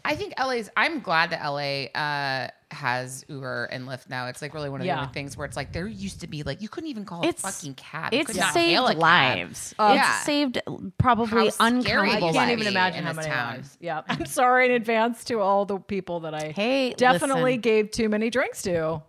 I 0.07 0.17
think 0.17 0.35
LA's. 0.39 0.69
I'm 0.77 1.01
glad 1.01 1.31
that 1.31 1.43
LA 1.43 1.87
uh, 1.99 2.49
has 2.71 3.25
Uber 3.29 3.65
and 3.67 3.89
Lyft 3.89 4.11
now. 4.11 4.27
It's 4.27 4.43
like 4.43 4.53
really 4.53 4.69
one 4.69 4.81
of 4.81 4.85
the 4.85 4.89
Yeah. 4.89 5.01
only 5.01 5.13
things 5.15 5.35
where 5.37 5.47
it's 5.47 5.57
like 5.57 5.73
there 5.73 5.87
used 5.87 6.21
to 6.21 6.27
be 6.27 6.43
like 6.43 6.61
you 6.61 6.69
couldn't 6.69 6.91
even 6.91 7.05
call 7.07 7.25
It's 7.27 7.43
a 7.43 7.47
fucking 7.51 7.75
cab. 7.75 8.13
You 8.13 8.21
It's 8.21 8.27
could 8.33 8.37
not 8.41 8.55
hail 8.55 8.85
a 8.85 8.89
saved 8.89 9.01
cab. 9.01 9.03
lives. 9.03 9.75
Yeah. 9.79 10.17
It's 10.17 10.25
saved 10.27 10.61
probably 10.99 11.45
How 11.47 11.49
scary 11.51 11.71
uncountable 11.79 12.11
it 12.11 12.23
I 12.25 12.29
is 12.29 12.37
can't 12.37 12.49
to 12.49 12.53
even 12.53 12.67
imagine 12.67 12.99
in 12.99 13.05
how 13.05 13.13
this 13.13 13.17
many 13.25 13.29
town. 13.35 13.55
lives. 13.57 13.79
Yeah, 13.81 14.03
I'm 14.09 14.27
sorry 14.27 14.67
in 14.67 14.73
advance 14.73 15.25
to 15.25 15.41
all 15.41 15.65
the 15.65 15.79
people 15.79 16.21
that 16.21 16.35
I 16.35 16.51
Hey, 16.51 16.93
definitely 16.93 17.43
listen. 17.53 17.61
gave 17.63 17.91
too 17.91 18.09
many 18.11 18.29
drinks 18.29 18.61
to, 18.63 19.03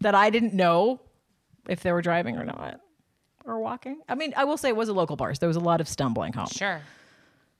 that 0.00 0.14
I 0.16 0.30
didn't 0.30 0.54
know 0.54 1.00
if 1.68 1.80
they 1.82 1.92
were 1.92 2.02
driving 2.02 2.36
or 2.38 2.44
not 2.44 2.80
or 3.44 3.60
walking. 3.60 4.00
I 4.08 4.14
mean, 4.16 4.34
I 4.36 4.44
will 4.44 4.56
say 4.56 4.68
it 4.68 4.76
was 4.76 4.88
a 4.88 4.92
local 4.94 5.14
bar. 5.16 5.32
So 5.34 5.38
there 5.40 5.48
was 5.48 5.56
a 5.56 5.60
lot 5.60 5.80
of 5.80 5.88
stumbling 5.88 6.32
home, 6.32 6.48
Sure. 6.50 6.80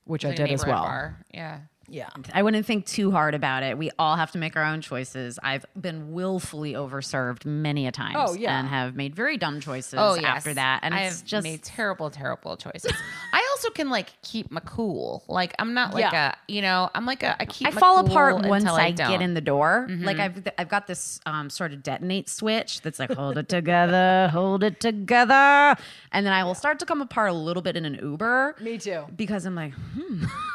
which 0.04 0.24
I 0.24 0.28
Like 0.30 0.34
a 0.40 0.42
did 0.46 0.52
as 0.54 0.60
neighborhood 0.62 0.74
well. 0.74 0.82
bar. 0.84 1.24
Yeah. 1.32 1.58
Yeah. 1.88 2.08
I 2.34 2.42
wouldn't 2.42 2.66
think 2.66 2.84
too 2.86 3.10
hard 3.10 3.34
about 3.34 3.62
it. 3.62 3.78
We 3.78 3.90
all 3.98 4.16
have 4.16 4.30
to 4.32 4.38
make 4.38 4.56
our 4.56 4.64
own 4.64 4.80
choices. 4.80 5.38
I've 5.42 5.64
been 5.80 6.12
willfully 6.12 6.74
overserved 6.74 7.46
many 7.46 7.86
a 7.86 7.92
times. 7.92 8.16
Oh, 8.18 8.34
yeah. 8.34 8.58
And 8.58 8.68
have 8.68 8.94
made 8.94 9.14
very 9.14 9.36
dumb 9.38 9.60
choices 9.60 9.94
Oh 9.96 10.14
yes. 10.14 10.24
after 10.26 10.54
that. 10.54 10.80
And 10.82 10.94
I 10.94 11.02
it's 11.04 11.20
have 11.20 11.26
just 11.26 11.44
made 11.44 11.62
terrible, 11.62 12.10
terrible 12.10 12.56
choices. 12.56 12.92
I 13.32 13.38
also 13.58 13.70
can 13.70 13.90
like 13.90 14.10
keep 14.22 14.50
my 14.50 14.60
cool. 14.64 15.24
Like 15.28 15.54
I'm 15.58 15.74
not 15.74 15.92
like 15.94 16.12
Yeah. 16.12 16.34
a 16.34 16.52
you 16.52 16.62
know 16.62 16.88
I'm 16.94 17.06
like 17.06 17.22
a 17.22 17.40
I 17.40 17.44
keep 17.44 17.66
I 17.66 17.70
my 17.70 17.80
fall 17.80 18.02
cool 18.02 18.12
apart 18.12 18.46
once 18.46 18.62
until 18.62 18.76
I, 18.76 18.90
don't. 18.92 19.06
Mm-hmm. 19.06 19.12
get 19.12 19.22
in 19.22 19.34
the 19.34 19.40
door. 19.40 19.86
Like 19.90 20.18
I've 20.18 20.48
I've 20.56 20.68
got 20.68 20.86
this 20.86 21.20
um, 21.26 21.50
sort 21.50 21.72
of 21.72 21.82
detonate 21.82 22.28
switch 22.28 22.80
that's 22.82 22.98
like 22.98 23.10
hold 23.12 23.36
it 23.38 23.48
together, 23.48 24.28
hold 24.32 24.62
it 24.62 24.80
together, 24.80 25.76
and 26.12 26.24
then 26.26 26.32
I 26.32 26.44
will 26.44 26.54
start 26.54 26.78
to 26.80 26.86
come 26.86 27.02
apart 27.02 27.30
a 27.30 27.34
little 27.34 27.62
bit 27.62 27.76
in 27.76 27.84
an 27.84 27.98
Uber. 28.00 28.56
Me 28.60 28.78
too. 28.78 29.04
Because 29.16 29.44
I'm 29.44 29.54
like, 29.54 29.74
hmm. 29.74 30.24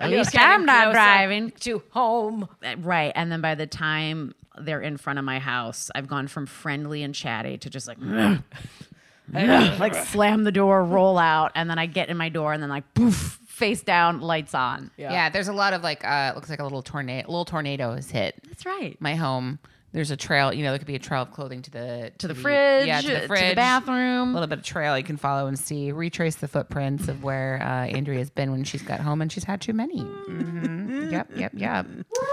at 0.00 0.10
least 0.10 0.38
I'm 0.38 0.64
not 0.64 0.92
driving. 0.92 1.50
to 1.60 1.82
home. 1.90 2.48
Right. 2.78 3.12
And 3.14 3.30
then 3.30 3.40
by 3.40 3.54
the 3.54 3.66
time 3.66 4.34
they're 4.58 4.80
in 4.80 4.96
front 4.96 5.18
of 5.18 5.24
my 5.24 5.38
house, 5.38 5.90
I've 5.94 6.08
gone 6.08 6.26
from 6.28 6.46
friendly 6.46 7.02
and 7.02 7.14
chatty 7.14 7.58
to 7.58 7.70
just 7.70 7.86
like, 7.86 7.98
like 9.32 9.94
slam 9.94 10.44
the 10.44 10.52
door, 10.52 10.84
roll 10.84 11.18
out, 11.18 11.52
and 11.54 11.68
then 11.68 11.78
I 11.78 11.86
get 11.86 12.08
in 12.08 12.16
my 12.16 12.28
door 12.28 12.52
and 12.52 12.62
then 12.62 12.70
like 12.70 12.84
poof, 12.94 13.38
face 13.46 13.82
down, 13.82 14.20
lights 14.20 14.54
on. 14.54 14.90
Yeah. 14.96 15.10
Yeah. 15.12 15.28
there's 15.30 15.48
a 15.48 15.52
lot 15.52 15.72
of 15.72 15.82
like 15.82 16.04
uh 16.04 16.32
looks 16.34 16.48
like 16.50 16.60
a 16.60 16.62
little 16.64 16.82
tornado 16.82 17.26
little 17.28 17.44
tornado 17.44 17.94
has 17.94 18.10
hit 18.10 18.36
That's 18.46 18.64
right. 18.66 18.96
my 19.00 19.14
home. 19.14 19.58
There's 19.92 20.10
a 20.10 20.16
trail, 20.16 20.52
you 20.52 20.62
know, 20.64 20.70
there 20.70 20.78
could 20.78 20.86
be 20.86 20.96
a 20.96 20.98
trail 20.98 21.22
of 21.22 21.30
clothing 21.30 21.62
to 21.62 21.70
the 21.70 22.12
To 22.18 22.28
the 22.28 22.34
fridge, 22.34 22.86
yeah, 22.86 23.00
to 23.00 23.06
to 23.06 23.12
the 23.26 23.34
the 23.48 23.54
bathroom. 23.56 24.30
A 24.30 24.32
little 24.34 24.46
bit 24.46 24.58
of 24.58 24.64
trail 24.64 24.98
you 24.98 25.04
can 25.04 25.16
follow 25.16 25.46
and 25.46 25.58
see, 25.58 25.92
retrace 25.92 26.36
the 26.36 26.46
footprints 26.48 27.08
of 27.08 27.24
where 27.24 27.60
uh, 27.62 27.86
Andrea's 27.86 28.28
been 28.28 28.50
when 28.50 28.64
she's 28.64 28.82
got 28.82 29.00
home 29.00 29.22
and 29.22 29.32
she's 29.32 29.44
had 29.44 29.60
too 29.62 29.72
many. 29.72 30.00
hmm 30.00 31.08
Yep, 31.10 31.30
yep, 31.36 31.52
yep. 31.54 31.86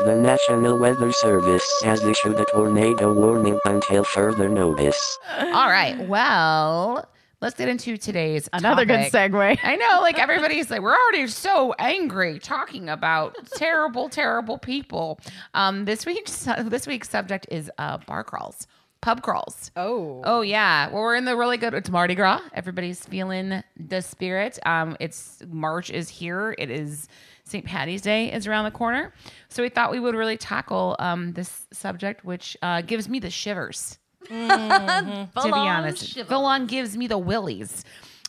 The 0.04 0.16
National 0.16 0.78
Weather 0.78 1.12
Service 1.14 1.66
has 1.86 2.04
issued 2.04 2.38
a 2.38 2.46
tornado 2.52 3.14
warning 3.14 3.58
until 3.64 4.04
further 4.04 4.50
notice. 4.50 5.18
All 5.40 5.70
right, 5.70 5.98
well, 6.10 7.08
let's 7.42 7.56
get 7.56 7.70
into 7.70 7.98
today's 7.98 8.50
Another 8.54 8.86
good 8.86 9.12
segue. 9.12 9.60
I 9.64 9.76
know, 9.76 10.00
like 10.02 10.20
everybody's 10.20 10.70
like, 10.70 10.82
we're 10.82 10.96
already 10.96 11.28
so 11.28 11.74
angry 11.80 12.40
talking 12.40 12.90
about 12.90 13.36
terrible, 13.56 14.10
terrible 14.10 14.58
people. 14.58 15.20
Um, 15.54 15.86
this 15.86 16.06
week's 16.06 16.48
this 16.64 16.88
week's 16.88 17.10
subject 17.10 17.48
is 17.52 17.72
uh, 17.78 17.98
bar 18.06 18.24
crawls, 18.24 18.68
pub 19.02 19.22
crawls. 19.22 19.72
Oh. 19.76 20.22
Oh 20.24 20.42
yeah, 20.42 20.90
well 20.90 21.02
we're 21.02 21.16
in 21.16 21.26
the 21.26 21.36
really 21.36 21.58
good. 21.58 21.74
It's 21.74 21.90
Mardi 21.90 22.16
Gras. 22.16 22.42
Everybody's 22.54 23.04
feeling 23.06 23.64
the 23.78 24.02
spirit. 24.02 24.60
Um, 24.66 24.98
it's 25.00 25.44
March 25.48 25.90
is 25.90 26.10
here. 26.10 26.56
It 26.58 26.70
is 26.70 27.08
St. 27.44 27.64
Patty's 27.64 28.02
Day 28.02 28.32
is 28.32 28.48
around 28.48 28.66
the 28.66 28.72
corner, 28.72 29.14
so 29.50 29.62
we 29.62 29.70
thought 29.70 29.92
we 29.92 30.00
would 30.00 30.16
really 30.16 30.38
tackle 30.38 30.96
um, 30.98 31.34
this 31.34 31.68
subject, 31.72 32.26
which 32.26 32.58
uh, 32.64 32.82
gives 32.82 33.08
me 33.08 33.20
the 33.20 33.30
shivers 33.30 34.00
to 34.30 35.30
be 35.44 35.52
honest. 35.52 36.20
Full 36.22 36.46
on 36.46 36.68
gives 36.68 36.98
me 36.98 37.08
the 37.08 37.18
willies. 37.18 37.84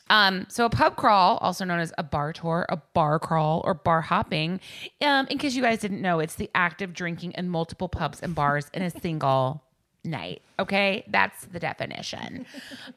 Um, 0.09 0.47
so 0.49 0.65
a 0.65 0.71
pub 0.71 0.97
crawl, 0.97 1.39
also 1.39 1.65
known 1.65 1.81
as 1.81 1.93
a 1.99 2.03
bar 2.03 2.33
tour, 2.33 2.67
a 2.69 2.77
bar 2.77 3.19
crawl, 3.19 3.63
or 3.65 3.75
bar 3.75 4.01
hopping. 4.01 4.61
Um, 5.01 5.27
in 5.29 5.39
case 5.39 5.55
you 5.55 5.63
guys 5.63 5.81
didn't 5.81 6.01
know, 6.01 6.21
it's 6.21 6.37
the 6.37 6.51
act 6.55 6.81
of 6.81 6.93
drinking 6.93 7.33
in 7.33 7.49
multiple 7.49 7.89
pubs 7.89 8.21
and 8.21 8.35
bars 8.35 8.71
in 8.73 8.83
a 8.83 8.91
single 8.91 9.65
night. 10.05 10.43
Okay, 10.61 11.05
that's 11.09 11.47
the 11.47 11.59
definition. 11.59 12.47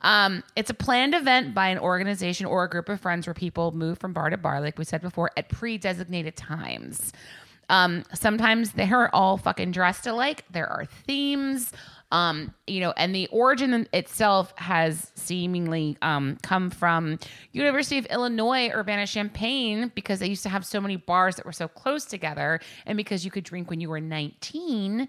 Um, 0.01 0.43
it's 0.55 0.69
a 0.69 0.73
planned 0.73 1.15
event 1.15 1.55
by 1.55 1.69
an 1.69 1.79
organization 1.79 2.45
or 2.45 2.63
a 2.63 2.69
group 2.69 2.87
of 2.89 3.01
friends 3.01 3.25
where 3.25 3.33
people 3.33 3.71
move 3.71 3.97
from 3.97 4.13
bar 4.13 4.29
to 4.29 4.37
bar, 4.37 4.61
like 4.61 4.77
we 4.77 4.85
said 4.85 5.01
before, 5.01 5.31
at 5.35 5.49
pre-designated 5.49 6.35
times. 6.35 7.11
Um, 7.69 8.03
sometimes 8.13 8.71
they're 8.71 9.13
all 9.13 9.37
fucking 9.37 9.71
dressed 9.71 10.07
alike. 10.07 10.43
There 10.51 10.67
are 10.67 10.85
themes. 10.85 11.71
Um, 12.11 12.53
you 12.65 12.79
know, 12.79 12.91
and 12.97 13.13
the 13.13 13.27
origin 13.27 13.87
itself 13.93 14.53
has 14.57 15.11
seemingly 15.13 15.95
um, 16.01 16.37
come 16.41 16.71
from 16.71 17.19
University 17.51 17.99
of 17.99 18.05
Illinois 18.07 18.69
Urbana-Champaign 18.71 19.91
because 19.93 20.19
they 20.19 20.27
used 20.27 20.43
to 20.43 20.49
have 20.49 20.65
so 20.65 20.81
many 20.81 20.95
bars 20.95 21.35
that 21.35 21.45
were 21.45 21.51
so 21.51 21.67
close 21.67 22.05
together, 22.05 22.59
and 22.87 22.97
because 22.97 23.23
you 23.23 23.31
could 23.31 23.43
drink 23.43 23.69
when 23.69 23.79
you 23.79 23.89
were 23.89 24.01
19, 24.01 25.07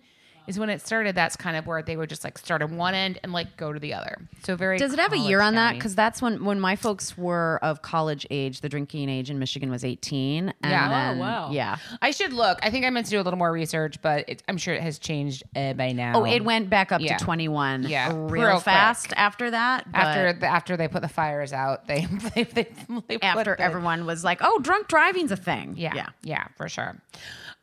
is 0.50 0.58
when 0.58 0.68
it 0.68 0.80
started. 0.84 1.14
That's 1.14 1.36
kind 1.36 1.56
of 1.56 1.66
where 1.66 1.80
they 1.82 1.96
would 1.96 2.08
just 2.10 2.24
like 2.24 2.36
start 2.36 2.60
on 2.62 2.76
one 2.76 2.94
end 2.94 3.18
and 3.22 3.32
like 3.32 3.56
go 3.56 3.72
to 3.72 3.80
the 3.80 3.94
other. 3.94 4.18
So 4.44 4.56
very. 4.56 4.76
Does 4.78 4.92
it 4.92 4.98
have 4.98 5.12
a 5.14 5.18
year 5.18 5.40
on 5.40 5.54
that? 5.54 5.75
Because 5.75 5.94
that's 5.94 6.20
when 6.20 6.44
when 6.44 6.60
my 6.60 6.77
folks 6.77 7.16
were 7.16 7.58
of 7.62 7.81
college 7.83 8.27
age. 8.31 8.60
The 8.60 8.68
drinking 8.68 9.08
age 9.08 9.31
in 9.31 9.38
Michigan 9.38 9.70
was 9.70 9.85
eighteen. 9.85 10.52
And 10.62 10.70
Yeah. 10.72 11.14
Oh, 11.16 11.18
wow. 11.20 11.50
Yeah. 11.50 11.77
I 12.02 12.10
should 12.10 12.33
look. 12.33 12.58
I 12.62 12.70
think 12.70 12.85
I 12.85 12.90
meant 12.90 13.06
to 13.06 13.10
do 13.10 13.20
a 13.20 13.22
little 13.22 13.38
more 13.38 13.52
research, 13.52 14.02
but 14.02 14.29
it, 14.29 14.42
I'm 14.48 14.58
sure 14.58 14.75
it 14.75 14.83
has 14.83 14.98
changed 14.98 15.42
uh, 15.56 15.72
by 15.72 15.92
now. 15.92 16.12
Oh, 16.16 16.25
it 16.25 16.44
went 16.44 16.68
back 16.68 16.92
up 16.92 17.00
Yeah. 17.00 17.16
to 17.16 17.25
twenty 17.25 17.48
one. 17.48 17.85
Yeah. 17.85 18.08
real, 18.12 18.29
Real 18.48 18.60
fast 18.60 19.08
quick. 19.08 19.18
after 19.18 19.50
that. 19.52 19.87
after 19.94 20.33
the, 20.33 20.46
after 20.46 20.77
they 20.77 20.88
put 20.88 21.02
the 21.02 21.08
fires 21.08 21.52
out. 21.52 21.87
They 21.87 22.04
they, 22.35 22.44
they, 22.44 22.68
they 23.08 23.18
put 23.18 23.25
after 23.25 23.54
the- 23.56 23.62
everyone 23.62 24.04
was 24.06 24.25
like, 24.25 24.40
"Oh, 24.42 24.58
drunk 24.60 24.88
driving's 24.88 25.31
a 25.33 25.37
thing." 25.37 25.75
Yeah, 25.77 25.94
yeah. 25.94 26.08
yeah, 26.22 26.44
for 26.56 26.68
sure. 26.68 27.00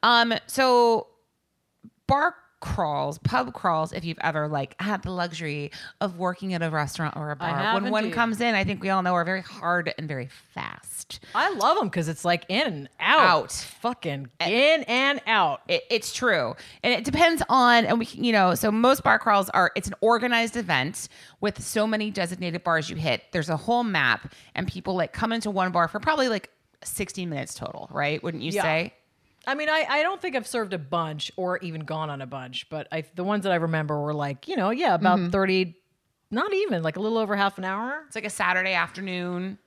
Um, 0.03 0.33
so 0.47 1.07
bar 2.07 2.35
crawls, 2.59 3.17
pub 3.19 3.53
crawls, 3.53 3.93
if 3.93 4.03
you've 4.03 4.17
ever 4.21 4.47
like 4.47 4.75
had 4.81 5.03
the 5.03 5.11
luxury 5.11 5.71
of 6.01 6.17
working 6.17 6.53
at 6.53 6.61
a 6.63 6.69
restaurant 6.69 7.15
or 7.15 7.31
a 7.31 7.35
bar, 7.35 7.49
have 7.55 7.81
when 7.81 7.91
one 7.91 8.05
indeed. 8.05 8.15
comes 8.15 8.41
in, 8.41 8.55
I 8.55 8.63
think 8.63 8.81
we 8.81 8.89
all 8.89 9.03
know 9.03 9.13
are 9.13 9.23
very 9.23 9.41
hard 9.41 9.93
and 9.97 10.07
very 10.07 10.27
fast. 10.53 11.19
I 11.35 11.53
love 11.53 11.77
them 11.77 11.87
because 11.87 12.07
it's 12.07 12.25
like 12.25 12.45
in 12.49 12.65
and 12.67 12.89
out, 12.99 13.19
Out. 13.19 13.51
fucking 13.51 14.29
in 14.41 14.83
and 14.83 15.21
out. 15.27 15.61
It, 15.67 15.83
it's 15.89 16.11
true, 16.11 16.55
and 16.83 16.93
it 16.93 17.03
depends 17.05 17.43
on, 17.47 17.85
and 17.85 17.99
we, 17.99 18.05
can- 18.05 18.23
you 18.23 18.31
know, 18.33 18.55
so 18.55 18.71
most 18.71 19.03
bar 19.03 19.19
crawls 19.19 19.49
are. 19.51 19.71
It's 19.75 19.87
an 19.87 19.95
organized 20.01 20.57
event 20.57 21.09
with 21.41 21.61
so 21.63 21.85
many 21.85 22.09
designated 22.11 22.63
bars 22.63 22.89
you 22.89 22.95
hit. 22.95 23.23
There's 23.31 23.49
a 23.49 23.57
whole 23.57 23.83
map, 23.83 24.33
and 24.55 24.67
people 24.67 24.95
like 24.95 25.13
come 25.13 25.31
into 25.31 25.51
one 25.51 25.71
bar 25.71 25.87
for 25.87 25.99
probably 25.99 26.27
like 26.27 26.49
60 26.83 27.25
minutes 27.25 27.53
total, 27.53 27.87
right? 27.91 28.21
Wouldn't 28.23 28.43
you 28.43 28.51
Yeah. 28.51 28.61
say? 28.63 28.93
I 29.47 29.55
mean, 29.55 29.69
I, 29.69 29.85
I 29.89 30.03
don't 30.03 30.21
think 30.21 30.35
I've 30.35 30.45
served 30.45 30.73
a 30.73 30.77
bunch 30.77 31.31
or 31.37 31.57
even 31.59 31.81
gone 31.81 32.09
on 32.09 32.21
a 32.21 32.27
bunch, 32.27 32.69
but 32.69 32.87
I 32.91 33.05
the 33.15 33.23
ones 33.23 33.43
that 33.43 33.51
I 33.53 33.55
remember 33.55 33.99
were 33.99 34.13
like, 34.13 34.47
you 34.47 34.55
know, 34.57 34.69
yeah, 34.69 34.93
about 34.93 35.17
Mm-hmm. 35.19 35.29
30, 35.31 35.75
not 36.29 36.53
even, 36.53 36.83
like 36.83 36.97
a 36.97 36.99
little 36.99 37.17
over 37.17 37.35
half 37.35 37.57
an 37.57 37.63
hour. 37.63 38.03
It's 38.07 38.15
like 38.15 38.25
a 38.25 38.29
Saturday 38.29 38.73
afternoon, 38.73 39.57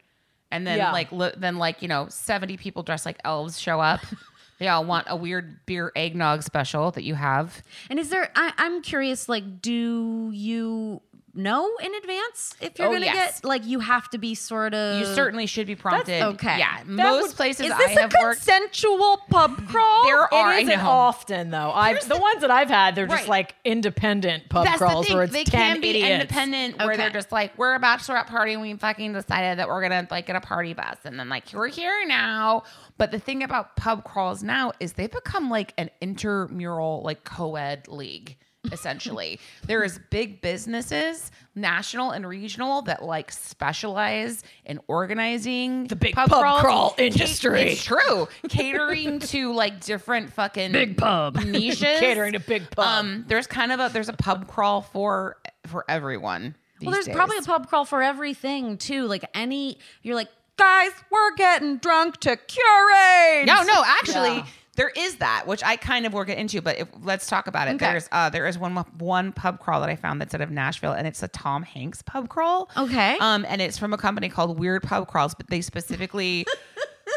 and 0.51 0.67
then 0.67 0.79
Yeah. 0.79 0.93
like 0.93 1.11
li- 1.11 1.33
then 1.37 1.57
like 1.59 1.81
you 1.83 1.89
know 1.89 2.07
seventy 2.11 2.57
people 2.59 2.83
dressed 2.83 3.07
like 3.07 3.19
elves 3.25 3.59
show 3.59 3.81
up. 3.81 4.01
they 4.59 4.69
all 4.69 4.85
want 4.85 5.07
a 5.09 5.17
weird 5.17 5.65
beer 5.65 5.91
eggnog 5.97 6.43
special 6.43 6.91
that 6.91 7.03
you 7.05 7.15
have. 7.15 7.63
And 7.89 7.99
is 7.99 8.11
there? 8.11 8.31
I, 8.35 8.53
I'm 8.59 8.83
curious. 8.83 9.27
Like, 9.27 9.63
do 9.63 10.31
you 10.35 11.01
know 11.35 11.77
in 11.83 11.95
advance 11.95 12.55
if 12.61 12.79
you're 12.79 12.89
Oh, 12.89 12.93
gonna 12.93 13.07
yes. 13.07 13.41
get 13.41 13.49
like 13.49 13.65
you 13.65 13.81
have 13.81 14.09
to 14.11 14.19
be 14.19 14.35
sort 14.35 14.75
of 14.75 14.99
You 15.01 15.15
certainly 15.15 15.47
should 15.47 15.67
be 15.67 15.77
prompted. 15.77 16.23
okay. 16.23 16.59
Yeah, 16.59 16.79
That 16.79 16.87
most 16.89 17.29
would- 17.29 17.37
places 17.37 17.67
Is 17.67 17.73
I 17.73 17.79
this 17.79 17.97
a 17.97 18.01
have 18.03 18.13
worked. 18.21 18.45
consensual 18.45 19.19
pub 19.31 19.69
crawl? 19.69 20.05
There 20.07 20.35
are 20.35 20.55
it 20.55 20.63
isn't 20.69 20.81
often 20.81 21.51
though. 21.51 21.71
I've 21.73 22.07
the 22.09 22.17
ones 22.19 22.41
that 22.41 22.51
I've 22.51 22.69
had, 22.69 22.95
they're 22.95 23.07
just 23.07 23.29
like 23.29 23.55
independent 23.65 24.49
pub 24.49 24.65
That's 24.65 24.79
crawls 24.79 25.07
the 25.07 25.15
where 25.15 25.23
it's 25.25 25.33
They 25.33 25.45
10 25.45 25.61
can 25.75 25.81
be 25.81 25.91
idiots. 25.91 26.09
independent, 26.11 26.79
where 26.79 26.97
they're 26.97 27.11
just 27.11 27.31
like, 27.33 27.57
we're 27.57 27.75
a 27.75 27.81
bachelorette 27.81 28.27
party, 28.27 28.53
and 28.55 28.63
we 28.63 28.75
fucking 28.75 29.13
decided 29.13 29.59
that 29.59 29.69
we're 29.69 29.83
gonna 29.83 30.07
like 30.11 30.27
get 30.27 30.37
a 30.37 30.41
party 30.41 30.75
bus, 30.75 30.97
and 31.05 31.19
then 31.19 31.29
like 31.29 31.45
we're 31.53 31.69
here 31.69 32.05
now. 32.07 32.65
But 32.99 33.13
the 33.13 33.19
thing 33.19 33.43
about 33.43 33.77
pub 33.77 34.05
crawls 34.05 34.43
now 34.43 34.73
is 34.81 34.95
they've 34.95 35.11
become 35.11 35.49
like 35.49 35.73
an 35.79 35.91
intramural 36.01 37.03
like 37.05 37.25
co-ed 37.25 37.89
league. 37.89 38.37
Essentially, 38.73 39.41
there 39.67 39.83
is 39.83 39.99
big 40.11 40.43
businesses, 40.43 41.31
national 41.55 42.11
and 42.11 42.27
regional, 42.29 42.83
that 42.83 43.03
like 43.03 43.33
specialize 43.33 44.43
in 44.67 44.79
organizing 44.87 45.87
the 45.87 45.97
big 45.97 46.15
pub 46.15 46.29
crawl 46.29 46.95
industry. 46.99 47.73
It's 47.73 47.85
true, 47.85 48.29
catering 48.51 49.19
to 49.21 49.53
like 49.55 49.81
different 49.81 50.33
fucking 50.33 50.73
Big 50.73 50.97
pub. 50.99 51.37
niches, 51.45 52.01
Catering 52.01 52.35
to 52.35 52.41
big 52.41 52.71
pub. 52.71 52.85
um, 52.87 53.25
there's 53.29 53.47
kind 53.47 53.73
of 53.73 53.81
a 53.81 53.89
there's 53.93 54.11
a 54.11 54.15
pub 54.15 54.47
crawl 54.47 54.83
for 54.83 55.39
for 55.67 55.85
everyone. 55.89 56.55
Well, 56.83 56.93
there's 56.93 57.07
days. 57.07 57.15
probably 57.17 57.39
a 57.39 57.43
pub 57.43 57.67
crawl 57.69 57.85
for 57.87 58.03
everything 58.03 58.77
too. 58.79 59.07
Like 59.07 59.25
any, 59.35 59.79
you're 60.03 60.15
like, 60.15 60.29
guys, 60.57 60.91
we're 61.11 61.35
getting 61.37 61.79
drunk 61.79 62.19
to 62.19 62.37
curate. 62.37 63.47
no, 63.47 63.63
no. 63.63 63.83
Actually, 63.87 64.45
there 64.81 64.89
is 64.97 65.17
that, 65.17 65.47
which 65.47 65.63
I 65.63 65.77
kind 65.77 66.07
of 66.07 66.15
work 66.15 66.31
it 66.31 66.39
into. 66.39 66.63
But 66.63 66.79
if, 66.79 66.89
let's 67.03 67.27
talk 67.27 67.47
about 67.47 67.69
it. 67.69 67.73
Okay. 67.73 67.85
There's 67.85 68.09
uh, 68.13 68.31
there 68.31 68.47
is 68.47 68.59
one 68.59 68.77
one 68.99 69.31
pub 69.31 69.61
crawl 69.61 69.83
that 69.83 69.91
I 69.91 69.97
found 69.97 70.23
that's 70.23 70.35
out 70.35 70.41
of 70.41 70.51
Nashville, 70.51 70.93
and 70.93 71.07
it's 71.07 71.23
a 71.23 71.29
Tom 71.29 71.63
Hanks 71.63 72.01
pub 72.01 72.31
crawl. 72.31 72.71
Okay. 72.75 73.19
Um, 73.21 73.45
and 73.47 73.61
it's 73.61 73.77
from 73.77 73.93
a 73.93 73.99
company 73.99 74.31
called 74.31 74.59
Weird 74.59 74.83
Pub 74.83 75.07
Crawls, 75.07 75.35
but 75.35 75.49
they 75.49 75.61
specifically. 75.61 76.47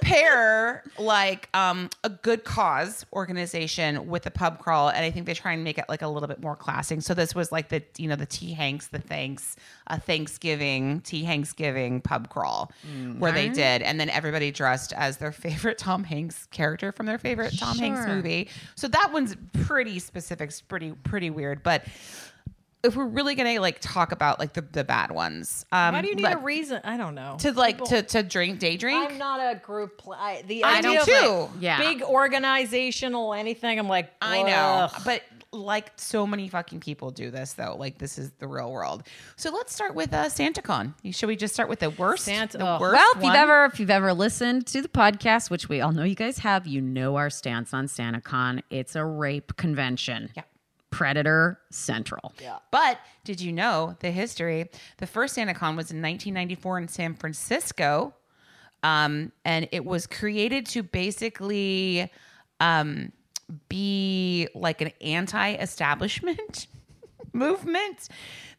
pair 0.04 0.84
like 0.98 1.50
um 1.54 1.90
a 2.04 2.10
good 2.10 2.44
cause 2.44 3.06
organization 3.14 4.08
with 4.08 4.26
a 4.26 4.32
pub 4.32 4.60
crawl 4.60 4.90
and 4.90 5.04
i 5.06 5.12
think 5.12 5.26
they 5.26 5.34
try 5.34 5.54
and 5.54 5.64
make 5.64 5.78
it 5.78 5.86
like 5.90 6.02
a 6.02 6.08
little 6.08 6.28
bit 6.28 6.42
more 6.42 6.56
classing. 6.56 7.02
so 7.02 7.14
this 7.14 7.34
was 7.34 7.52
like 7.52 7.70
the 7.70 7.82
you 7.98 8.08
know 8.08 8.16
the 8.16 8.26
t 8.26 8.54
hanks 8.54 8.88
the 8.88 9.00
thanks 9.00 9.56
a 9.88 10.00
thanksgiving 10.00 11.02
t 11.02 11.24
hanksgiving 11.24 12.02
pub 12.04 12.30
crawl 12.30 12.72
where 13.18 13.32
they 13.32 13.50
did. 13.50 13.82
And 13.82 14.00
then 14.00 14.10
everybody 14.10 14.52
dressed 14.52 14.94
as 14.94 15.18
their 15.18 15.32
favorite 15.44 15.78
tom 15.78 16.04
hanks 16.04 16.48
character 16.52 16.92
from 16.92 17.06
their 17.06 17.18
favorite 17.18 17.58
tom 17.58 17.78
hanks 17.78 18.08
movie. 18.08 18.50
So 18.76 18.88
that 18.88 19.12
one's 19.12 19.36
pretty 19.64 20.00
specific 20.00 20.50
it's 20.50 20.62
pretty 20.62 20.92
pretty 21.04 21.30
weird. 21.30 21.64
But 21.64 21.86
if 22.84 22.96
we're 22.98 23.06
really 23.08 23.36
gonna 23.36 23.60
like 23.62 23.80
talk 23.80 24.12
about 24.12 24.40
like 24.40 24.54
the, 24.54 24.62
the 24.62 24.84
bad 24.84 25.10
ones 25.12 25.66
um 25.72 25.94
Why 25.94 26.02
do 26.02 26.10
you 26.10 26.16
need 26.16 26.24
let- 26.24 26.36
a 26.36 26.40
reason? 26.40 26.82
I 26.84 26.98
don't 26.98 27.16
know. 27.16 27.38
to 27.40 27.52
like 27.54 27.76
People- 27.76 27.88
to 27.88 28.02
to 28.04 28.24
drink 28.24 28.60
day 28.60 28.76
drink 28.78 29.12
I'm 29.12 29.18
not 29.18 29.40
a 29.40 29.58
group. 29.60 29.98
Pl- 30.00 30.14
I, 30.14 30.42
the 30.46 30.64
I 30.64 30.80
idea 30.80 30.92
do 30.92 31.00
of, 31.00 31.06
too. 31.06 31.30
like, 31.30 31.50
Yeah. 31.62 31.78
big 31.80 32.02
organizational 32.04 33.34
anything. 33.34 33.80
I'm 33.80 33.88
like, 33.88 34.12
I 34.22 34.44
know, 34.44 34.90
but 35.06 35.22
like 35.52 35.92
so 35.98 36.26
many 36.26 36.48
fucking 36.50 36.80
people 36.80 37.12
do 37.12 37.30
this 37.32 37.54
though. 37.54 37.76
Like 37.78 38.00
this 38.00 38.18
is 38.18 38.32
the 38.40 38.48
real 38.48 38.72
world. 38.72 39.04
So 39.36 39.52
let's 39.52 39.74
start 39.74 39.94
with 39.96 40.12
uh, 40.14 40.26
SantaCon. 40.26 40.94
Should 41.14 41.28
we 41.28 41.36
just 41.36 41.54
start 41.54 41.70
with 41.70 41.80
the 41.80 41.92
worst? 41.92 42.26
Santa- 42.26 42.58
the 42.58 42.66
ugh. 42.66 42.82
worst 42.82 42.94
Well, 42.96 43.12
if 43.18 43.24
you've 43.24 43.36
ever 43.36 43.66
if 43.66 43.80
you've 43.80 43.90
ever 43.92 44.14
listened 44.14 44.66
to 44.68 44.82
the 44.82 44.90
podcast, 44.90 45.50
which 45.50 45.70
we 45.70 45.80
all 45.80 45.92
know 45.92 46.04
you 46.04 46.16
guys 46.16 46.40
have, 46.40 46.68
you 46.68 46.82
know 46.82 47.16
our 47.18 47.30
stance 47.30 47.74
on 47.74 47.86
SantaCon. 47.88 48.62
It's 48.70 48.96
a 48.96 49.06
rape 49.06 49.56
convention. 49.56 50.32
Yeah. 50.36 50.44
Predator 50.94 51.60
Central. 51.72 52.34
Yeah. 52.42 52.58
But 52.72 53.00
did 53.24 53.42
you 53.42 53.52
know 53.52 53.96
the 54.00 54.12
history? 54.12 54.70
The 54.98 55.08
first 55.08 55.36
SantaCon 55.36 55.76
was 55.76 55.92
in 55.92 56.02
1994 56.02 56.78
in 56.78 56.88
San 56.88 57.16
Francisco, 57.16 58.14
um, 58.84 59.32
and 59.44 59.68
it 59.72 59.86
was 59.86 60.06
created 60.06 60.66
to 60.68 60.84
basically 60.84 62.12
um, 62.60 63.12
be 63.70 64.48
like 64.54 64.82
an 64.82 64.92
anti-establishment 65.02 66.68
movement 67.34 68.10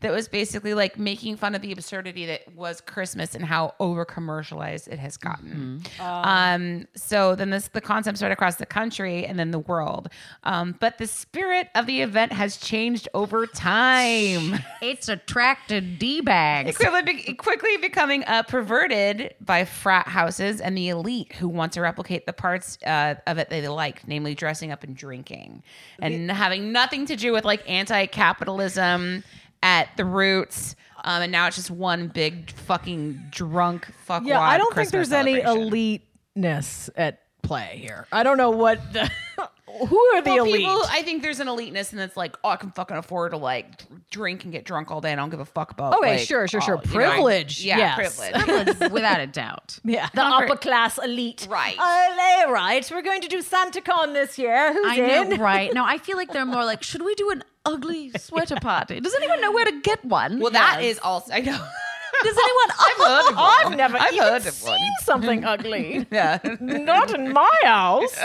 that 0.05 0.13
was 0.13 0.29
basically 0.29 0.75
like 0.75 0.99
making 0.99 1.35
fun 1.35 1.55
of 1.55 1.63
the 1.63 1.73
absurdity 1.73 2.27
that 2.27 2.55
was 2.55 2.83
Christmas 2.83 3.35
and 3.35 3.43
how 3.43 3.75
over 3.81 4.05
commercialized 4.05 4.87
it 4.87 4.99
has 4.99 5.17
gotten. 5.17 5.83
Um, 5.99 6.87
so 6.95 7.35
then 7.35 7.49
this 7.49 7.69
the 7.69 7.81
concept 7.81 8.19
spread 8.19 8.31
across 8.31 8.57
the 8.57 8.67
country 8.67 9.25
and 9.25 9.39
then 9.39 9.51
the 9.51 9.61
world. 9.61 10.11
Um, 10.43 10.77
but 10.79 10.99
the 10.99 11.07
spirit 11.07 11.69
of 11.75 11.87
the 11.87 12.03
event 12.03 12.33
has 12.33 12.59
changed 12.59 13.09
over 13.15 13.47
time. 13.47 14.61
It's 14.83 15.09
attracted 15.09 15.99
D 15.99 16.21
bags. 16.21 16.77
quickly, 16.77 17.03
be- 17.03 17.35
quickly 17.35 17.77
becoming 17.79 18.25
uh, 18.25 18.43
perverted 18.43 19.35
by 19.41 19.65
frat 19.65 20.07
houses 20.07 20.61
and 20.61 20.77
the 20.77 20.91
elite 20.91 21.33
who 21.33 21.49
want 21.49 21.73
to 21.73 21.81
replicate 21.81 22.27
the 22.27 22.35
parts 22.35 22.77
uh, 22.87 23.15
of 23.27 23.39
it 23.39 23.49
they 23.49 23.67
like, 23.67 24.07
namely 24.07 24.35
dressing 24.35 24.71
up 24.71 24.85
and 24.85 24.95
drinking, 24.95 25.63
and 25.99 26.31
having 26.31 26.73
nothing 26.73 27.07
to 27.07 27.17
do 27.17 27.33
with 27.33 27.47
like 27.47 27.63
anti-capitalism 27.67 29.25
at 29.65 29.89
the 29.97 30.05
roots. 30.05 30.77
Um, 31.03 31.23
and 31.23 31.33
now 31.33 31.47
it's 31.49 31.57
just 31.57 31.71
one 31.71 32.07
big 32.09 32.51
fucking 32.53 33.21
drunk 33.31 33.93
fuck. 34.05 34.23
yeah, 34.25 34.41
I 34.41 34.57
don't 34.57 34.67
think 34.69 34.89
Christmas 34.91 35.09
there's 35.09 35.12
any 35.12 35.43
celebration. 35.43 36.01
eliteness 36.37 36.91
at 36.97 37.21
play 37.43 37.79
here. 37.83 38.07
I 38.12 38.23
don't 38.23 38.39
know 38.39 38.51
what 38.51 38.93
the 38.93 39.11
who 39.67 39.99
are 40.15 40.21
the 40.23 40.31
Well, 40.31 40.45
elite. 40.45 40.61
people, 40.61 40.83
I 40.91 41.03
think 41.03 41.23
there's 41.23 41.41
an 41.41 41.49
eliteness, 41.49 41.93
and 41.93 42.01
it's 42.01 42.17
like, 42.17 42.37
oh, 42.45 42.51
I 42.51 42.57
can 42.57 42.71
fucking 42.71 42.97
afford 42.97 43.33
to 43.33 43.39
like 43.39 43.83
drink 44.11 44.45
and 44.45 44.53
get 44.53 44.65
drunk 44.65 44.91
all 44.91 45.01
day, 45.01 45.11
and 45.11 45.21
I 45.21 45.23
don't 45.23 45.31
give 45.31 45.41
a 45.41 45.45
fuck 45.45 45.71
about. 45.71 45.95
Okay, 45.99 46.19
like, 46.19 46.21
sure, 46.27 46.47
sure, 46.47 46.61
sure. 46.61 46.77
all- 46.77 46.83
you 46.85 46.89
know, 46.91 46.95
Privilege, 46.95 47.65
yeah, 47.65 47.79
yes. 47.99 48.17
privilege. 48.19 48.79
Without 48.93 49.21
a 49.21 49.27
doubt. 49.27 49.79
yeah, 49.85 50.09
the 50.15 50.21
Comfort. 50.21 50.45
upper 50.51 50.57
class 50.59 50.99
elite. 50.99 51.47
Right. 51.51 51.77
Uh, 51.79 52.51
right. 52.53 52.89
We're 52.93 53.03
going 53.03 53.23
to 53.23 53.29
do 53.29 53.43
SantaCon 53.43 54.12
this 54.12 54.39
year. 54.39 54.73
Who's 54.73 54.87
I 54.87 54.97
know, 54.97 55.23
in? 55.31 55.41
right? 55.41 55.73
No, 55.73 55.85
I 55.85 55.99
feel 55.99 56.17
like 56.17 56.33
they're 56.33 56.45
more 56.47 56.65
like, 56.65 56.83
should 56.83 57.03
we 57.03 57.15
do 57.15 57.31
an 57.31 57.43
ugly 57.65 58.11
sweater 58.19 58.57
party? 58.57 59.01
Does 59.01 59.15
anyone 59.15 59.41
know 59.41 59.51
where 59.53 59.65
to 59.65 59.81
get 59.81 60.05
one? 60.05 60.41
Well, 60.41 60.51
that 60.53 60.83
is 60.83 60.99
also 60.99 61.33
I 61.33 61.41
know. 61.41 61.67
Does 62.23 62.37
anyone? 62.39 62.77
I've 62.79 62.97
heard 63.07 63.31
of 63.33 63.37
one. 63.37 63.73
I've 63.73 63.77
never 63.77 63.97
I've 63.99 64.12
even 64.12 64.25
heard 64.29 64.47
of 64.47 64.55
seen 64.55 64.71
one. 64.71 64.81
something 65.03 65.45
ugly. 65.45 66.07
Yeah. 66.12 66.39
Not 66.61 67.12
in 67.12 67.33
my 67.33 67.51
house. 67.65 68.17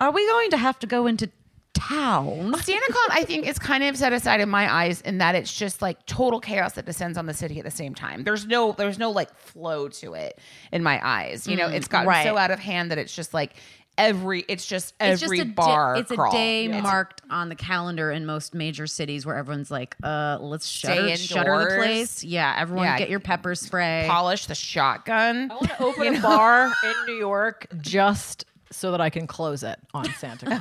Are 0.00 0.10
we 0.10 0.26
going 0.28 0.50
to 0.50 0.56
have 0.56 0.78
to 0.80 0.86
go 0.86 1.06
into 1.06 1.30
town? 1.74 2.52
SantaCon, 2.52 3.08
I 3.10 3.24
think, 3.26 3.46
is 3.46 3.58
kind 3.58 3.84
of 3.84 3.96
set 3.96 4.12
aside 4.12 4.40
in 4.40 4.48
my 4.48 4.72
eyes 4.72 5.00
in 5.02 5.18
that 5.18 5.34
it's 5.34 5.52
just 5.52 5.82
like 5.82 6.04
total 6.06 6.40
chaos 6.40 6.72
that 6.74 6.86
descends 6.86 7.18
on 7.18 7.26
the 7.26 7.34
city 7.34 7.58
at 7.58 7.64
the 7.64 7.70
same 7.70 7.94
time. 7.94 8.24
There's 8.24 8.46
no, 8.46 8.72
there's 8.72 8.98
no 8.98 9.10
like 9.10 9.34
flow 9.36 9.88
to 9.88 10.14
it 10.14 10.38
in 10.72 10.82
my 10.82 11.00
eyes. 11.06 11.46
You 11.46 11.56
know, 11.56 11.68
it's 11.68 11.88
gotten 11.88 12.08
right. 12.08 12.24
so 12.24 12.36
out 12.36 12.50
of 12.50 12.58
hand 12.58 12.90
that 12.90 12.98
it's 12.98 13.14
just 13.14 13.34
like 13.34 13.54
every. 13.98 14.44
It's 14.48 14.66
just 14.66 14.94
It's 15.00 15.22
every 15.22 15.38
just 15.38 15.54
bar. 15.54 15.94
Day, 15.94 16.00
it's 16.00 16.12
crawl. 16.12 16.30
a 16.30 16.32
day 16.34 16.64
It's- 16.66 16.82
marked 16.82 17.22
on 17.30 17.48
the 17.50 17.54
calendar 17.54 18.10
in 18.10 18.24
most 18.26 18.54
major 18.54 18.86
cities 18.86 19.24
where 19.26 19.36
everyone's 19.36 19.70
like, 19.70 19.96
"Uh, 20.02 20.38
let's 20.40 20.66
Stay 20.66 21.14
shutter, 21.16 21.16
shutter 21.46 21.70
the 21.70 21.76
place." 21.76 22.24
Yeah, 22.24 22.54
everyone 22.58 22.86
Yeah. 22.86 22.98
get 22.98 23.10
your 23.10 23.20
pepper 23.20 23.54
spray. 23.54 24.06
polish 24.08 24.46
the 24.46 24.54
shotgun. 24.54 25.50
I 25.50 25.54
want 25.54 25.68
to 25.68 25.82
open 25.82 26.16
a 26.16 26.20
bar 26.20 26.66
in 26.84 26.94
New 27.06 27.18
York 27.18 27.66
just 27.80 28.44
so 28.70 28.90
that 28.90 29.00
I 29.00 29.10
can 29.10 29.26
close 29.26 29.62
it 29.62 29.78
on 29.94 30.04
Santa 30.14 30.46
Claus. 30.58 30.60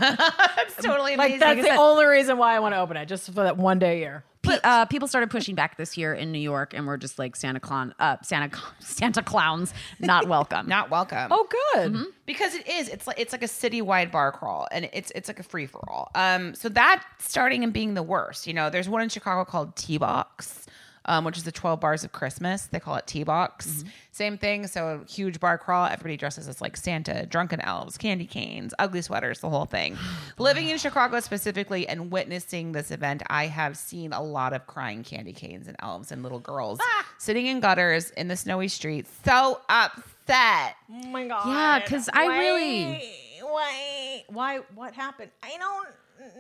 That's 0.56 0.76
totally 0.76 1.16
like 1.16 1.40
that's 1.40 1.62
the 1.62 1.76
only 1.76 2.06
reason 2.06 2.38
why 2.38 2.56
I 2.56 2.60
want 2.60 2.74
to 2.76 2.80
open 2.80 2.98
it, 2.98 3.08
just 3.08 3.26
for 3.28 3.32
that 3.44 3.58
one 3.58 3.80
day 3.80 3.98
a 3.98 4.00
year. 4.00 4.24
Pe- 4.44 4.60
uh, 4.64 4.86
people 4.86 5.08
started 5.08 5.32
pushing 5.32 5.56
back 5.56 5.76
this 5.76 5.98
year 5.98 6.14
in 6.14 6.32
New 6.32 6.38
York, 6.40 6.76
and 6.76 6.86
we're 6.86 6.98
just 6.98 7.18
like 7.18 7.36
Santa 7.36 7.60
Claus, 7.60 7.92
uh, 8.00 8.18
Santa 8.22 8.56
Santa 8.80 9.24
clowns, 9.24 9.74
not 10.00 10.28
welcome. 10.30 10.68
Not 10.68 10.92
welcome. 10.92 11.30
Oh, 11.32 11.48
good. 11.74 12.06
because 12.28 12.54
it 12.54 12.68
is 12.70 12.88
it's 12.90 13.08
like 13.08 13.20
it's 13.20 13.34
like 13.34 13.42
a 13.44 13.48
citywide 13.48 14.12
bar 14.12 14.32
crawl 14.32 14.68
and 14.72 14.88
it's 14.94 15.12
it's 15.16 15.28
like 15.28 15.40
a 15.40 15.44
free 15.44 15.66
for 15.66 15.82
all 15.90 16.10
um 16.16 16.54
so 16.56 16.70
that 16.70 17.04
starting 17.20 17.64
and 17.64 17.72
being 17.74 17.94
the 17.96 18.02
worst 18.04 18.48
you 18.48 18.54
know 18.54 18.70
there's 18.70 18.88
one 18.90 19.02
in 19.02 19.10
chicago 19.10 19.44
called 19.50 19.76
t-box 19.76 20.65
um, 21.06 21.24
which 21.24 21.38
is 21.38 21.44
the 21.44 21.52
12 21.52 21.80
bars 21.80 22.04
of 22.04 22.12
christmas. 22.12 22.68
They 22.68 22.80
call 22.80 22.96
it 22.96 23.08
t-box. 23.08 23.84
Same 24.12 24.38
thing. 24.38 24.68
So 24.68 25.04
huge 25.10 25.40
bar 25.40 25.58
crawl. 25.58 25.86
Everybody 25.86 26.18
dresses 26.18 26.48
as 26.48 26.62
like 26.62 26.78
santa 26.78 27.26
drunken 27.26 27.62
elves 27.62 27.98
candy 27.98 28.26
canes 28.26 28.74
ugly 28.80 29.02
sweaters 29.02 29.40
the 29.40 29.50
whole 29.50 29.66
thing. 29.66 29.98
Living 30.38 30.70
in 30.70 30.78
chicago 30.78 31.20
specifically 31.20 31.88
and 31.88 32.12
witnessing 32.12 32.72
this 32.72 32.92
event 32.92 33.24
i 33.28 33.46
have 33.48 33.78
seen 33.78 34.14
a 34.14 34.22
lot 34.22 34.54
of 34.54 34.66
crying 34.68 35.04
candy 35.04 35.34
canes 35.34 35.68
and 35.68 35.76
elves 35.82 36.12
and 36.12 36.24
little 36.24 36.40
girls 36.40 36.80
sitting 37.18 37.46
in 37.48 37.60
gutters 37.60 38.12
in 38.12 38.28
the 38.28 38.36
snowy 38.36 38.68
streets. 38.68 39.10
So 39.26 39.62
upset. 39.70 40.76
Oh 40.92 41.08
my 41.08 41.28
god. 41.28 41.48
Yeah, 41.48 41.80
because 41.80 42.10
I 42.14 42.40
really- 42.40 43.12
why 43.42 44.24
why 44.30 44.58
what 44.74 44.94
happened? 44.94 45.32
I 45.44 45.56
don't 45.58 45.88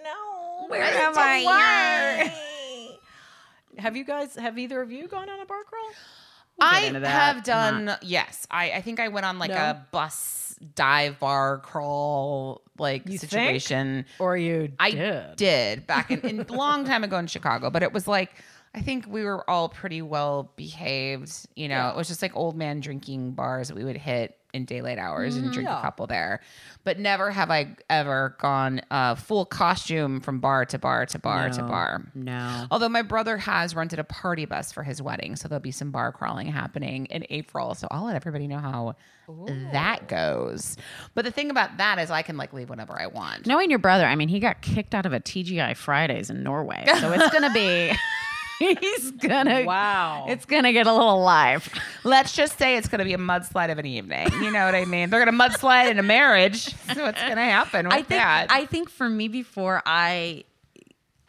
know. 0.04 0.66
Where 0.68 0.82
am 0.82 1.14
I 1.18 2.32
Have 3.78 3.96
you 3.96 4.04
guys 4.04 4.36
have 4.36 4.58
either 4.58 4.82
of 4.82 4.92
you 4.92 5.08
gone 5.08 5.30
on 5.30 5.40
a 5.40 5.46
bar 5.46 5.64
crawl? 5.64 5.92
I 6.60 6.82
into 6.82 7.02
that. 7.02 7.10
have 7.36 7.44
done 7.44 7.92
yes. 8.02 8.48
I, 8.50 8.72
I 8.72 8.82
think 8.82 9.00
I 9.00 9.10
went 9.10 9.26
on 9.26 9.40
like 9.40 9.52
No? 9.52 9.58
a 9.58 9.86
bus 9.92 10.58
dive 10.76 11.20
bar 11.20 11.58
crawl 11.58 12.62
like 12.78 13.04
You 13.06 13.18
think? 13.18 13.30
situation. 13.32 14.06
Or 14.20 14.38
you 14.38 14.72
I 14.80 14.92
did? 14.92 15.36
did 15.36 15.88
back 15.88 16.12
in, 16.12 16.22
in 16.22 16.40
a 16.42 16.44
long 16.54 16.86
time 16.86 17.04
ago 17.04 17.18
in 17.18 17.28
Chicago, 17.28 17.70
but 17.70 17.84
it 17.84 17.92
was 17.92 18.08
like 18.08 18.32
I 18.74 18.82
think 18.82 19.06
we 19.08 19.24
were 19.24 19.50
all 19.50 19.70
pretty 19.70 20.02
well 20.02 20.52
behaved. 20.58 21.48
You 21.56 21.68
know, 21.70 21.90
it 21.90 21.96
was 21.96 22.08
just 22.10 22.22
like 22.22 22.36
old 22.36 22.56
man 22.58 22.80
drinking 22.82 23.32
bars 23.32 23.68
that 23.70 23.76
we 23.76 23.84
would 23.84 23.98
hit 23.98 24.38
in 24.56 24.66
daylight 24.66 24.98
hours 24.98 25.36
and 25.36 25.52
drink 25.52 25.70
a 25.70 25.82
couple 25.82 26.08
there. 26.08 26.42
But 26.84 26.98
never 27.00 27.30
have 27.30 27.52
I 27.52 27.76
ever 27.90 28.36
gone 28.40 28.82
uh, 28.90 29.16
full 29.16 29.46
costume 29.46 30.22
from 30.22 30.40
bar 30.40 30.66
to 30.66 30.80
bar 30.80 31.06
to 31.08 31.20
bar 31.20 31.50
to 31.50 31.62
bar. 31.64 32.04
No. 32.16 32.66
Although 32.72 32.90
my 32.90 33.02
brother 33.02 33.38
has 33.38 33.76
rented 33.76 34.00
a 34.00 34.04
party 34.04 34.46
bus 34.46 34.72
for 34.72 34.84
his 34.84 35.02
wedding, 35.02 35.36
so 35.36 35.48
there'll 35.48 35.60
be 35.62 35.72
some 35.72 35.92
bar 35.92 36.12
crawling 36.12 36.48
happening 36.48 37.06
in 37.08 37.26
April. 37.30 37.76
So 37.76 37.88
I'll 37.92 38.06
let 38.06 38.16
everybody 38.16 38.48
know 38.48 38.60
how 38.60 38.96
that 39.72 40.08
goes. 40.08 40.78
But 41.14 41.26
the 41.26 41.32
thing 41.32 41.50
about 41.50 41.78
that 41.78 42.00
is 42.00 42.12
I 42.12 42.22
can 42.22 42.38
like 42.38 42.54
leave 42.54 42.70
whenever 42.70 43.00
I 43.00 43.08
want. 43.08 43.46
Knowing 43.48 43.70
your 43.70 43.80
brother, 43.80 44.06
I 44.06 44.16
mean, 44.16 44.30
he 44.30 44.40
got 44.40 44.62
kicked 44.62 44.96
out 44.96 45.06
of 45.06 45.14
a 45.14 45.20
TGI 45.20 45.76
Fridays 45.76 46.30
in 46.30 46.44
Norway, 46.44 46.86
so 47.00 47.12
it's 47.12 47.30
gonna 47.32 47.54
be. 47.54 47.92
He's 48.80 49.12
gonna. 49.12 49.64
Wow. 49.66 50.26
It's 50.30 50.46
gonna 50.46 50.72
get 50.74 50.88
a 50.88 50.94
little 50.94 51.22
live. 51.22 51.68
Let's 52.04 52.34
just 52.34 52.58
say 52.58 52.78
it's 52.78 52.88
to 53.00 53.06
be 53.06 53.14
a 53.14 53.18
mudslide 53.18 53.72
of 53.72 53.78
an 53.80 53.86
evening. 53.86 54.28
You 54.42 54.52
know 54.52 54.66
what 54.66 54.76
I 54.76 54.86
mean? 54.86 55.10
They're 55.10 55.24
to 55.36 55.44
mudslide 55.44 55.92
in 55.92 56.00
a 56.00 56.04
marriage. 56.04 56.74
So 56.94 57.06
to 57.36 57.42
happen 57.42 57.86
with 57.88 57.94
I 57.94 57.98
think. 57.98 58.10
that? 58.10 58.48
I 58.50 58.66
think 58.66 58.90
for 58.90 59.10
me, 59.10 59.28
before 59.28 59.82
I, 59.86 60.46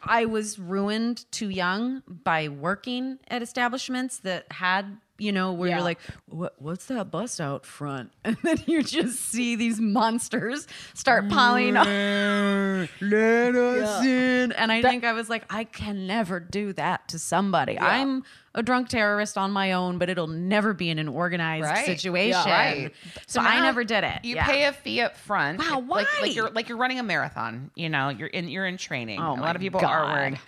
I 0.01 0.25
was 0.25 0.57
ruined 0.57 1.29
too 1.31 1.49
young 1.49 2.03
by 2.07 2.47
working 2.47 3.19
at 3.27 3.41
establishments 3.41 4.19
that 4.19 4.45
had. 4.51 4.97
You 5.19 5.31
know, 5.31 5.51
where 5.53 5.69
Yeah. 5.69 5.75
you're 5.77 5.83
like, 5.83 5.99
what, 6.27 6.53
what's 6.61 6.85
that 6.85 7.09
bus 7.09 7.39
out 7.39 7.65
front? 7.65 8.11
And 8.23 8.37
then 8.43 8.57
you 8.67 8.83
just 8.83 9.19
see 9.19 9.55
these 9.55 9.79
monsters 9.79 10.67
start 10.93 11.29
piling 11.29 11.75
up. 11.75 11.87
Let 13.01 13.55
us 13.55 14.03
in. 14.05 14.51
And 14.51 14.71
I 14.71 14.81
think 14.81 15.03
I 15.03 15.13
was 15.13 15.29
like, 15.29 15.43
I 15.49 15.63
can 15.63 16.07
never 16.07 16.39
do 16.39 16.73
that 16.73 17.07
to 17.09 17.19
somebody. 17.19 17.79
I'm 17.79 18.23
a 18.53 18.61
drunk 18.63 18.89
terrorist 18.89 19.37
on 19.37 19.51
my 19.51 19.71
own, 19.73 19.97
but 19.97 20.09
it'll 20.09 20.27
never 20.27 20.73
be 20.73 20.89
in 20.89 20.99
an 20.99 21.07
organized 21.07 21.63
Right. 21.65 21.85
situation. 21.85 22.29
Yeah, 22.47 22.51
right. 22.51 22.93
So, 23.27 23.39
I 23.41 23.61
never 23.61 23.83
did 23.83 24.03
it. 24.03 24.19
You 24.23 24.35
Yeah. 24.35 24.45
pay 24.45 24.63
a 24.65 24.73
fee 24.73 25.01
up 25.01 25.15
front. 25.15 25.59
Wow, 25.59 25.79
Like, 25.81 25.87
why? 25.89 26.05
like 26.21 26.35
you're 26.35 26.49
like 26.49 26.69
you're 26.69 26.77
running 26.77 26.99
a 26.99 27.03
marathon. 27.03 27.71
You 27.75 27.89
know, 27.89 28.09
you're 28.09 28.27
in 28.27 28.49
you're 28.49 28.65
in 28.67 28.77
training. 28.77 29.19
Oh 29.21 29.33
a 29.33 29.41
lot 29.41 29.55
of 29.55 29.61
people 29.61 29.83
are 29.83 30.05
wearing. 30.05 30.39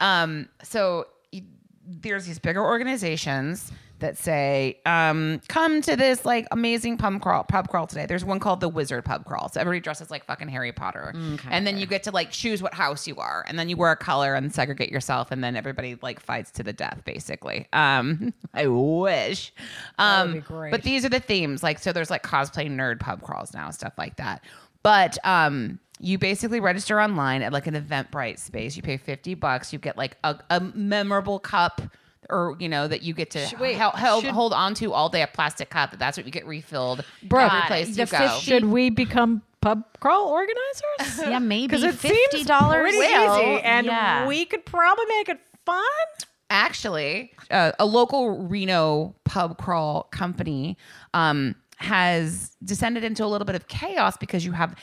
Um, 0.00 0.48
so 0.62 1.06
there's 1.84 2.26
these 2.26 2.38
bigger 2.38 2.64
organizations 2.64 3.70
that 4.02 4.18
say, 4.18 4.78
um, 4.86 5.40
come 5.48 5.80
to 5.82 5.96
this 5.96 6.24
like 6.24 6.46
amazing 6.50 6.98
pub 6.98 7.20
crawl 7.20 7.44
pub 7.44 7.68
crawl 7.68 7.86
today. 7.86 8.06
There's 8.06 8.24
one 8.24 8.38
called 8.38 8.60
the 8.60 8.68
Wizard 8.68 9.04
Pub 9.04 9.24
Crawl. 9.24 9.48
So 9.48 9.60
everybody 9.60 9.80
dresses 9.80 10.10
like 10.10 10.24
fucking 10.24 10.48
Harry 10.48 10.70
Potter. 10.72 11.12
And 11.50 11.66
then 11.66 11.78
you 11.78 11.86
get 11.86 12.02
to 12.04 12.10
like 12.10 12.30
choose 12.30 12.62
what 12.62 12.74
house 12.74 13.06
you 13.08 13.16
are. 13.16 13.44
And 13.48 13.58
then 13.58 13.68
you 13.68 13.76
wear 13.76 13.90
a 13.90 13.96
color 13.96 14.34
and 14.34 14.54
segregate 14.54 14.90
yourself. 14.90 15.30
And 15.30 15.42
then 15.42 15.56
everybody 15.56 15.96
like 16.02 16.20
fights 16.20 16.50
to 16.52 16.62
the 16.62 16.72
death, 16.72 17.02
basically. 17.04 17.66
Um, 17.72 18.34
I 18.54 18.66
wish. 18.66 19.52
Um, 19.98 20.34
would 20.34 20.34
be 20.34 20.46
great. 20.46 20.70
but 20.70 20.82
these 20.82 21.04
are 21.04 21.08
the 21.08 21.20
themes. 21.20 21.62
Like, 21.62 21.78
so 21.78 21.92
there's 21.92 22.10
like 22.10 22.22
cosplay 22.22 22.70
nerd 22.70 23.00
pub 23.00 23.22
crawls 23.22 23.54
now, 23.54 23.70
stuff 23.70 23.94
like 23.96 24.16
that. 24.16 24.44
But 24.82 25.16
um, 25.24 25.78
you 26.00 26.18
basically 26.18 26.60
register 26.60 27.00
online 27.00 27.42
at 27.42 27.52
like 27.52 27.66
an 27.66 27.74
Eventbrite 27.74 28.38
space. 28.38 28.76
You 28.76 28.82
pay 28.82 28.96
50 28.96 29.34
bucks. 29.34 29.72
You 29.72 29.78
get 29.78 29.96
like 29.96 30.16
a, 30.24 30.38
a 30.50 30.60
memorable 30.60 31.38
cup 31.38 31.80
or, 32.30 32.56
you 32.58 32.68
know, 32.68 32.86
that 32.88 33.02
you 33.02 33.14
get 33.14 33.30
to 33.32 33.56
wait, 33.58 33.76
hel- 33.76 33.90
held, 33.92 34.24
should- 34.24 34.32
hold 34.32 34.52
on 34.52 34.74
to 34.74 34.92
all 34.92 35.08
day, 35.08 35.22
a 35.22 35.26
plastic 35.26 35.70
cup. 35.70 35.90
That 35.90 35.98
That's 35.98 36.16
what 36.16 36.24
you 36.26 36.32
get 36.32 36.46
refilled 36.46 37.04
Brooke, 37.22 37.52
every 37.52 37.66
place 37.66 37.94
the 37.96 38.02
you 38.02 38.06
go. 38.06 38.18
50 38.18 38.40
Should 38.40 38.64
we 38.66 38.90
become 38.90 39.42
pub 39.60 39.84
crawl 40.00 40.28
organizers? 40.28 41.28
Yeah, 41.30 41.38
maybe 41.38 41.66
Because 41.68 41.82
it 41.84 41.94
fifty 41.94 42.18
seems 42.38 42.46
dollars. 42.46 42.80
pretty 42.94 42.98
easy, 42.98 43.60
and 43.62 43.86
yeah. 43.86 44.26
we 44.26 44.44
could 44.44 44.64
probably 44.64 45.04
make 45.06 45.28
it 45.28 45.40
fun. 45.66 45.82
actually 46.50 47.32
uh, 47.50 47.72
a 47.78 47.86
local 47.86 48.46
reno 48.46 49.14
pub 49.24 49.58
crawl 49.58 50.04
company 50.10 50.76
um, 51.14 51.54
has 51.76 52.56
descended 52.64 53.04
into 53.04 53.24
a 53.24 53.26
little 53.26 53.44
bit 53.44 53.54
of 53.56 53.68
chaos 53.68 54.16
because 54.16 54.44
you 54.44 54.52
have 54.52 54.74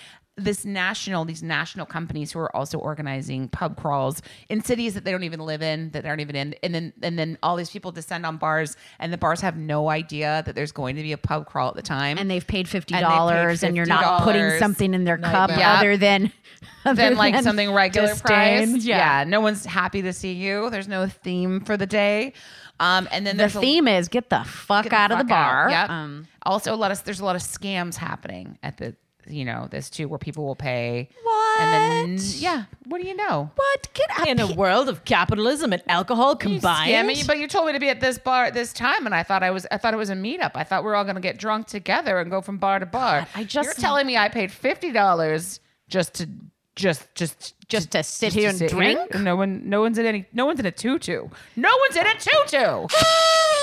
this 0.43 0.65
national 0.65 1.25
these 1.25 1.43
national 1.43 1.85
companies 1.85 2.31
who 2.31 2.39
are 2.39 2.55
also 2.55 2.77
organizing 2.79 3.47
pub 3.49 3.77
crawls 3.77 4.21
in 4.49 4.63
cities 4.63 4.93
that 4.93 5.03
they 5.03 5.11
don't 5.11 5.23
even 5.23 5.39
live 5.39 5.61
in 5.61 5.89
that 5.91 6.03
they 6.03 6.09
aren't 6.09 6.21
even 6.21 6.35
in 6.35 6.55
and 6.63 6.73
then 6.73 6.93
and 7.01 7.17
then 7.19 7.37
all 7.43 7.55
these 7.55 7.69
people 7.69 7.91
descend 7.91 8.25
on 8.25 8.37
bars 8.37 8.75
and 8.99 9.11
the 9.13 9.17
bars 9.17 9.41
have 9.41 9.57
no 9.57 9.89
idea 9.89 10.41
that 10.45 10.55
there's 10.55 10.71
going 10.71 10.95
to 10.95 11.01
be 11.03 11.11
a 11.11 11.17
pub 11.17 11.45
crawl 11.45 11.69
at 11.69 11.75
the 11.75 11.81
time 11.81 12.17
and 12.17 12.29
they've 12.29 12.47
paid 12.47 12.67
fifty 12.67 12.93
And 12.95 13.03
they 13.03 13.07
paid 13.09 13.15
dollars, 13.15 13.63
and 13.63 13.75
you're 13.75 13.85
not 13.85 14.23
putting 14.23 14.41
$50. 14.41 14.59
something 14.59 14.93
in 14.93 15.03
their 15.03 15.17
cup 15.17 15.49
Nightmare. 15.49 15.67
other 15.67 15.97
than 15.97 16.31
other 16.85 16.95
than 16.95 17.15
like 17.17 17.33
than 17.33 17.43
something 17.43 17.71
regular 17.71 18.07
disdain. 18.09 18.71
price. 18.73 18.83
Yeah. 18.85 19.23
no 19.27 19.41
one's 19.41 19.65
happy 19.65 20.01
to 20.01 20.13
see 20.13 20.33
you. 20.33 20.69
There's 20.69 20.87
no 20.87 21.07
theme 21.07 21.61
for 21.61 21.77
the 21.77 21.85
day. 21.87 22.33
Um, 22.81 23.09
and 23.11 23.27
then 23.27 23.35
The 23.35 23.41
there's 23.43 23.55
a- 23.57 23.59
theme 23.59 23.87
is 23.89 24.07
get 24.07 24.29
the 24.29 24.43
fuck 24.45 24.85
Get 24.85 24.93
out 24.93 25.11
of 25.11 25.17
the 25.17 25.23
fuck 25.25 25.31
out. 25.31 25.51
bar. 25.51 25.69
Yep. 25.69 25.89
Um, 25.89 26.27
also, 26.43 26.73
a 26.73 26.77
lot 26.77 26.91
of 26.91 27.03
there's 27.03 27.19
a 27.19 27.25
lot 27.25 27.35
of 27.35 27.41
scams 27.41 27.95
happening 27.95 28.57
at 28.63 28.77
the 28.77 28.95
you 29.29 29.45
know 29.45 29.67
this 29.69 29.89
too, 29.89 30.07
where 30.07 30.19
people 30.19 30.45
will 30.45 30.55
pay. 30.55 31.09
What? 31.23 31.61
And 31.61 32.19
then 32.19 32.25
yeah, 32.37 32.65
what 32.85 33.01
do 33.01 33.07
you 33.07 33.15
know? 33.15 33.51
what? 33.55 33.93
Get 33.93 34.19
up 34.19 34.27
In 34.27 34.39
a 34.39 34.53
world 34.53 34.89
of 34.89 35.05
capitalism 35.05 35.73
and 35.73 35.81
alcohol 35.87 36.35
combined. 36.35 36.91
Yeah, 36.91 36.99
I 37.01 37.03
mean, 37.03 37.25
but 37.27 37.37
you 37.37 37.47
told 37.47 37.67
me 37.67 37.73
to 37.73 37.79
be 37.79 37.89
at 37.89 38.01
this 38.01 38.17
bar 38.17 38.45
at 38.45 38.53
this 38.53 38.73
time, 38.73 39.05
and 39.05 39.13
I 39.13 39.23
thought 39.23 39.43
I 39.43 39.51
was. 39.51 39.65
I 39.71 39.77
thought 39.77 39.93
it 39.93 39.97
was 39.97 40.09
a 40.09 40.15
meetup. 40.15 40.51
I 40.55 40.63
thought 40.63 40.83
we 40.83 40.89
are 40.89 40.95
all 40.95 41.03
going 41.03 41.15
to 41.15 41.21
get 41.21 41.37
drunk 41.37 41.67
together 41.67 42.19
and 42.19 42.29
go 42.31 42.41
from 42.41 42.57
bar 42.57 42.79
to 42.79 42.85
bar. 42.85 43.27
I 43.35 43.43
just- 43.43 43.65
you're 43.65 43.73
telling 43.73 44.07
me 44.07 44.17
I 44.17 44.29
paid 44.29 44.51
fifty 44.51 44.91
dollars 44.91 45.59
just 45.87 46.15
to 46.15 46.29
just 46.75 47.13
just 47.13 47.55
Just 47.67 47.91
to 47.91 48.03
sit 48.03 48.33
here 48.33 48.49
and 48.49 48.67
drink? 48.67 49.13
No 49.15 49.35
one, 49.35 49.69
no 49.69 49.81
one's 49.81 49.97
in 49.97 50.05
any. 50.05 50.25
No 50.33 50.45
one's 50.45 50.59
in 50.59 50.65
a 50.65 50.71
tutu. 50.71 51.27
No 51.55 51.69
one's 51.81 51.97
in 51.97 52.07
a 52.07 52.13
tutu. 52.17 52.87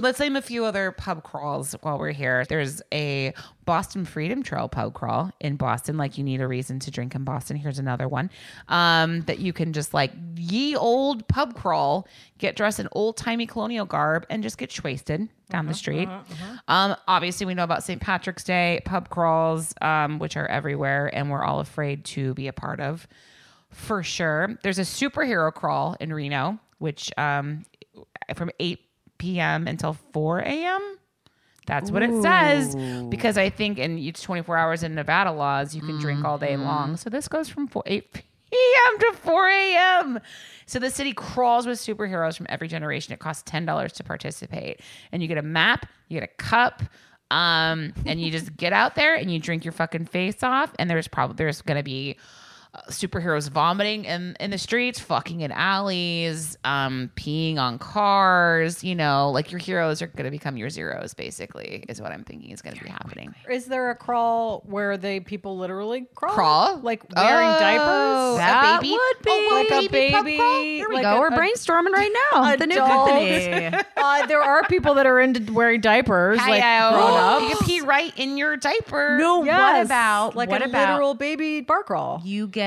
Let's 0.00 0.18
name 0.18 0.34
a 0.34 0.40
few 0.40 0.64
other 0.64 0.92
pub 0.92 1.22
crawls 1.22 1.74
while 1.82 1.98
we're 1.98 2.12
here. 2.12 2.46
There's 2.48 2.80
a 2.90 3.34
Boston 3.66 4.06
Freedom 4.06 4.42
Trail 4.42 4.66
pub 4.66 4.94
crawl 4.94 5.30
in 5.40 5.56
Boston. 5.56 5.98
Like 5.98 6.16
you 6.16 6.24
need 6.24 6.40
a 6.40 6.48
reason 6.48 6.78
to 6.80 6.90
drink 6.90 7.14
in 7.14 7.24
Boston. 7.24 7.56
Here's 7.56 7.78
another 7.78 8.08
one 8.08 8.30
um, 8.68 9.20
that 9.22 9.40
you 9.40 9.52
can 9.52 9.74
just 9.74 9.92
like 9.92 10.12
ye 10.36 10.74
old 10.74 11.28
pub 11.28 11.54
crawl, 11.54 12.08
get 12.38 12.56
dressed 12.56 12.80
in 12.80 12.88
old 12.92 13.18
timey 13.18 13.44
colonial 13.46 13.84
garb, 13.84 14.24
and 14.30 14.42
just 14.42 14.56
get 14.56 14.82
wasted 14.82 15.28
down 15.50 15.66
the 15.66 15.74
street. 15.74 16.08
Um, 16.68 16.96
obviously, 17.06 17.44
we 17.44 17.52
know 17.52 17.64
about 17.64 17.84
St. 17.84 18.00
Patrick's 18.00 18.44
Day 18.44 18.80
pub 18.86 19.10
crawls, 19.10 19.74
um, 19.82 20.18
which 20.18 20.36
are 20.38 20.46
everywhere, 20.46 21.10
and 21.12 21.30
we're 21.30 21.44
all 21.44 21.60
afraid 21.60 22.06
to 22.06 22.32
be 22.32 22.48
a 22.48 22.54
part 22.54 22.80
of 22.80 23.06
for 23.70 24.02
sure. 24.02 24.58
There's 24.62 24.78
a 24.78 24.82
superhero 24.82 25.52
crawl 25.52 25.96
in 26.00 26.12
Reno, 26.12 26.58
which 26.78 27.12
um, 27.18 27.64
from 28.34 28.50
8 28.58 28.80
p.m. 29.20 29.68
until 29.68 29.92
4 30.12 30.40
a.m. 30.40 30.96
That's 31.66 31.92
what 31.92 32.02
it 32.02 32.10
says. 32.22 32.74
Because 33.10 33.38
I 33.38 33.48
think 33.48 33.78
in 33.78 33.96
each 33.98 34.22
24 34.22 34.56
hours 34.56 34.82
in 34.82 34.96
Nevada 34.96 35.30
laws, 35.30 35.72
you 35.74 35.82
can 35.82 36.00
drink 36.00 36.24
all 36.24 36.38
day 36.38 36.56
long. 36.56 36.96
So 36.96 37.08
this 37.10 37.28
goes 37.28 37.48
from 37.48 37.68
4, 37.68 37.84
8 37.86 38.12
p.m. 38.12 38.98
to 38.98 39.12
4 39.18 39.48
a.m. 39.48 40.20
So 40.66 40.80
the 40.80 40.90
city 40.90 41.12
crawls 41.12 41.66
with 41.68 41.78
superheroes 41.78 42.36
from 42.36 42.46
every 42.48 42.66
generation. 42.66 43.12
It 43.12 43.20
costs 43.20 43.48
$10 43.48 43.92
to 43.92 44.02
participate. 44.02 44.80
And 45.12 45.22
you 45.22 45.28
get 45.28 45.38
a 45.38 45.42
map, 45.42 45.86
you 46.08 46.18
get 46.18 46.28
a 46.28 46.42
cup, 46.42 46.82
um, 47.30 47.92
and 48.04 48.20
you 48.20 48.32
just 48.32 48.56
get 48.56 48.72
out 48.72 48.96
there 48.96 49.14
and 49.14 49.30
you 49.30 49.38
drink 49.38 49.64
your 49.64 49.72
fucking 49.72 50.06
face 50.06 50.42
off. 50.42 50.74
And 50.78 50.90
there's 50.90 51.06
probably 51.06 51.36
there's 51.36 51.62
gonna 51.62 51.84
be 51.84 52.16
uh, 52.72 52.80
superheroes 52.88 53.50
vomiting 53.50 54.04
in, 54.04 54.36
in 54.38 54.50
the 54.52 54.58
streets, 54.58 55.00
fucking 55.00 55.40
in 55.40 55.50
alleys, 55.50 56.56
um, 56.64 57.10
peeing 57.16 57.58
on 57.58 57.78
cars. 57.78 58.84
You 58.84 58.94
know, 58.94 59.30
like 59.30 59.50
your 59.50 59.58
heroes 59.58 60.00
are 60.02 60.06
going 60.06 60.24
to 60.24 60.30
become 60.30 60.56
your 60.56 60.70
zeros. 60.70 61.12
Basically, 61.14 61.84
is 61.88 62.00
what 62.00 62.12
I'm 62.12 62.22
thinking 62.24 62.50
is 62.50 62.62
going 62.62 62.76
to 62.76 62.84
be 62.84 62.88
happening. 62.90 63.34
Is 63.50 63.66
there 63.66 63.90
a 63.90 63.94
crawl 63.96 64.62
where 64.66 64.96
they 64.96 65.18
people 65.20 65.58
literally 65.58 66.06
crawl? 66.14 66.34
Crawl? 66.34 66.78
Like 66.78 67.02
wearing 67.16 67.48
Oh, 67.48 67.58
diapers? 67.58 68.38
That 68.38 68.78
a 68.78 68.80
baby, 68.80 68.90
would 68.92 69.24
be- 69.24 69.30
oh, 69.30 69.48
Like 69.52 69.66
a 69.66 69.88
baby 69.88 70.12
baby- 70.22 70.36
crawl? 70.36 70.62
Here 70.62 70.88
we 70.88 70.94
like 70.94 71.02
go. 71.02 71.16
a- 71.16 71.20
We're 71.20 71.28
a- 71.28 71.30
brainstorming 71.32 71.90
right 71.92 72.12
now. 72.32 72.56
The 72.60 72.66
new 72.66 72.74
Adults. 72.74 73.10
company. 73.10 73.84
uh, 73.96 74.26
there 74.26 74.42
are 74.42 74.62
people 74.64 74.94
that 74.94 75.06
are 75.06 75.18
into 75.18 75.52
wearing 75.52 75.80
diapers, 75.80 76.38
like 76.38 76.62
Hi-yo. 76.62 76.94
grown 76.96 77.16
ups. 77.16 77.42
You 77.50 77.56
can 77.56 77.66
pee 77.66 77.80
right 77.80 78.12
in 78.16 78.36
your 78.36 78.56
diaper. 78.56 79.16
No, 79.18 79.42
Yes. 79.44 79.58
what 79.58 79.86
about 79.86 80.36
like 80.36 80.50
what 80.50 80.62
a 80.62 80.66
about 80.66 80.90
literal 80.90 81.14
baby 81.14 81.62
bar 81.62 81.82
crawl? 81.82 82.20
you 82.24 82.46
get 82.46 82.59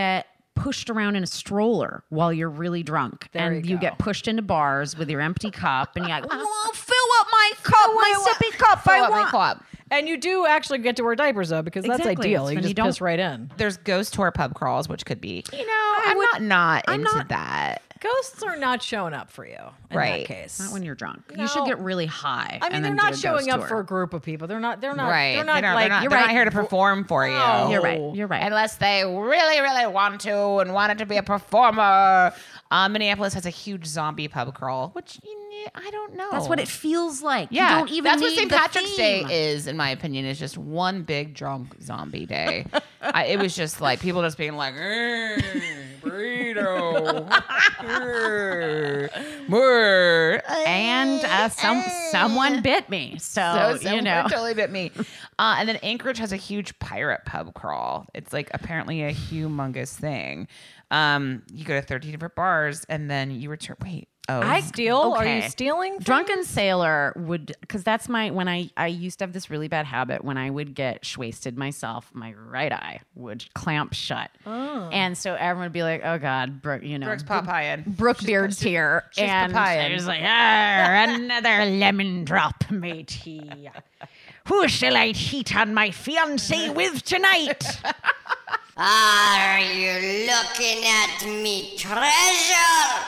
pushed 0.55 0.89
around 0.89 1.15
in 1.15 1.23
a 1.23 1.27
stroller 1.27 2.03
while 2.09 2.31
you're 2.31 2.49
really 2.49 2.83
drunk. 2.83 3.29
There 3.31 3.51
and 3.51 3.65
you 3.65 3.73
you 3.73 3.77
get 3.79 3.97
pushed 3.97 4.27
into 4.27 4.41
bars 4.41 4.97
with 4.97 5.09
your 5.09 5.21
empty 5.21 5.51
cup 5.51 5.95
and 5.95 6.07
you're 6.07 6.19
like 6.19 6.27
oh, 6.31 6.71
fill 6.73 6.95
up 7.21 7.27
my 7.31 7.51
cup 7.63 7.89
my 7.95 8.25
sippy 8.27 8.57
cup. 8.57 8.83
Fill 8.83 8.93
I 8.93 8.99
up 8.99 9.11
my 9.11 9.19
want 9.19 9.29
club. 9.29 9.63
And 9.93 10.07
you 10.09 10.17
do 10.17 10.45
actually 10.45 10.79
get 10.79 10.95
to 10.97 11.03
wear 11.03 11.15
diapers 11.15 11.49
though, 11.49 11.61
because 11.61 11.85
that's 11.85 11.99
Exactly. 11.99 12.27
ideal. 12.29 12.47
It's 12.47 12.51
You 12.51 12.55
when 12.57 12.61
just 12.63 12.69
you 12.69 12.73
don't- 12.75 12.85
piss 12.87 13.01
right 13.01 13.19
in. 13.19 13.51
There's 13.57 13.77
ghost 13.77 14.13
tour 14.13 14.31
pub 14.31 14.53
crawls, 14.55 14.89
which 14.89 15.05
could 15.05 15.21
be. 15.21 15.43
You 15.53 15.65
know, 15.65 15.93
I'm 16.05 16.17
not 16.17 16.41
not 16.41 16.85
I'm 16.87 17.01
into 17.01 17.15
not- 17.15 17.29
that. 17.29 17.81
Ghosts 17.99 18.43
are 18.43 18.57
not 18.57 18.81
showing 18.83 19.13
up 19.13 19.31
for 19.31 19.45
you 19.47 19.55
in 19.89 19.95
Right. 19.97 20.27
that 20.27 20.33
case. 20.33 20.59
not 20.59 20.73
when 20.73 20.83
you're 20.83 20.93
drunk 20.93 21.21
you 21.31 21.37
No. 21.37 21.45
should 21.47 21.63
get 21.65 21.79
really 21.79 22.05
high 22.05 22.59
I 22.61 22.65
mean, 22.65 22.75
and 22.75 22.83
they're 22.83 22.89
then 22.91 22.95
not 22.97 23.13
a 23.13 23.15
showing 23.17 23.45
ghost 23.45 23.49
up 23.51 23.59
tour. 23.61 23.67
for 23.69 23.79
a 23.79 23.85
group 23.85 24.13
of 24.13 24.21
people. 24.21 24.45
They're 24.45 24.59
not. 24.59 24.81
They're 24.81 24.93
not. 24.93 25.09
right. 25.09 25.35
They're 25.35 25.45
not 25.45 25.55
They 25.55 25.61
don't- 25.61 25.73
like 25.75 25.83
they're 25.83 25.89
not, 25.89 26.01
you're 26.03 26.09
they're 26.09 26.19
not 26.19 26.25
right. 26.25 26.35
here 26.35 26.43
to 26.43 26.51
perform 26.51 27.05
for 27.05 27.25
you. 27.25 27.33
No. 27.37 27.69
you're 27.71 27.81
right 27.81 28.01
you're 28.13 28.27
right 28.27 28.43
Unless 28.43 28.75
they 28.75 29.05
really, 29.05 29.61
really 29.61 29.87
want 29.87 30.19
to 30.21 30.57
and 30.57 30.73
wanted 30.73 30.97
to 30.97 31.05
be 31.05 31.15
a 31.15 31.23
performer. 31.23 32.33
Uh, 32.71 32.89
Minneapolis 32.89 33.35
has 33.35 33.45
a 33.45 33.49
huge 33.51 33.85
zombie 33.85 34.27
pub 34.27 34.53
crawl, 34.53 34.89
which 34.93 35.19
you 35.23 35.33
know, 35.33 35.42
I 35.75 35.89
don't 35.91 36.15
know. 36.15 36.29
that's 36.31 36.47
what 36.47 36.59
it 36.59 36.67
feels 36.67 37.21
like 37.21 37.49
Yeah, 37.51 37.69
you 37.69 37.75
don't 37.79 37.91
even 37.91 38.03
that's 38.03 38.21
what 38.21 38.33
St. 38.33 38.51
Patrick's 38.51 38.95
theme. 38.95 39.27
Day 39.27 39.51
is, 39.51 39.67
in 39.67 39.77
my 39.77 39.89
opinion, 39.89 40.25
is 40.25 40.39
just 40.39 40.57
one 40.57 41.03
big 41.03 41.33
drunk 41.33 41.75
zombie 41.81 42.25
day. 42.25 42.65
I, 43.01 43.25
it 43.25 43.39
was 43.39 43.55
just 43.55 43.81
like 43.81 43.99
people 43.99 44.21
just 44.21 44.37
being 44.37 44.55
like, 44.55 44.73
"Eh, 44.75 45.41
burrito, 46.01 47.29
more." 49.47 50.41
and 50.65 51.23
uh, 51.25 51.49
some 51.49 51.83
someone 52.11 52.61
bit 52.61 52.89
me 52.89 53.17
so, 53.19 53.77
So 53.81 53.89
you 53.95 54.01
know 54.01 54.23
totally 54.29 54.53
bit 54.53 54.71
me. 54.71 54.91
Uh, 55.39 55.55
and 55.59 55.67
then 55.67 55.77
Anchorage 55.77 56.17
has 56.19 56.31
a 56.31 56.37
huge 56.37 56.77
pirate 56.79 57.21
pub 57.25 57.53
crawl. 57.53 58.05
It's 58.13 58.31
like 58.33 58.49
apparently 58.53 59.03
a 59.03 59.13
humongous 59.13 59.93
thing. 59.93 60.47
Um, 60.91 61.43
you 61.51 61.65
go 61.65 61.79
to 61.79 61.85
13 61.85 62.11
different 62.11 62.35
bars 62.35 62.85
and 62.87 63.09
then 63.09 63.31
you 63.31 63.49
return. 63.49 63.75
Wait, 63.81 64.07
oh, 64.29 64.39
I 64.41 64.61
steal. 64.61 64.97
Are 64.97 65.25
you 65.25 65.41
stealing? 65.43 65.95
from- 65.95 66.03
Drunken 66.03 66.43
sailor 66.43 67.13
would 67.15 67.55
because 67.61 67.83
that's 67.83 68.07
my 68.07 68.31
when 68.31 68.47
I 68.47 68.69
I 68.77 68.87
used 68.87 69.19
to 69.19 69.25
have 69.25 69.33
this 69.33 69.49
really 69.49 69.67
bad 69.67 69.85
habit 69.85 70.23
when 70.23 70.37
I 70.37 70.49
would 70.49 70.73
get 70.75 71.11
wasted 71.17 71.57
myself, 71.57 72.09
my 72.13 72.33
right 72.33 72.71
eye 72.71 73.01
would 73.15 73.45
clamp 73.53 73.93
shut, 73.93 74.31
and 74.45 75.17
so 75.17 75.33
everyone 75.35 75.65
would 75.65 75.73
be 75.73 75.83
like, 75.83 76.01
"Oh 76.03 76.17
God, 76.17 76.61
Brooke, 76.61 76.83
you 76.83 76.97
know, 76.99 77.07
Brooke's 77.07 77.23
Popeye. 77.23 77.85
Brooke 77.85 78.19
Beard's 78.25 78.59
here," 78.61 79.03
she's 79.11 79.23
and 79.29 79.53
papaya. 79.53 79.89
I 79.89 79.93
was 79.93 80.07
like, 80.07 80.21
"Ah, 80.23 81.05
another 81.09 81.65
lemon 81.65 82.23
drop, 82.25 82.69
matey. 82.71 83.69
Who 84.47 84.67
shall 84.67 84.97
I 84.97 85.13
cheat 85.13 85.55
on 85.55 85.73
my 85.73 85.91
fiance 85.91 86.69
with 86.69 87.03
tonight?" 87.03 87.63
Are 88.77 89.59
you 89.59 90.25
looking 90.27 90.83
at 90.85 91.23
me, 91.25 91.77
treasure? 91.77 93.05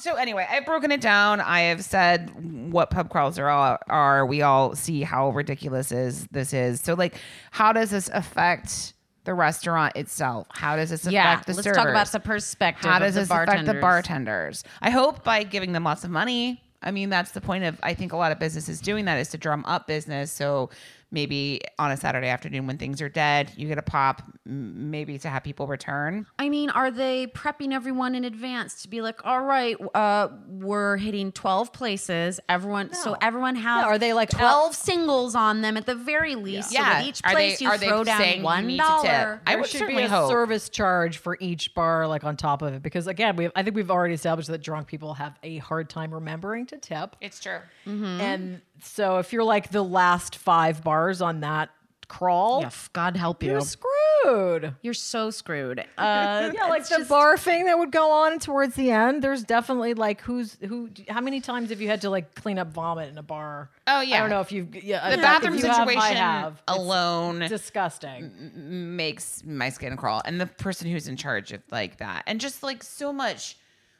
So 0.00 0.14
anyway, 0.14 0.46
I've 0.50 0.64
broken 0.64 0.90
it 0.90 1.00
down. 1.00 1.40
I 1.40 1.60
have 1.62 1.84
said 1.84 2.30
what 2.72 2.90
pub 2.90 3.10
crawls 3.10 3.38
are. 3.38 3.48
All, 3.48 3.78
are 3.88 4.24
we 4.26 4.42
all 4.42 4.74
see 4.74 5.02
how 5.02 5.30
ridiculous 5.30 5.92
is 5.92 6.26
this 6.28 6.52
is? 6.52 6.80
So 6.80 6.94
like, 6.94 7.16
how 7.50 7.72
does 7.72 7.90
this 7.90 8.08
affect 8.12 8.94
the 9.24 9.34
restaurant 9.34 9.94
itself? 9.96 10.46
How 10.50 10.76
does 10.76 10.90
this 10.90 11.02
affect 11.02 11.12
Yeah, 11.12 11.42
the 11.46 11.52
let's 11.52 11.64
servers? 11.64 11.76
talk 11.76 11.88
about 11.88 12.10
the 12.12 12.20
perspective 12.20 12.90
How 12.90 12.96
of 12.96 13.02
does 13.02 13.14
the 13.14 13.20
this 13.20 13.30
affect 13.30 13.66
the 13.66 13.74
bartenders? 13.74 14.64
I 14.80 14.90
hope 14.90 15.22
by 15.22 15.42
giving 15.42 15.72
them 15.72 15.84
lots 15.84 16.04
of 16.04 16.10
money. 16.10 16.62
I 16.82 16.90
mean, 16.92 17.10
that's 17.10 17.32
the 17.32 17.42
point 17.42 17.64
of. 17.64 17.78
I 17.82 17.92
think 17.92 18.14
a 18.14 18.16
lot 18.16 18.32
of 18.32 18.38
businesses 18.38 18.80
doing 18.80 19.04
that 19.04 19.18
is 19.18 19.28
to 19.28 19.38
drum 19.38 19.64
up 19.66 19.86
business. 19.86 20.32
So 20.32 20.70
maybe 21.10 21.60
on 21.78 21.90
a 21.90 21.96
Saturday 21.96 22.28
afternoon 22.28 22.66
when 22.66 22.78
things 22.78 23.02
are 23.02 23.08
dead, 23.08 23.52
you 23.56 23.66
get 23.68 23.78
a 23.78 23.82
pop. 23.82 24.22
Maybe 24.46 25.18
to 25.18 25.28
have 25.28 25.42
people 25.44 25.66
return. 25.66 26.26
I 26.38 26.48
mean, 26.48 26.70
are 26.70 26.90
they 26.90 27.26
prepping 27.28 27.72
everyone 27.72 28.14
in 28.14 28.24
advance 28.24 28.82
to 28.82 28.88
be 28.88 29.00
like, 29.00 29.24
all 29.24 29.42
right, 29.42 29.76
uh, 29.94 30.28
we're 30.48 30.96
hitting 30.96 31.32
12 31.32 31.72
places. 31.72 32.40
Everyone, 32.48 32.92
so 32.94 33.16
everyone 33.20 33.54
has 33.56 33.82
Yeah, 33.82 33.88
are 33.88 33.98
they, 33.98 34.12
like, 34.12 34.30
12 34.30 34.74
singles 34.74 35.34
on 35.34 35.60
them 35.62 35.76
at 35.76 35.86
the 35.86 35.94
very 35.94 36.34
least? 36.34 36.70
So 36.70 36.78
Yeah. 36.80 36.94
that 37.00 37.04
each 37.06 37.20
Are 37.24 37.32
place 37.32 37.58
they- 37.58 37.64
you 37.64 37.70
are 37.70 37.78
they 37.78 37.86
throw 37.88 38.04
down 38.04 38.42
one 38.42 38.66
need 38.66 38.78
to 38.78 38.82
tip? 38.82 38.86
dollar. 39.02 39.42
I 39.46 39.50
There 39.52 39.58
would 39.58 39.66
should 39.70 39.78
certainly 39.78 40.02
be 40.02 40.06
a 40.06 40.10
hope. 40.10 40.30
service 40.30 40.68
charge 40.68 41.18
for 41.18 41.36
each 41.40 41.74
bar, 41.74 42.06
like 42.08 42.24
on 42.24 42.36
top 42.36 42.62
of 42.62 42.74
it, 42.74 42.82
because 42.82 43.06
again, 43.06 43.36
we 43.36 43.50
I 43.54 43.62
think 43.62 43.76
we've 43.76 43.90
already 43.90 44.14
established 44.14 44.48
that 44.48 44.62
drunk 44.62 44.86
people 44.88 45.14
have 45.14 45.38
a 45.42 45.58
hard 45.58 45.88
time 45.90 46.12
remembering 46.12 46.66
to 46.66 46.78
tip, 46.78 47.16
It's 47.20 47.40
true. 47.40 47.58
and 47.86 48.60
so 48.82 49.18
if 49.18 49.32
you're 49.32 49.44
like 49.44 49.70
the 49.70 49.82
last 49.84 50.36
five 50.36 50.82
bars 50.84 51.20
on 51.22 51.40
that 51.40 51.70
crawl, 52.08 52.64
f- 52.64 52.90
God 52.92 53.16
help 53.16 53.42
you. 53.42 53.52
you're 53.52 53.60
screwed. 53.60 54.74
You're 54.82 54.94
so 54.94 55.30
screwed. 55.30 55.84
Uh, 55.98 56.50
Yeah, 56.54 56.66
like 56.66 56.82
the 56.88 56.98
just- 56.98 57.08
bar 57.10 57.36
thing 57.38 57.66
that 57.66 57.78
would 57.78 57.92
go 57.92 58.10
on 58.10 58.38
towards 58.38 58.74
the 58.74 58.90
end. 58.90 59.22
There's 59.22 59.44
definitely 59.44 59.94
like 59.94 60.20
who's 60.22 60.56
who. 60.66 60.88
How 61.08 61.20
many 61.20 61.40
times 61.40 61.70
have 61.70 61.80
you 61.80 61.88
had 61.88 62.00
to 62.02 62.10
like 62.10 62.34
clean 62.34 62.58
up 62.58 62.68
vomit 62.72 63.10
in 63.10 63.18
a 63.18 63.22
bar? 63.22 63.70
Oh, 63.86 64.00
yeah. 64.00 64.16
I 64.16 64.20
don't 64.20 64.30
know 64.30 64.40
if 64.40 64.50
you've 64.50 64.74
yeah. 64.82 65.10
The 65.14 65.16
bathroom 65.22 65.54
have, 65.58 65.60
situation 65.76 66.16
have. 66.16 66.62
It's 66.68 66.78
alone 66.78 67.40
disgusting. 67.40 68.96
makes 68.96 69.44
my 69.44 69.68
skin 69.68 69.96
crawl. 69.96 70.22
And 70.24 70.40
the 70.40 70.46
person 70.46 70.90
who's 70.90 71.06
in 71.06 71.16
charge 71.16 71.52
of 71.52 71.62
like 71.70 71.98
that, 71.98 72.24
and 72.26 72.40
just 72.40 72.62
like 72.62 72.82
so 72.82 73.12
much 73.12 73.56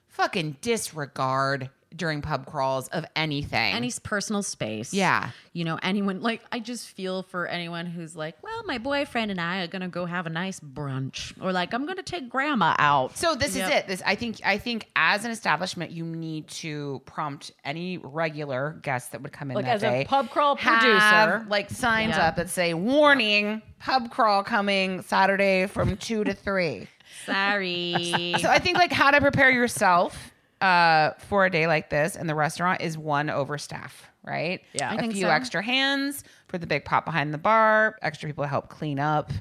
fucking 0.09 0.57
disregard 0.61 1.71
during 1.97 2.23
pub 2.23 2.47
crawls 2.47 2.87
of 2.89 3.05
anything. 3.17 3.75
any 3.75 3.93
personal 4.05 4.43
space. 4.43 4.95
Yeah. 4.95 5.31
You 5.53 5.65
know, 5.65 5.79
anyone, 5.83 6.23
like, 6.23 6.41
I 6.53 6.61
just 6.61 6.89
feel 6.89 7.25
for 7.25 7.47
anyone 7.49 7.87
who's 7.87 8.15
like, 8.15 8.41
well, 8.43 8.63
my 8.65 8.79
boyfriend 8.79 9.31
and 9.33 9.41
I 9.41 9.63
are 9.65 9.67
to 9.83 9.89
go 9.89 10.07
have 10.07 10.27
a 10.27 10.31
nice 10.31 10.61
brunch. 10.61 11.33
Or 11.43 11.53
like, 11.53 11.75
I'm 11.75 11.85
to 11.97 12.03
take 12.05 12.29
grandma 12.29 12.77
out. 12.79 13.17
So 13.17 13.35
this 13.35 13.57
Yep. 13.57 13.69
is 13.69 13.75
it. 13.75 13.87
This 13.89 14.03
I 14.07 14.15
think 14.15 14.41
I 14.45 14.59
think 14.59 14.89
as 14.95 15.25
an 15.25 15.33
establishment, 15.33 15.91
you 15.91 16.05
need 16.05 16.47
to 16.49 17.03
prompt 17.07 17.51
any 17.65 17.99
regular 17.99 18.79
guests 18.83 19.09
that 19.11 19.23
would 19.23 19.33
come 19.33 19.51
in 19.51 19.57
Like, 19.57 19.65
that 19.65 19.75
as 19.77 19.85
a 19.85 20.05
pub 20.05 20.31
crawl 20.31 20.55
have, 20.57 20.81
producer. 20.81 21.47
like 21.51 21.71
signs 21.71 22.17
Yeah. 22.17 22.29
up 22.29 22.37
that 22.37 22.49
say 22.51 22.73
"Warning: 22.75 23.63
Pub 23.81 24.11
crawl 24.11 24.45
coming 24.45 25.03
Saturday 25.03 25.67
from 25.67 25.97
two 25.97 26.23
to 26.23 26.35
three. 26.35 26.87
Sorry. 27.27 28.35
So 28.41 28.49
I 28.49 28.59
think 28.59 28.79
like 28.79 28.93
how 28.93 29.11
to 29.11 29.21
prepare 29.21 29.51
yourself 29.51 30.30
uh, 30.61 31.11
for 31.19 31.45
a 31.47 31.51
day 31.51 31.67
like 31.67 31.91
this 31.91 32.17
and 32.17 32.29
the 32.29 32.35
restaurant 32.35 32.81
is 32.81 32.99
one 32.99 33.29
overstaff, 33.29 33.93
right? 34.25 34.61
Yeah. 34.75 34.91
I 34.91 34.95
a 34.95 34.99
think 34.99 35.13
few 35.15 35.23
so. 35.23 35.31
extra 35.31 35.63
hands 35.63 36.25
for 36.49 36.59
the 36.59 36.67
big 36.67 36.85
pot 36.85 37.05
behind 37.05 37.33
the 37.33 37.39
bar, 37.39 37.97
extra 38.03 38.29
people 38.29 38.45
to 38.45 38.49
help 38.49 38.69
clean 38.69 38.99
up, 38.99 39.33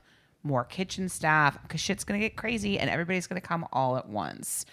more 0.43 0.63
kitchen 0.63 1.09
staff 1.09 1.61
because 1.63 1.81
shit's 1.81 2.03
gonna 2.03 2.19
get 2.19 2.37
crazy 2.37 2.79
and 2.79 2.89
everybody's 2.89 3.27
gonna 3.27 3.41
come 3.41 3.65
all 3.73 3.97
at 3.97 4.07
once. 4.07 4.65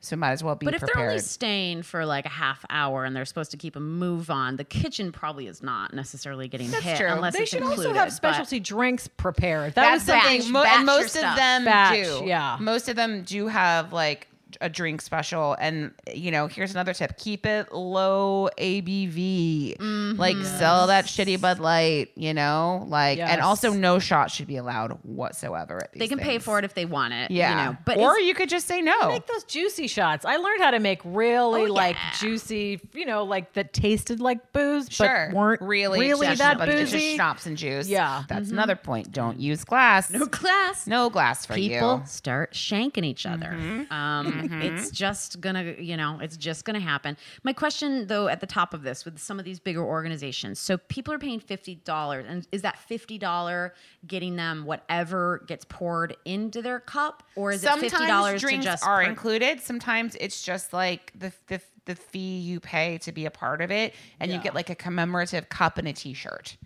So 0.00 0.16
might 0.16 0.32
as 0.32 0.44
well 0.44 0.54
be 0.54 0.66
But 0.66 0.74
if 0.74 0.80
prepared. 0.80 0.98
they're 0.98 1.10
only 1.12 1.20
staying 1.22 1.82
for 1.82 2.04
like 2.04 2.26
a 2.26 2.30
half 2.30 2.62
hour 2.68 3.06
and 3.06 3.16
they're 3.16 3.24
supposed 3.24 3.52
to 3.52 3.56
keep 3.56 3.74
a 3.74 3.80
move 3.80 4.28
on, 4.28 4.56
the 4.56 4.64
kitchen 4.64 5.12
probably 5.12 5.46
is 5.46 5.62
not 5.62 5.94
necessarily 5.94 6.46
getting 6.46 6.70
That's 6.70 6.84
hit 6.84 6.98
true. 6.98 7.06
unless 7.08 7.32
They 7.34 7.44
it's 7.44 7.52
should 7.52 7.62
included. 7.62 7.86
also 7.86 7.98
have 7.98 8.12
specialty 8.12 8.60
drinks 8.60 9.08
prepared. 9.08 9.74
That 9.76 9.92
was 9.92 10.04
That's 10.04 10.22
something. 10.22 10.42
something, 10.42 10.52
mo- 10.52 10.62
batch 10.64 10.76
and 10.76 10.84
most 10.86 11.16
of 11.16 11.22
them 11.22 11.64
Batch, 11.64 11.94
do. 12.04 12.22
yeah. 12.26 12.58
most 12.60 12.90
of 12.90 12.96
them 12.96 13.22
do 13.22 13.46
have 13.46 13.94
like 13.94 14.28
a 14.60 14.68
drink 14.68 15.00
special 15.00 15.54
and 15.60 15.92
you 16.12 16.30
know 16.30 16.46
here's 16.46 16.70
another 16.72 16.92
tip 16.94 17.16
keep 17.18 17.44
it 17.46 17.72
low 17.72 18.48
abv 18.58 20.18
like 20.18 20.36
sell 20.44 20.86
that 20.88 21.06
shitty 21.06 21.40
bud 21.40 21.58
light 21.58 22.10
you 22.16 22.32
know 22.34 22.84
like 22.88 23.18
and 23.18 23.40
also 23.40 23.72
no 23.72 23.98
shot 23.98 24.30
should 24.30 24.46
be 24.46 24.56
allowed 24.56 24.92
whatsoever 25.02 25.82
at 25.84 25.92
these 25.92 26.00
They 26.00 26.08
can 26.08 26.18
pay 26.18 26.38
for 26.38 26.58
it 26.58 26.64
if 26.64 26.74
they 26.74 26.84
want 26.84 27.14
it. 27.14 27.30
yeah 27.30 27.50
You 27.50 27.56
know, 27.72 27.78
but 27.84 27.98
or 27.98 28.18
you 28.18 28.34
could 28.34 28.48
just 28.48 28.66
say 28.66 28.80
no 28.80 29.08
Make 29.08 29.26
those 29.26 29.44
juicy 29.44 29.86
shots. 29.86 30.24
I 30.24 30.36
learned 30.36 30.60
how 30.62 30.70
to 30.70 30.80
make 30.80 31.00
really 31.04 31.62
Oh, 31.62 31.72
like 31.72 31.96
yeah. 31.96 32.10
juicy, 32.18 32.80
you 32.92 33.06
know, 33.06 33.24
like 33.24 33.52
that 33.54 33.72
tasted 33.72 34.20
like 34.20 34.52
booze, 34.52 34.88
sure 34.90 35.28
but 35.30 35.36
weren't 35.36 35.60
really 35.62 36.00
really 36.00 36.26
just 36.28 36.38
that 36.38 36.60
of- 36.60 36.68
it's 36.68 36.90
just 36.90 36.92
boozy. 36.92 37.14
schnapps 37.16 37.46
and 37.46 37.56
juice 37.56 37.88
Yeah. 37.88 38.24
that's 38.28 38.50
another 38.50 38.76
point 38.76 39.12
don't 39.12 39.38
use 39.40 39.64
glass 39.64 40.10
no 40.10 40.26
glass. 40.26 40.86
no 40.86 41.10
glass 41.10 41.46
for 41.46 41.54
people 41.54 42.00
you 42.02 42.06
start 42.06 42.52
shanking 42.52 43.04
each 43.04 43.26
other. 43.26 43.48
Mm-hmm. 43.58 43.92
Um, 43.92 44.43
Mm-hmm. 44.44 44.62
It's 44.62 44.90
just 44.90 45.40
gonna, 45.40 45.74
you 45.78 45.96
know, 45.96 46.18
it's 46.20 46.36
just 46.36 46.64
gonna 46.64 46.80
happen. 46.80 47.16
My 47.42 47.52
question, 47.52 48.06
though, 48.06 48.28
at 48.28 48.40
the 48.40 48.46
top 48.46 48.74
of 48.74 48.82
this, 48.82 49.04
with 49.04 49.18
some 49.18 49.38
of 49.38 49.44
these 49.44 49.58
bigger 49.58 49.82
organizations, 49.84 50.58
so 50.58 50.76
people 50.78 51.14
are 51.14 51.18
paying 51.18 51.40
fifty 51.40 51.76
dollars, 51.76 52.26
and 52.28 52.46
is 52.52 52.62
that 52.62 52.78
fifty 52.78 53.18
dollar 53.18 53.74
getting 54.06 54.36
them 54.36 54.64
whatever 54.64 55.44
gets 55.46 55.64
poured 55.64 56.16
into 56.24 56.62
their 56.62 56.80
cup, 56.80 57.22
or 57.36 57.52
is 57.52 57.62
it 57.62 57.68
sometimes 57.68 58.06
dollars 58.06 58.40
to 58.40 58.46
drinks 58.46 58.64
just 58.64 58.84
are 58.86 59.02
per- 59.02 59.08
included 59.08 59.60
sometimes 59.60 60.16
it's 60.20 60.42
just 60.42 60.72
like 60.72 61.12
the, 61.18 61.32
the 61.46 61.60
the 61.86 61.94
fee 61.94 62.38
you 62.38 62.60
pay 62.60 62.98
to 62.98 63.12
be 63.12 63.26
a 63.26 63.30
part 63.30 63.60
of 63.60 63.70
it 63.70 63.94
and 64.20 64.32
you 64.32 64.38
get 64.38 64.54
like 64.54 64.70
a 64.70 64.74
commemorative 64.74 65.48
cup 65.48 65.78
and 65.78 65.86
a 65.88 65.92
t-shirt 65.92 66.56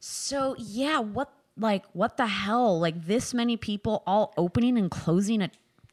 So 0.00 0.54
yeah, 0.58 1.00
what 1.00 1.30
like 1.56 1.84
what 1.92 2.16
the 2.16 2.26
hell? 2.26 2.78
Like 2.78 3.06
this 3.06 3.34
many 3.34 3.56
people 3.56 4.02
all 4.06 4.32
opening 4.36 4.78
and 4.78 4.90
closing 4.90 5.42
a 5.42 5.50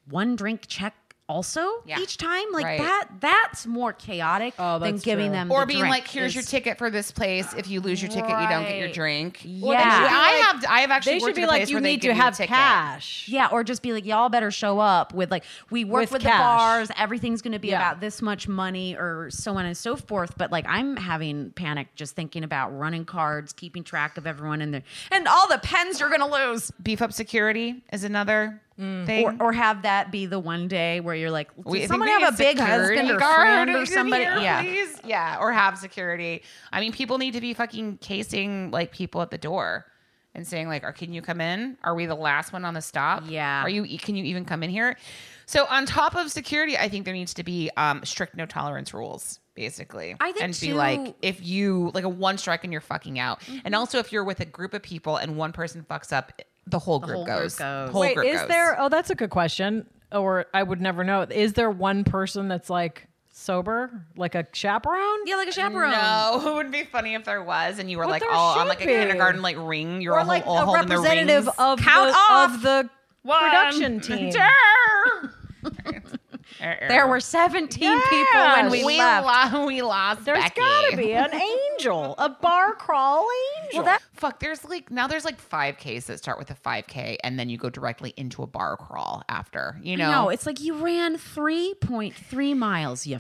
one 0.10 0.36
drink 0.36 0.66
check 0.68 0.94
also 1.28 1.82
Yeah. 1.86 2.00
each 2.00 2.18
time? 2.18 2.46
Like 2.52 2.66
Right. 2.66 2.80
that 2.80 3.08
that's 3.20 3.66
more 3.66 3.94
chaotic 3.94 4.54
Oh, 4.60 4.78
than 4.80 4.98
giving 4.98 5.28
true. 5.28 5.34
them 5.36 5.52
or 5.52 5.62
the 5.62 5.66
being 5.68 5.80
drink 5.80 5.92
like 5.94 6.08
here's 6.08 6.36
your 6.36 6.44
ticket 6.44 6.78
for 6.78 6.90
this 6.90 7.12
place 7.12 7.52
if 7.56 7.68
you 7.68 7.82
lose 7.82 8.02
your 8.02 8.12
ticket 8.12 8.30
you 8.30 8.48
don't 8.48 8.64
get 8.64 8.78
your 8.78 8.92
drink 8.92 9.40
Yeah. 9.44 9.66
Well, 9.66 9.72
they 9.78 9.84
i 9.84 10.02
like- 10.12 10.42
have 10.42 10.66
i 10.70 10.80
have 10.82 10.92
actually 10.92 11.14
They 11.14 11.20
should 11.20 11.36
be 11.36 11.44
a 11.44 11.48
like, 11.48 11.70
you 11.70 11.80
need 11.80 12.02
to 12.04 12.14
have 12.14 12.38
cash. 12.38 13.28
Yeah, 13.28 13.48
or 13.52 13.64
just 13.64 13.82
be 13.82 13.92
like, 13.94 14.06
y'all 14.06 14.30
better 14.30 14.52
show 14.52 14.80
up 14.80 15.14
with 15.14 15.32
like, 15.32 15.44
we 15.70 15.84
work 15.84 16.02
With 16.02 16.12
with, 16.14 16.22
the 16.24 16.30
bars, 16.30 16.90
everything's 16.98 17.42
gonna 17.42 17.60
be 17.60 17.70
Yeah. 17.70 17.78
about 17.78 18.00
this 18.02 18.22
much 18.22 18.48
money, 18.48 18.96
or 18.96 19.30
so 19.32 19.56
on 19.58 19.66
and 19.66 19.76
so 19.76 19.96
forth. 19.96 20.38
But 20.38 20.52
like, 20.52 20.66
I'm 20.68 20.96
having 20.98 21.52
panic 21.52 21.88
just 21.96 22.16
thinking 22.16 22.44
about 22.44 22.78
running 22.78 23.06
cards, 23.06 23.52
keeping 23.54 23.84
track 23.84 24.18
of 24.18 24.28
everyone 24.28 24.62
in 24.62 24.72
there, 24.72 24.84
and 25.12 25.28
all 25.28 25.48
the 25.48 25.58
pens 25.58 26.00
you're 26.00 26.10
gonna 26.10 26.28
lose. 26.30 26.72
beef 26.84 27.02
up 27.02 27.12
security 27.14 27.84
is 27.92 28.04
another 28.04 28.62
thing 28.78 29.26
Or, 29.26 29.36
or 29.40 29.54
have 29.54 29.84
that 29.84 30.12
be 30.12 30.26
the 30.26 30.40
one 30.40 30.68
day 30.68 31.00
where 31.00 31.16
you're 31.16 31.32
like, 31.32 31.50
We- 31.56 31.80
does 31.80 31.86
I 31.86 31.88
think 31.88 31.90
someone 31.92 32.08
have 32.22 32.34
a 32.34 32.38
big 32.38 32.58
husband 32.60 33.10
or 33.12 33.20
friend 33.20 33.70
or 33.70 33.86
somebody? 33.86 34.24
here, 34.26 34.38
yeah. 34.40 34.62
please. 34.62 35.00
yeah, 35.06 35.38
or 35.40 35.52
have 35.54 35.78
security. 35.78 36.44
I 36.74 36.80
mean, 36.82 36.92
people 36.92 37.18
need 37.18 37.34
to 37.36 37.42
be 37.42 37.54
fucking 37.54 38.00
casing 38.00 38.72
like 38.72 38.92
people 38.92 39.22
at 39.22 39.32
the 39.32 39.38
door 39.38 39.86
and 40.34 40.46
saying 40.46 40.68
like, 40.68 40.84
"Are 40.84 40.92
can 40.92 41.14
you 41.14 41.22
come 41.22 41.40
in? 41.40 41.78
Are 41.86 41.96
we 41.96 42.06
the 42.06 42.16
last 42.16 42.52
one 42.52 42.66
on 42.66 42.74
the 42.74 42.82
stop? 42.82 43.24
Yeah. 43.28 43.62
Are 43.64 43.70
you? 43.70 43.98
Can 43.98 44.18
you 44.18 44.26
even 44.26 44.44
come 44.44 44.64
in 44.64 44.70
here?" 44.70 44.98
So 45.46 45.66
on 45.68 45.86
top 45.86 46.16
of 46.16 46.30
security, 46.30 46.78
I 46.78 46.90
think 46.90 47.06
there 47.06 47.14
needs 47.14 47.34
to 47.36 47.44
be 47.44 47.70
um, 47.78 48.04
strict 48.04 48.36
no 48.36 48.46
tolerance 48.46 48.94
rules. 48.94 49.40
Basically, 49.56 50.18
I 50.20 50.34
think 50.34 50.44
and 50.44 50.52
be 50.60 50.68
too- 50.68 50.74
like, 50.74 51.16
if 51.22 51.42
you 51.42 51.92
like 51.94 52.04
a 52.04 52.10
one 52.10 52.38
strike 52.38 52.66
and 52.66 52.74
you're 52.74 52.82
fucking 52.82 53.18
out, 53.20 53.42
and 53.64 53.74
also 53.74 54.00
if 54.00 54.12
you're 54.12 54.26
with 54.26 54.42
a 54.42 54.46
group 54.46 54.74
of 54.74 54.82
people 54.84 55.16
and 55.16 55.38
one 55.38 55.54
person 55.54 55.86
fucks 55.90 56.12
up, 56.12 56.34
the 56.68 56.80
whole 56.80 57.00
group 57.00 57.16
whole 57.18 57.26
group 57.26 57.38
goes. 57.40 57.56
goes. 57.56 57.90
Whole 57.92 58.02
Wait, 58.02 58.16
group 58.16 58.28
is 58.28 58.40
goes. 58.42 58.48
there? 58.50 58.80
Oh, 58.82 58.90
that's 58.90 59.10
a 59.10 59.16
good 59.16 59.30
question. 59.30 59.86
Or 60.12 60.46
I 60.54 60.64
would 60.64 60.82
never 60.82 61.04
know. 61.04 61.22
Is 61.24 61.54
there 61.54 61.70
one 61.70 62.04
person 62.04 62.48
that's 62.48 62.70
like 62.70 63.08
sober, 63.32 64.06
like 64.16 64.34
a 64.36 64.48
chaperone? 64.54 65.20
Yeah, 65.26 65.36
like 65.36 65.50
a 65.50 65.52
chaperone. 65.52 65.92
No, 65.92 66.42
it 66.48 66.54
would 66.56 66.72
be 66.72 66.84
funny 66.84 67.16
if 67.16 67.26
there 67.26 67.44
was, 67.44 67.80
and 67.80 67.90
you 67.92 67.98
were 67.98 68.04
Well, 68.04 68.12
like 68.12 68.22
there 68.22 68.32
all 68.32 68.54
on 68.54 68.60
should 68.66 68.70
like 68.70 68.82
a 68.82 68.86
be. 68.86 68.94
kindergarten 68.94 69.42
like 69.42 69.58
ring. 69.60 70.02
You're 70.02 70.14
or 70.14 70.20
all, 70.20 70.26
like 70.26 70.46
all 70.48 70.58
a 70.60 70.66
holding 70.66 70.88
the 70.88 70.96
representative 70.96 71.46
rings. 71.46 71.58
of 71.58 71.80
Count 71.80 72.12
the, 72.12 72.18
off. 72.18 72.54
of 72.56 72.62
the 72.62 72.90
One, 73.24 73.40
production 73.44 74.00
team. 74.00 74.32
two. 75.64 76.00
Er, 76.62 76.78
er. 76.84 76.88
There 76.88 77.08
were 77.08 77.20
17 77.20 77.70
people 78.02 78.40
when 78.42 78.72
we, 78.72 78.84
we 78.86 78.98
left. 78.98 79.54
lo- 79.54 79.66
we 79.68 79.82
lost. 79.82 80.24
There's 80.26 80.42
Becky. 80.44 80.62
gotta 80.62 80.98
be 80.98 81.14
an 81.14 81.34
angel, 81.74 82.16
a 82.18 82.30
bar 82.30 82.74
crawl 82.76 83.28
angel. 83.64 83.80
Well, 83.80 83.86
that 83.86 84.02
fuck. 84.14 84.40
There's 84.40 84.64
like 84.64 84.90
now 84.92 85.08
there's 85.08 85.26
like 85.26 85.38
5Ks 85.42 86.06
that 86.06 86.18
start 86.20 86.38
with 86.40 86.50
a 86.52 86.56
5K, 86.56 87.18
and 87.24 87.38
then 87.38 87.50
you 87.50 87.58
go 87.58 87.70
directly 87.70 88.14
into 88.18 88.42
a 88.44 88.48
bar 88.48 88.78
crawl 88.78 89.24
after. 89.28 89.78
You 89.84 89.98
know, 89.98 90.12
No, 90.12 90.30
it's 90.30 90.46
like 90.46 90.62
you 90.62 90.76
ran 90.76 91.18
3.3 91.18 92.58
miles, 92.58 93.06
you 93.06 93.20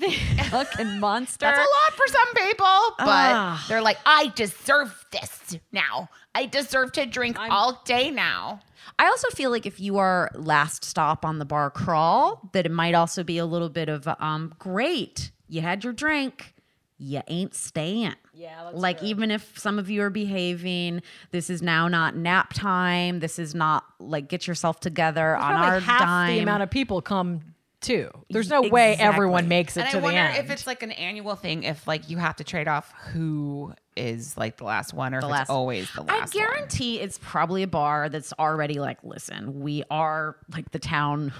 f- 0.38 0.50
fucking 0.50 0.98
monster. 1.00 1.46
That's 1.46 1.58
a 1.58 1.60
lot 1.60 1.96
for 1.96 2.06
some 2.08 2.28
people, 2.46 2.66
but 2.98 3.06
Ah. 3.08 3.66
they're 3.68 3.82
like, 3.82 3.98
I 4.06 4.32
deserve 4.34 5.04
this 5.12 5.56
now. 5.72 6.08
I 6.34 6.46
deserve 6.46 6.92
to 6.92 7.06
drink 7.06 7.36
all 7.38 7.82
day 7.84 8.10
now. 8.10 8.60
I 8.98 9.06
also 9.06 9.28
feel 9.30 9.50
like 9.50 9.66
if 9.66 9.80
you 9.80 9.98
are 9.98 10.30
last 10.34 10.84
stop 10.84 11.24
on 11.24 11.38
the 11.38 11.44
bar 11.44 11.70
crawl, 11.70 12.48
that 12.52 12.66
it 12.66 12.72
might 12.72 12.94
also 12.94 13.22
be 13.24 13.38
a 13.38 13.46
little 13.46 13.68
bit 13.68 13.88
of 13.88 14.06
um 14.20 14.54
great. 14.58 15.30
You 15.48 15.60
had 15.62 15.82
your 15.84 15.92
drink, 15.92 16.54
you 16.98 17.20
ain't 17.28 17.54
staying. 17.54 18.14
Yeah, 18.32 18.64
that's 18.64 18.76
like 18.76 19.02
even 19.02 19.30
if 19.30 19.58
some 19.58 19.78
of 19.78 19.90
you 19.90 20.02
are 20.02 20.10
behaving, 20.10 21.02
this 21.30 21.50
is 21.50 21.60
now 21.62 21.88
not 21.88 22.14
nap 22.16 22.52
time. 22.54 23.20
This 23.20 23.38
is 23.38 23.54
not 23.54 23.84
like 23.98 24.28
get 24.28 24.46
yourself 24.46 24.80
together 24.80 25.36
on 25.36 25.52
Probably 25.52 25.68
our 25.74 25.80
half 25.80 26.00
dime. 26.00 26.36
the 26.36 26.38
amount 26.40 26.62
of 26.62 26.70
people 26.70 27.02
come 27.02 27.40
too. 27.80 28.10
There's 28.30 28.50
no 28.50 28.62
way 28.62 28.96
everyone 28.98 29.48
makes 29.48 29.76
it 29.76 29.82
And 29.82 29.90
to 29.90 29.96
I 29.96 30.00
the 30.00 30.04
wonder 30.04 30.20
end. 30.20 30.36
if 30.44 30.50
it's 30.50 30.66
like 30.66 30.82
an 30.82 30.92
annual 30.92 31.36
thing, 31.36 31.62
if 31.64 31.86
like 31.86 32.08
you 32.10 32.18
have 32.18 32.36
to 32.36 32.44
trade 32.44 32.68
off 32.68 32.92
who 33.12 33.74
is 33.96 34.36
like 34.36 34.56
the 34.56 34.64
last 34.64 34.94
one, 34.94 35.14
or 35.14 35.18
if 35.18 35.24
last- 35.24 35.40
it's 35.42 35.50
always 35.50 35.90
the 35.92 36.02
last. 36.02 36.34
one. 36.34 36.44
I 36.44 36.46
guarantee 36.46 37.00
it's 37.00 37.18
probably 37.18 37.62
a 37.62 37.66
bar 37.66 38.08
that's 38.08 38.32
already 38.38 38.74
like, 38.80 38.98
listen, 39.02 39.60
we 39.60 39.82
are 39.90 40.36
like 40.54 40.70
the 40.70 40.78
town, 40.78 41.32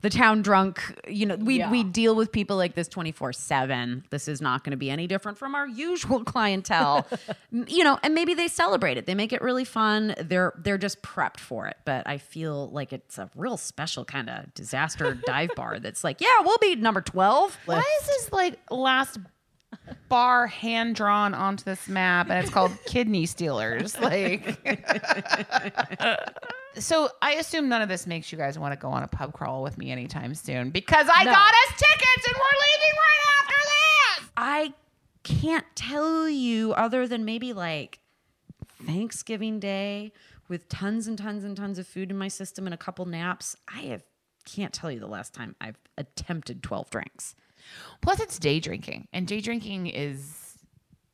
the 0.00 0.10
town 0.10 0.42
drunk. 0.42 0.80
You 1.06 1.26
know, 1.26 1.36
we 1.36 1.58
Yeah. 1.58 1.70
we 1.70 1.84
deal 1.84 2.14
with 2.14 2.32
people 2.32 2.56
like 2.56 2.74
this 2.74 2.88
twenty 2.88 3.12
four 3.12 3.32
seven. 3.32 4.04
This 4.10 4.26
is 4.28 4.40
not 4.40 4.64
going 4.64 4.70
to 4.72 4.76
be 4.76 4.90
any 4.90 5.06
different 5.06 5.38
from 5.38 5.54
our 5.54 5.66
usual 5.66 6.24
clientele. 6.24 7.06
You 7.50 7.82
know, 7.82 7.98
and 8.02 8.14
maybe 8.14 8.34
they 8.34 8.46
celebrate 8.48 8.98
it. 8.98 9.06
They 9.06 9.14
make 9.14 9.32
it 9.32 9.40
really 9.42 9.64
fun. 9.64 10.14
They're 10.22 10.52
they're 10.58 10.76
just 10.78 11.00
prepped 11.02 11.40
for 11.40 11.66
it. 11.66 11.76
But 11.84 12.06
I 12.06 12.18
feel 12.18 12.68
like 12.70 12.92
it's 12.92 13.16
a 13.18 13.30
real 13.34 13.56
special 13.56 14.04
kind 14.04 14.28
of 14.28 14.52
disaster 14.54 15.14
dive 15.26 15.50
bar. 15.56 15.78
That's 15.78 16.04
like, 16.04 16.20
yeah, 16.20 16.40
we'll 16.42 16.58
be 16.58 16.76
number 16.76 17.00
twelve. 17.00 17.56
Why 17.64 17.78
is 18.00 18.06
this 18.06 18.32
like 18.32 18.58
last 18.70 19.18
bar 20.08 20.46
hand 20.46 20.94
drawn 20.94 21.34
onto 21.34 21.64
this 21.64 21.88
map 21.88 22.30
and 22.30 22.38
it's 22.42 22.50
called 22.52 22.72
kidney 22.86 23.26
stealers? 23.26 23.98
Like 24.00 24.58
So 26.78 27.08
I 27.20 27.32
assume 27.34 27.68
none 27.68 27.82
of 27.82 27.88
this 27.88 28.06
makes 28.06 28.30
you 28.30 28.38
guys 28.38 28.58
want 28.58 28.72
to 28.72 28.78
go 28.78 28.88
on 28.88 29.02
a 29.02 29.08
pub 29.08 29.32
crawl 29.32 29.62
with 29.62 29.76
me 29.78 29.90
anytime 29.90 30.34
soon 30.34 30.70
because 30.70 31.08
I 31.12 31.24
No. 31.24 31.30
got 31.32 31.48
us 31.52 31.70
tickets 31.76 32.26
and 32.28 32.36
we're 32.36 32.58
leaving 32.66 32.94
right 32.96 33.40
after 33.40 33.54
this. 34.22 34.30
I 34.36 34.74
can't 35.24 35.66
tell 35.74 36.28
you 36.28 36.72
other 36.74 37.08
than 37.08 37.24
maybe 37.24 37.52
like 37.52 37.98
Thanksgiving 38.86 39.58
Day 39.58 40.12
with 40.46 40.68
tons 40.68 41.08
and 41.08 41.18
tons 41.18 41.42
and 41.42 41.56
tons 41.56 41.78
of 41.80 41.86
food 41.88 42.10
in 42.12 42.16
my 42.16 42.28
system 42.28 42.66
and 42.66 42.72
a 42.72 42.78
couple 42.78 43.04
naps. 43.06 43.56
I 43.74 43.80
have 43.82 44.04
can't 44.44 44.72
tell 44.72 44.90
you 44.90 45.00
the 45.00 45.08
last 45.08 45.34
time 45.34 45.56
I've 45.60 45.76
attempted 45.98 46.62
12 46.62 46.90
drinks. 46.90 47.34
Plus 48.00 48.20
it's 48.20 48.38
day 48.38 48.60
drinking 48.60 49.08
and 49.12 49.26
day 49.26 49.40
drinking 49.40 49.86
is 49.88 50.48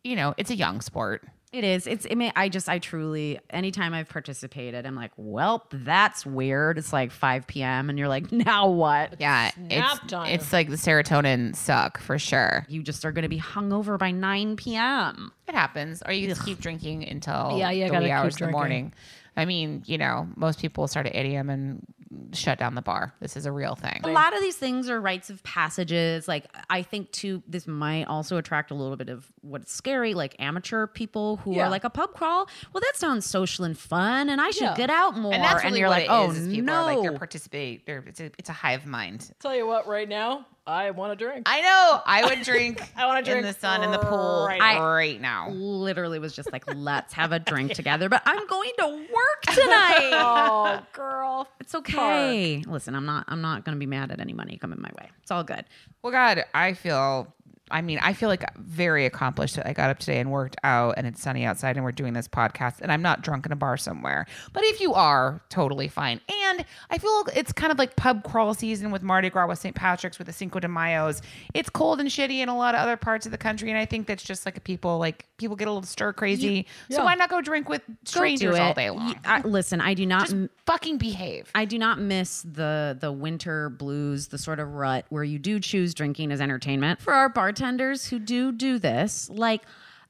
you 0.04 0.16
know, 0.16 0.34
it's 0.36 0.50
a 0.50 0.54
young 0.54 0.80
sport. 0.82 1.26
It 1.50 1.62
is. 1.62 1.86
It's. 1.86 2.04
It 2.04 2.16
may, 2.16 2.32
I 2.34 2.48
just. 2.48 2.68
I 2.68 2.80
truly. 2.80 3.38
Anytime 3.48 3.94
I've 3.94 4.08
participated, 4.08 4.84
I'm 4.84 4.96
like, 4.96 5.12
well, 5.16 5.66
that's 5.72 6.26
weird. 6.26 6.78
It's 6.78 6.92
like 6.92 7.12
5 7.12 7.46
p.m. 7.46 7.90
and 7.90 7.98
you're 7.98 8.08
like, 8.08 8.32
now 8.32 8.68
what? 8.68 9.20
Yeah, 9.20 9.52
Nap 9.56 9.98
it's 10.02 10.12
time. 10.12 10.34
it's 10.34 10.52
like 10.52 10.68
the 10.68 10.74
serotonin 10.74 11.54
suck 11.54 12.00
for 12.00 12.18
sure. 12.18 12.66
You 12.68 12.82
just 12.82 13.04
are 13.04 13.12
going 13.12 13.22
to 13.22 13.28
be 13.28 13.38
hungover 13.38 13.96
by 13.96 14.10
9 14.10 14.56
p.m. 14.56 15.30
It 15.46 15.54
happens, 15.54 16.02
or 16.04 16.12
you 16.12 16.26
just 16.26 16.44
keep 16.44 16.58
drinking 16.58 17.08
until 17.08 17.56
Yeah, 17.56 17.70
yeah, 17.70 17.86
the 17.86 17.92
gotta 17.92 18.02
wee 18.02 18.08
keep 18.08 18.16
hours 18.16 18.40
in 18.40 18.46
the 18.46 18.52
morning. 18.52 18.92
I 19.36 19.44
mean, 19.44 19.84
you 19.86 19.96
know, 19.96 20.28
most 20.34 20.58
people 20.60 20.88
start 20.88 21.06
at 21.06 21.14
8 21.14 21.34
a.m. 21.34 21.50
and 21.50 21.86
shut 22.32 22.58
down 22.58 22.74
the 22.74 22.82
bar. 22.82 23.14
This 23.20 23.36
is 23.36 23.46
a 23.46 23.52
real 23.52 23.74
thing. 23.74 24.00
A 24.04 24.08
lot 24.08 24.34
of 24.34 24.40
these 24.40 24.56
things 24.56 24.88
are 24.90 25.00
rites 25.00 25.30
of 25.30 25.42
passages. 25.42 26.26
Like 26.28 26.46
I 26.70 26.82
think 26.82 27.10
too, 27.12 27.42
this 27.46 27.66
might 27.66 28.04
also 28.04 28.36
attract 28.36 28.70
a 28.70 28.74
little 28.74 28.96
bit 28.96 29.08
of 29.08 29.30
what's 29.42 29.72
scary, 29.72 30.14
like 30.14 30.36
amateur 30.38 30.86
people 30.86 31.36
who 31.38 31.54
Yeah. 31.56 31.66
are 31.66 31.70
like 31.70 31.84
a 31.84 31.90
pub 31.90 32.12
crawl. 32.12 32.48
Well, 32.72 32.80
that 32.80 32.92
sounds 32.96 33.26
social 33.26 33.64
and 33.64 33.78
fun, 33.78 34.28
and 34.28 34.40
I 34.40 34.50
should 34.50 34.62
Yeah. 34.62 34.74
get 34.76 34.90
out 34.90 35.16
more. 35.16 35.32
And 35.34 35.42
that's 35.42 35.64
really 35.64 35.80
you're 35.80 35.88
what 35.88 35.96
like, 36.02 36.04
it 36.06 36.10
oh 36.10 36.30
is, 36.30 36.38
is 36.38 36.48
people 36.48 36.64
no, 36.66 36.74
are 36.74 36.84
like 36.94 37.02
they're 37.02 37.18
participate. 37.18 37.86
They're, 37.86 38.04
it's 38.06 38.20
a 38.20 38.30
it's 38.38 38.48
a 38.48 38.52
hive 38.54 38.86
mind. 38.86 39.30
Tell 39.40 39.54
you 39.54 39.66
what, 39.66 39.86
right 39.86 40.08
now, 40.08 40.46
I 40.66 40.92
want 40.92 41.16
to 41.18 41.24
drink. 41.24 41.42
I 41.46 41.60
know. 41.60 42.00
I 42.06 42.24
would 42.24 42.42
drink. 42.42 42.80
I 42.96 43.06
wanna 43.06 43.22
drink 43.22 43.40
in 43.40 43.44
the 43.44 43.52
sun 43.52 43.82
in 43.82 43.90
the 43.90 43.98
pool 43.98 44.46
right 44.48 44.80
right, 44.80 45.20
now. 45.20 45.48
now. 45.48 45.54
Literally 45.54 46.18
was 46.18 46.34
just 46.34 46.50
like, 46.52 46.64
let's 46.74 47.12
have 47.12 47.32
a 47.32 47.38
drink 47.38 47.72
together. 47.74 48.08
But 48.08 48.22
I'm 48.24 48.46
going 48.46 48.72
to 48.78 48.86
work 48.86 49.42
tonight. 49.42 50.10
oh, 50.12 50.82
girl. 50.92 51.48
It's 51.60 51.74
okay. 51.74 52.64
Listen, 52.66 52.94
I'm 52.94 53.04
not. 53.04 53.24
I'm 53.28 53.42
not 53.42 53.64
going 53.64 53.76
to 53.76 53.78
be 53.78 53.86
mad 53.86 54.10
at 54.10 54.20
any 54.20 54.32
money 54.32 54.56
coming 54.56 54.80
my 54.80 54.90
way. 54.98 55.10
It's 55.22 55.30
all 55.30 55.44
good. 55.44 55.64
Well, 56.02 56.12
God, 56.12 56.44
I 56.54 56.72
feel. 56.72 57.34
I 57.70 57.80
mean, 57.80 57.98
I 58.02 58.12
feel 58.12 58.28
like 58.28 58.44
very 58.58 59.06
accomplished 59.06 59.56
that 59.56 59.66
I 59.66 59.72
got 59.72 59.88
up 59.90 59.98
today 59.98 60.20
and 60.20 60.30
worked 60.30 60.56
out, 60.62 60.94
and 60.98 61.06
it's 61.06 61.22
sunny 61.22 61.44
outside, 61.44 61.76
and 61.76 61.84
we're 61.84 61.92
doing 61.92 62.12
this 62.12 62.28
podcast, 62.28 62.80
and 62.82 62.92
I'm 62.92 63.00
not 63.00 63.22
drunk 63.22 63.46
in 63.46 63.52
a 63.52 63.56
bar 63.56 63.76
somewhere. 63.78 64.26
But 64.52 64.64
if 64.64 64.80
you 64.82 64.92
are, 64.92 65.40
totally 65.48 65.88
fine. 65.88 66.20
And 66.44 66.64
I 66.90 66.98
feel 66.98 67.26
it's 67.34 67.52
kind 67.52 67.72
of 67.72 67.78
like 67.78 67.96
pub 67.96 68.22
crawl 68.22 68.52
season 68.52 68.90
with 68.90 69.02
Mardi 69.02 69.30
Gras, 69.30 69.46
with 69.46 69.58
St. 69.58 69.74
Patrick's, 69.74 70.18
with 70.18 70.26
the 70.26 70.32
Cinco 70.32 70.60
de 70.60 70.68
Mayo's. 70.68 71.22
It's 71.54 71.70
cold 71.70 72.00
and 72.00 72.08
shitty 72.10 72.38
in 72.40 72.48
a 72.50 72.56
lot 72.56 72.74
of 72.74 72.80
other 72.82 72.98
parts 72.98 73.24
of 73.24 73.32
the 73.32 73.38
country, 73.38 73.70
and 73.70 73.78
I 73.78 73.86
think 73.86 74.06
that's 74.06 74.22
just 74.22 74.44
like 74.44 74.58
a 74.58 74.60
people 74.60 74.98
like 74.98 75.26
people 75.38 75.56
get 75.56 75.66
a 75.66 75.70
little 75.70 75.86
stir 75.86 76.12
crazy. 76.12 76.66
So 76.90 77.02
why 77.02 77.14
not 77.14 77.30
go 77.30 77.40
drink 77.40 77.68
with 77.68 77.82
strangers 78.04 78.58
all 78.58 78.74
day 78.74 78.90
long? 78.90 79.18
I- 79.24 79.40
listen, 79.40 79.80
I 79.80 79.94
do 79.94 80.04
not. 80.06 80.28
Just 80.28 80.36
fucking 80.66 80.98
behave. 80.98 81.50
I 81.54 81.64
do 81.64 81.78
not 81.78 81.98
miss 81.98 82.42
the 82.42 82.96
the 83.00 83.10
winter 83.10 83.70
blues, 83.70 84.28
the 84.28 84.38
sort 84.38 84.60
of 84.60 84.74
rut 84.74 85.06
where 85.08 85.24
you 85.24 85.38
do 85.38 85.58
choose 85.60 85.94
drinking 85.94 86.30
as 86.30 86.40
entertainment. 86.40 87.00
For 87.00 87.12
our 87.14 87.28
bartenders 87.54 88.06
who 88.06 88.18
do 88.18 88.52
do 88.52 88.78
this, 88.78 89.30
like 89.30 89.62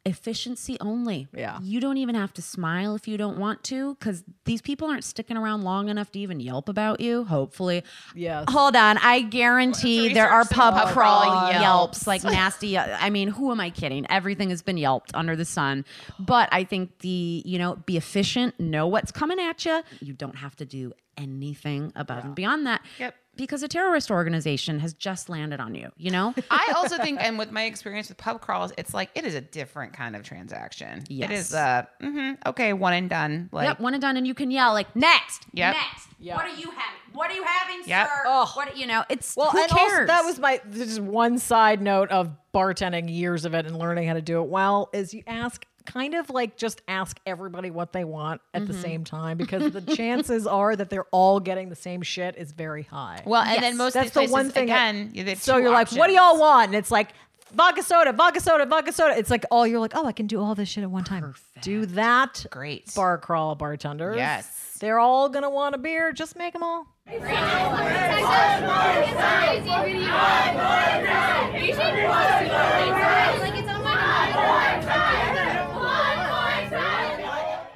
efficiency 0.06 0.76
only. 0.82 1.28
Yeah. 1.34 1.58
You 1.62 1.80
don't 1.80 1.96
even 1.96 2.14
have 2.14 2.34
to 2.34 2.42
smile 2.42 2.94
if 2.94 3.08
you 3.08 3.16
don't 3.16 3.38
want 3.38 3.64
to 3.64 3.94
cuz 3.96 4.22
these 4.44 4.60
people 4.60 4.86
aren't 4.88 5.04
sticking 5.04 5.38
around 5.38 5.62
long 5.62 5.88
enough 5.88 6.12
to 6.12 6.18
even 6.18 6.40
yelp 6.40 6.68
about 6.68 7.00
you, 7.00 7.24
hopefully. 7.24 7.82
Yes. 8.14 8.44
Hold 8.50 8.76
on, 8.76 8.98
I 8.98 9.22
guarantee 9.22 10.02
Let's 10.02 10.14
there 10.14 10.28
are 10.28 10.44
pub 10.44 10.74
some 10.74 10.74
pub 10.74 10.92
crawl 10.92 11.22
oh, 11.22 11.30
crawl 11.30 11.50
yelps. 11.52 11.62
yelps. 11.62 12.06
like 12.06 12.24
nasty 12.40 12.76
I 12.78 13.08
mean, 13.08 13.28
who 13.28 13.50
am 13.50 13.60
I 13.60 13.70
kidding? 13.70 14.06
Everything 14.10 14.50
has 14.50 14.60
been 14.60 14.76
yelped 14.76 15.10
under 15.14 15.36
the 15.36 15.46
sun. 15.46 15.86
But 16.18 16.50
I 16.52 16.64
think 16.64 16.98
the, 16.98 17.42
you 17.46 17.58
know, 17.58 17.76
be 17.86 17.96
efficient, 17.96 18.60
know 18.60 18.86
what's 18.86 19.10
coming 19.10 19.40
at 19.40 19.64
you. 19.64 19.82
You 20.00 20.12
don't 20.12 20.36
have 20.36 20.54
to 20.56 20.66
do 20.66 20.92
anything 21.16 21.92
above 21.96 22.24
and 22.24 22.34
beyond 22.34 22.66
that. 22.66 22.82
Yep. 22.98 23.14
Because 23.36 23.62
a 23.62 23.68
terrorist 23.68 24.10
organization 24.10 24.78
has 24.80 24.94
just 24.94 25.28
landed 25.28 25.60
on 25.60 25.74
you, 25.74 25.90
you 25.96 26.10
know? 26.10 26.34
I 26.50 26.72
also 26.76 26.96
think, 26.98 27.20
and 27.22 27.38
with 27.38 27.50
my 27.50 27.64
experience 27.64 28.08
with 28.08 28.18
pub 28.18 28.40
crawls, 28.40 28.72
it's 28.78 28.94
like 28.94 29.10
it 29.14 29.24
is 29.24 29.34
a 29.34 29.40
different 29.40 29.92
kind 29.92 30.14
of 30.16 30.22
transaction. 30.22 30.98
It 31.10 31.10
Yes. 31.10 31.30
is 31.48 31.54
uh, 31.54 31.84
mhm, 32.02 32.36
okay, 32.46 32.72
one 32.72 32.92
and 32.92 33.10
done. 33.10 33.48
Like, 33.52 33.66
yep, 33.68 33.80
one 33.80 33.94
and 33.94 34.00
done, 34.00 34.16
and 34.16 34.26
you 34.26 34.34
can 34.34 34.50
yell 34.50 34.72
like 34.72 34.94
next, 34.94 35.46
Yep. 35.52 35.74
next. 35.74 36.08
Yep. 36.20 36.36
What 36.36 36.44
are 36.46 36.48
you 36.56 36.70
having? 36.70 37.00
What 37.12 37.30
are 37.30 37.34
you 37.34 37.44
having, 37.44 37.82
Yep. 37.86 38.06
sir? 38.08 38.22
Ugh. 38.26 38.48
What 38.54 38.76
you 38.76 38.86
know? 38.86 39.04
It's 39.08 39.36
Well, 39.36 39.50
who 39.50 39.60
and 39.60 39.70
cares? 39.70 39.90
also 39.92 40.06
that 40.06 40.24
was 40.24 40.38
my 40.38 40.60
this 40.64 40.88
is 40.90 41.00
one 41.00 41.38
side 41.38 41.80
note 41.82 42.10
of 42.10 42.30
bartending 42.54 43.12
years 43.12 43.44
of 43.44 43.54
it 43.54 43.66
and 43.66 43.78
learning 43.78 44.06
how 44.08 44.14
to 44.14 44.22
do 44.22 44.40
it 44.42 44.48
well 44.48 44.88
is 44.92 45.12
you 45.12 45.22
ask 45.26 45.66
kind 45.86 46.14
of 46.14 46.30
like 46.30 46.56
just 46.56 46.80
ask 46.88 47.18
everybody 47.26 47.70
what 47.70 47.92
they 47.92 48.04
want 48.04 48.40
at 48.52 48.62
Mm-hmm. 48.62 48.72
the 48.72 48.78
same 48.78 49.04
time 49.04 49.36
because 49.36 49.72
the 49.72 49.80
chances 49.96 50.46
are 50.46 50.74
that 50.76 50.90
they're 50.90 51.06
all 51.10 51.40
getting 51.40 51.68
the 51.68 51.76
same 51.76 52.02
shit 52.02 52.36
is 52.36 52.52
very 52.52 52.82
high. 52.84 53.22
well, 53.26 53.42
and 53.42 53.62
then 53.62 53.76
most 53.76 53.92
that's 53.94 54.08
of 54.08 54.14
the 54.14 54.20
these 54.20 54.30
one 54.30 54.50
thing. 54.50 54.66
that- 54.66 54.90
again. 54.94 55.10
they 55.14 55.30
have 55.30 55.42
so 55.42 55.56
two 55.56 55.62
you're 55.62 55.70
like, 55.72 55.90
what 55.92 56.06
do 56.08 56.14
y'all 56.14 56.38
want? 56.40 56.66
And 56.68 56.74
it's 56.74 56.90
like 56.90 57.10
vodka 57.52 57.82
soda, 57.82 58.12
vodka 58.12 58.40
soda, 58.40 58.66
vodka 58.66 58.92
soda. 58.92 59.16
It's 59.18 59.30
like 59.30 59.44
all 59.50 59.66
you're 59.66 59.78
like, 59.80 59.92
oh, 59.94 60.06
I 60.06 60.12
can 60.12 60.26
do 60.26 60.40
all 60.40 60.54
this 60.54 60.68
shit 60.70 60.82
at 60.84 60.90
one 60.90 61.04
time. 61.04 61.34
Do 61.62 61.86
that. 61.86 62.46
Great. 62.50 62.92
Bar 62.94 63.18
crawl 63.18 63.54
bartenders. 63.54 64.16
Yes. 64.16 64.76
They're 64.80 64.98
all 64.98 65.28
gonna 65.28 65.50
want 65.50 65.74
a 65.74 65.78
beer. 65.78 66.12
Just 66.12 66.36
make 66.36 66.52
them 66.52 66.62
all. 66.62 66.86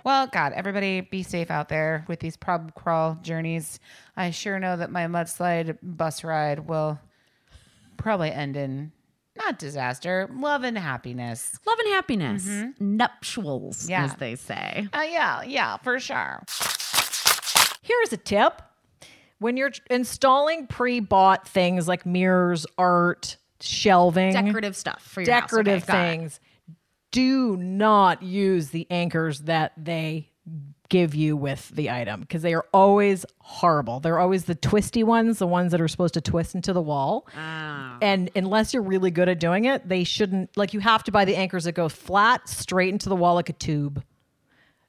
Well, 0.09 0.27
God, 0.27 0.55
everybody 0.55 1.03
be 1.03 1.23
safe 1.23 1.51
out 1.51 1.69
there 1.69 2.07
with 2.09 2.21
these 2.21 2.35
prob 2.35 2.75
crawl 2.75 3.19
journeys. 3.21 3.79
I 4.17 4.31
sure 4.31 4.59
know 4.59 4.75
that 4.75 4.91
my 4.91 5.05
mudslide 5.05 5.77
bus 5.83 6.25
ride 6.25 6.61
will 6.67 6.99
probably 7.99 8.31
end 8.33 8.57
in 8.57 8.93
not 9.37 9.59
disaster, 9.59 10.27
love 10.33 10.65
and 10.65 10.79
happiness. 10.79 11.59
love 11.67 11.79
and 11.79 11.89
happiness, 11.93 12.49
nuptials, 12.81 13.83
Mm-hmm. 13.83 13.91
Yeah. 13.91 14.05
as 14.05 14.15
they 14.15 14.35
say. 14.37 14.89
Uh, 14.95 15.03
yeah, 15.11 15.43
yeah, 15.43 15.77
for 15.77 16.01
sure. 16.01 16.43
Here's 17.83 18.11
a 18.15 18.17
tip. 18.17 18.63
When 19.41 19.59
you're 19.59 19.73
installing 19.91 20.69
pre-bought 20.69 21.47
things 21.47 21.87
like 21.87 22.07
mirrors, 22.07 22.65
art, 22.79 23.37
shelving, 23.61 24.33
Decorative 24.33 24.75
stuff 24.75 25.03
for 25.03 25.21
your 25.21 25.35
house. 25.35 25.51
decorative 25.51 25.83
Okay, 25.83 25.87
got 25.93 26.23
it. 26.25 26.41
Do 27.19 27.57
not 27.57 28.23
use 28.23 28.69
the 28.71 28.87
anchors 28.91 29.41
that 29.41 29.73
they 29.77 30.31
give 30.89 31.17
you 31.17 31.37
with 31.37 31.69
the 31.71 31.91
item 31.91 32.21
because 32.21 32.43
they 32.43 32.55
are 32.55 32.65
always 32.73 33.27
horrible. 33.41 33.99
They're 33.99 34.21
always 34.21 34.45
the 34.45 34.55
twisty 34.55 35.03
ones, 35.03 35.41
the 35.41 35.47
ones 35.47 35.73
that 35.73 35.81
are 35.81 35.89
supposed 35.89 36.15
to 36.15 36.21
twist 36.21 36.55
into 36.55 36.73
the 36.73 36.81
wall. 36.81 37.27
Ah. 37.37 37.99
And 38.01 38.31
unless 38.37 38.73
you're 38.73 38.85
really 38.85 39.11
good 39.11 39.29
at 39.29 39.41
doing 39.41 39.65
it, 39.65 39.89
they 39.89 40.05
shouldn't 40.05 40.57
like 40.57 40.73
you 40.73 40.79
have 40.79 41.03
to 41.05 41.13
buy 41.13 41.25
the 41.25 41.35
anchors 41.35 41.65
that 41.65 41.73
go 41.73 41.89
flat 41.89 42.49
straight 42.49 42.91
into 42.91 43.09
the 43.09 43.17
wall 43.17 43.35
like 43.35 43.49
a 43.49 43.55
tube. 43.55 44.05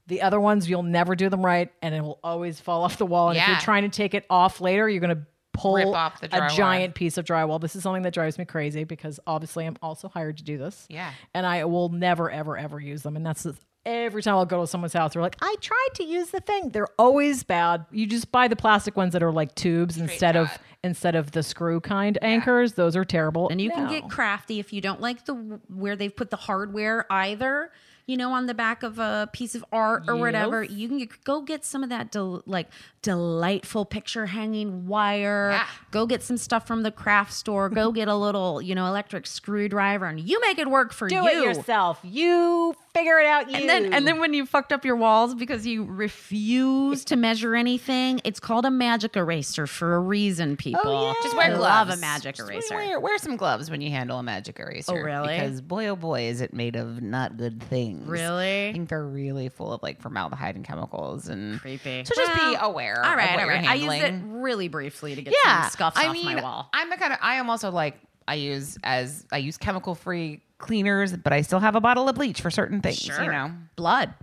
The 0.05 0.21
other 0.21 0.39
ones 0.39 0.69
you'll 0.69 0.83
never 0.83 1.15
do 1.15 1.29
them 1.29 1.43
right 1.43 1.71
and 1.81 1.95
it 1.95 2.01
will 2.01 2.19
always 2.23 2.59
fall 2.59 2.83
off 2.83 2.99
the 2.99 3.07
wall. 3.07 3.29
And 3.29 3.39
if 3.39 3.47
you're 3.47 3.57
trying 3.57 3.89
to 3.89 3.89
take 3.89 4.13
it 4.13 4.25
off 4.29 4.61
later, 4.61 4.87
you're 4.87 5.01
going 5.01 5.17
to 5.17 5.25
pull 5.59 5.75
Rip 5.75 5.87
off 5.87 6.21
the 6.21 6.27
a 6.27 6.49
giant 6.49 6.95
piece 6.95 7.17
of 7.17 7.25
drywall. 7.25 7.59
This 7.59 7.75
is 7.75 7.83
something 7.83 8.03
that 8.03 8.13
drives 8.13 8.37
me 8.37 8.45
crazy 8.45 8.83
because 8.83 9.19
obviously 9.27 9.65
I'm 9.65 9.77
also 9.81 10.07
hired 10.07 10.37
to 10.37 10.43
do 10.43 10.57
this. 10.57 10.85
Yeah. 10.89 11.11
And 11.33 11.45
I 11.45 11.65
will 11.65 11.89
never, 11.89 12.31
ever, 12.31 12.57
ever 12.57 12.79
use 12.79 13.03
them. 13.03 13.15
And 13.15 13.25
that's 13.25 13.43
the, 13.43 13.55
every 13.85 14.21
time 14.21 14.35
I'll 14.35 14.45
go 14.45 14.61
to 14.61 14.67
someone's 14.67 14.93
house, 14.93 15.13
they're 15.13 15.21
like, 15.21 15.37
I 15.41 15.55
tried 15.61 15.89
to 15.95 16.03
use 16.03 16.29
the 16.29 16.39
thing. 16.39 16.69
They're 16.69 16.87
always 16.97 17.43
bad. 17.43 17.85
You 17.91 18.05
just 18.05 18.31
buy 18.31 18.47
the 18.47 18.55
plastic 18.55 18.95
ones 18.95 19.13
that 19.13 19.23
are 19.23 19.31
like 19.31 19.55
tubes 19.55 19.97
instead 19.97 20.35
of 20.35 20.49
instead 20.83 21.15
of 21.15 21.31
the 21.31 21.43
screw 21.43 21.81
kind 21.81 22.17
anchors. 22.21 22.73
Those 22.73 22.95
are 22.95 23.05
terrible. 23.05 23.49
And 23.49 23.59
you 23.59 23.69
can 23.71 23.89
get 23.89 24.09
crafty 24.09 24.59
if 24.59 24.71
you 24.71 24.81
don't 24.81 25.01
like 25.01 25.25
the 25.25 25.33
where 25.67 25.95
they've 25.95 26.15
put 26.15 26.29
the 26.29 26.37
hardware 26.37 27.05
either. 27.11 27.71
You 28.09 28.17
know, 28.17 28.33
on 28.33 28.47
the 28.47 28.55
back 28.55 28.81
of 28.81 28.97
a 28.97 29.29
piece 29.33 29.53
of 29.53 29.63
art 29.71 30.05
or 30.07 30.15
whatever, 30.15 30.63
you 30.63 30.87
can 30.87 30.97
get, 30.97 31.23
go 31.23 31.41
get 31.41 31.63
some 31.63 31.83
of 31.83 31.89
that 31.89 32.11
del- 32.11 32.41
like 32.47 32.67
delightful 33.03 33.85
picture 33.85 34.25
hanging 34.25 34.87
wire. 34.87 35.51
Yeah. 35.51 35.67
Go 35.91 36.07
get 36.07 36.23
some 36.23 36.37
stuff 36.37 36.65
from 36.65 36.81
the 36.81 36.89
craft 36.89 37.31
store. 37.33 37.69
go 37.69 37.91
get 37.99 38.07
a 38.07 38.15
little, 38.15 38.63
you 38.63 38.73
know, 38.73 38.87
electric 38.87 39.27
screwdriver, 39.27 40.07
and 40.07 40.19
you 40.19 40.41
make 40.41 40.57
it 40.57 40.67
work 40.67 40.91
for 40.91 41.07
do 41.07 41.17
you. 41.17 41.21
Do 41.21 41.27
it 41.27 41.43
yourself. 41.43 41.99
You 42.01 42.73
figure 42.99 43.19
it 43.19 43.25
out. 43.25 43.49
You. 43.49 43.57
And 43.57 43.69
then, 43.69 43.93
and 43.93 44.07
then 44.07 44.19
when 44.19 44.33
you 44.33 44.45
fucked 44.45 44.73
up 44.73 44.85
your 44.85 44.95
walls 44.95 45.35
because 45.35 45.65
you 45.65 45.83
refuse 45.85 47.05
to 47.05 47.15
measure 47.15 47.55
anything, 47.55 48.21
it's 48.23 48.39
called 48.39 48.65
a 48.65 48.71
magic 48.71 49.15
eraser 49.15 49.67
for 49.67 49.95
a 49.95 49.99
reason, 49.99 50.53
oh, 50.53 50.55
people. 50.55 50.81
Oh, 50.85 51.07
yeah. 51.07 51.13
Just 51.23 51.35
wear 51.35 51.47
I 51.47 51.55
gloves. 51.55 51.89
love 51.89 51.89
a 51.89 51.97
magic 51.97 52.35
Just 52.35 52.49
eraser. 52.49 52.75
Wear, 52.75 52.99
wear 52.99 53.17
some 53.17 53.37
gloves 53.37 53.71
when 53.71 53.81
you 53.81 53.89
handle 53.89 54.19
a 54.19 54.23
magic 54.23 54.59
eraser. 54.59 54.97
Oh, 54.97 55.01
really? 55.01 55.39
Because 55.39 55.61
boy, 55.61 55.87
oh 55.87 55.95
boy, 55.95 56.23
is 56.23 56.41
it 56.41 56.53
made 56.53 56.75
of 56.75 57.01
not 57.01 57.37
good 57.37 57.61
things. 57.63 58.07
Really? 58.07 58.69
I 58.69 58.73
think 58.73 58.89
they're 58.89 59.05
really 59.05 59.49
full 59.49 59.73
of 59.73 59.81
like 59.81 60.01
formaldehyde 60.01 60.55
and 60.55 60.65
chemicals 60.65 61.29
and 61.29 61.59
Creepy. 61.59 62.03
So 62.05 62.13
just 62.15 62.33
be 62.33 62.55
aware. 62.59 63.03
All 63.03 63.15
right, 63.15 63.29
of 63.29 63.35
what 63.35 63.39
all 63.39 63.45
you're 63.45 63.55
right. 63.55 63.67
I 63.67 63.73
used 63.75 63.91
handling. 63.91 64.31
it 64.31 64.41
really 64.41 64.67
briefly 64.67 65.15
to 65.15 65.21
get 65.21 65.33
yeah, 65.43 65.63
some 65.63 65.71
scuffs 65.71 65.97
I 65.97 66.07
off 66.07 66.13
mean, 66.13 66.25
my 66.25 66.41
wall. 66.41 66.69
I'm 66.73 66.89
the 66.89 66.97
kind 66.97 67.13
of 67.13 67.19
I 67.21 67.35
am 67.35 67.49
also 67.49 67.71
like 67.71 67.99
I 68.27 68.35
use 68.35 68.77
as 68.83 69.25
I 69.31 69.37
use 69.37 69.57
chemical 69.57 69.95
free 69.95 70.41
cleaners, 70.59 71.15
but 71.15 71.33
I 71.33 71.41
still 71.41 71.59
have 71.59 71.75
a 71.75 71.81
bottle 71.81 72.07
of 72.07 72.15
bleach 72.15 72.41
for 72.41 72.51
certain 72.51 72.81
things. 72.81 73.07
You 73.07 73.31
know. 73.31 73.51
blood. 73.75 74.13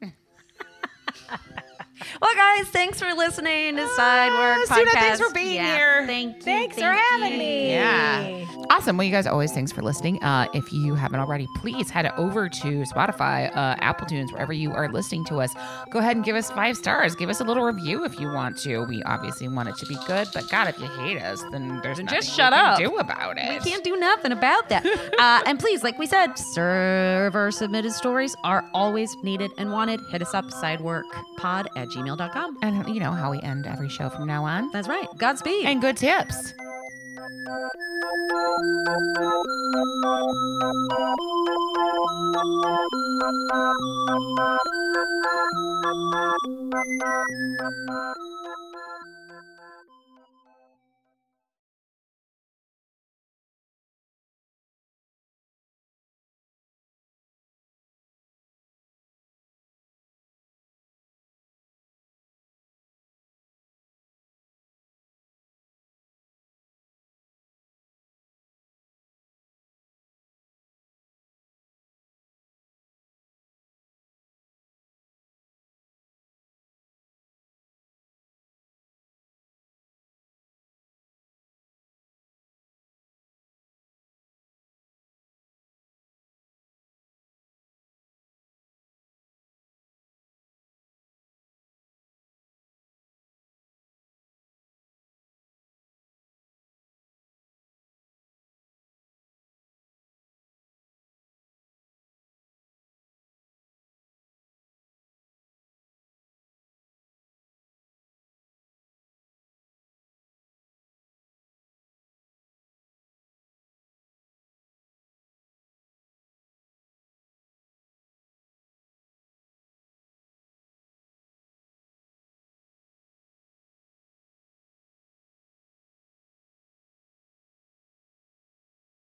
well, 2.20 2.34
guys, 2.34 2.66
thanks 2.68 2.98
for 3.00 3.12
listening 3.14 3.76
to 3.76 3.82
Sidework 3.82 4.64
Sunah, 4.64 4.84
Podcast. 4.84 4.92
thanks 4.92 5.20
for 5.20 5.32
being 5.34 5.54
Yeah, 5.56 5.76
here. 5.76 6.06
Thank 6.06 6.36
you. 6.36 6.42
Thanks 6.42 6.76
for 6.76 6.92
having 6.92 7.32
you. 7.32 7.38
me. 7.38 7.70
Yeah. 7.70 8.46
Awesome. 8.70 8.96
Well, 8.96 9.04
you 9.04 9.10
guys 9.12 9.26
always 9.26 9.52
thanks 9.52 9.72
for 9.72 9.82
listening. 9.82 10.22
Uh, 10.22 10.46
if 10.54 10.72
you 10.72 10.94
haven't 10.94 11.18
already, 11.20 11.48
please 11.56 11.90
head 11.90 12.10
over 12.16 12.48
to 12.48 12.68
Spotify, 12.82 13.50
uh, 13.56 13.74
Apple 13.80 14.06
Tunes, 14.06 14.32
wherever 14.32 14.52
you 14.52 14.72
are 14.72 14.88
listening 14.90 15.24
to 15.26 15.40
us. 15.40 15.52
Go 15.90 15.98
ahead 15.98 16.16
and 16.16 16.24
give 16.24 16.36
us 16.36 16.50
five 16.50 16.76
stars. 16.76 17.14
Give 17.16 17.28
us 17.28 17.40
a 17.40 17.44
little 17.44 17.64
review 17.64 18.04
if 18.04 18.18
you 18.20 18.28
want 18.28 18.56
to. 18.58 18.84
We 18.84 19.02
obviously 19.04 19.48
want 19.48 19.68
it 19.68 19.76
to 19.78 19.86
be 19.86 19.96
good, 20.06 20.28
but 20.32 20.48
God, 20.50 20.68
if 20.68 20.78
you 20.78 20.86
hate 20.86 21.20
us, 21.20 21.42
then 21.50 21.80
there's 21.82 21.98
nothing 21.98 22.06
just 22.20 22.30
we 22.30 22.36
shut 22.36 22.52
can 22.52 22.72
up. 22.72 22.78
do 22.78 22.96
about 22.98 23.38
it. 23.38 23.62
We 23.64 23.70
can't 23.70 23.82
do 23.84 23.96
nothing 23.96 24.32
about 24.32 24.68
that. 24.68 24.86
uh, 25.18 25.42
and 25.46 25.58
please, 25.58 25.82
like 25.82 25.98
we 25.98 26.06
said, 26.06 26.34
server 26.38 27.50
submitted 27.50 27.92
stories 27.92 28.36
are 28.44 28.64
always 28.72 29.16
needed 29.22 29.50
and 29.58 29.72
wanted. 29.72 30.00
Hit 30.10 30.22
us 30.22 30.32
up, 30.34 30.46
sideworkpod 30.46 31.66
at 31.76 31.89
gmail.com. 31.90 32.58
And 32.62 32.94
you 32.94 33.00
know 33.00 33.12
how 33.12 33.30
we 33.30 33.40
end 33.40 33.66
every 33.66 33.88
show 33.88 34.08
from 34.08 34.26
now 34.26 34.44
on. 34.44 34.70
That's 34.72 34.88
right. 34.88 35.06
Godspeed. 35.18 35.66
And 35.66 35.80
good 35.80 35.96
tips. 35.96 36.54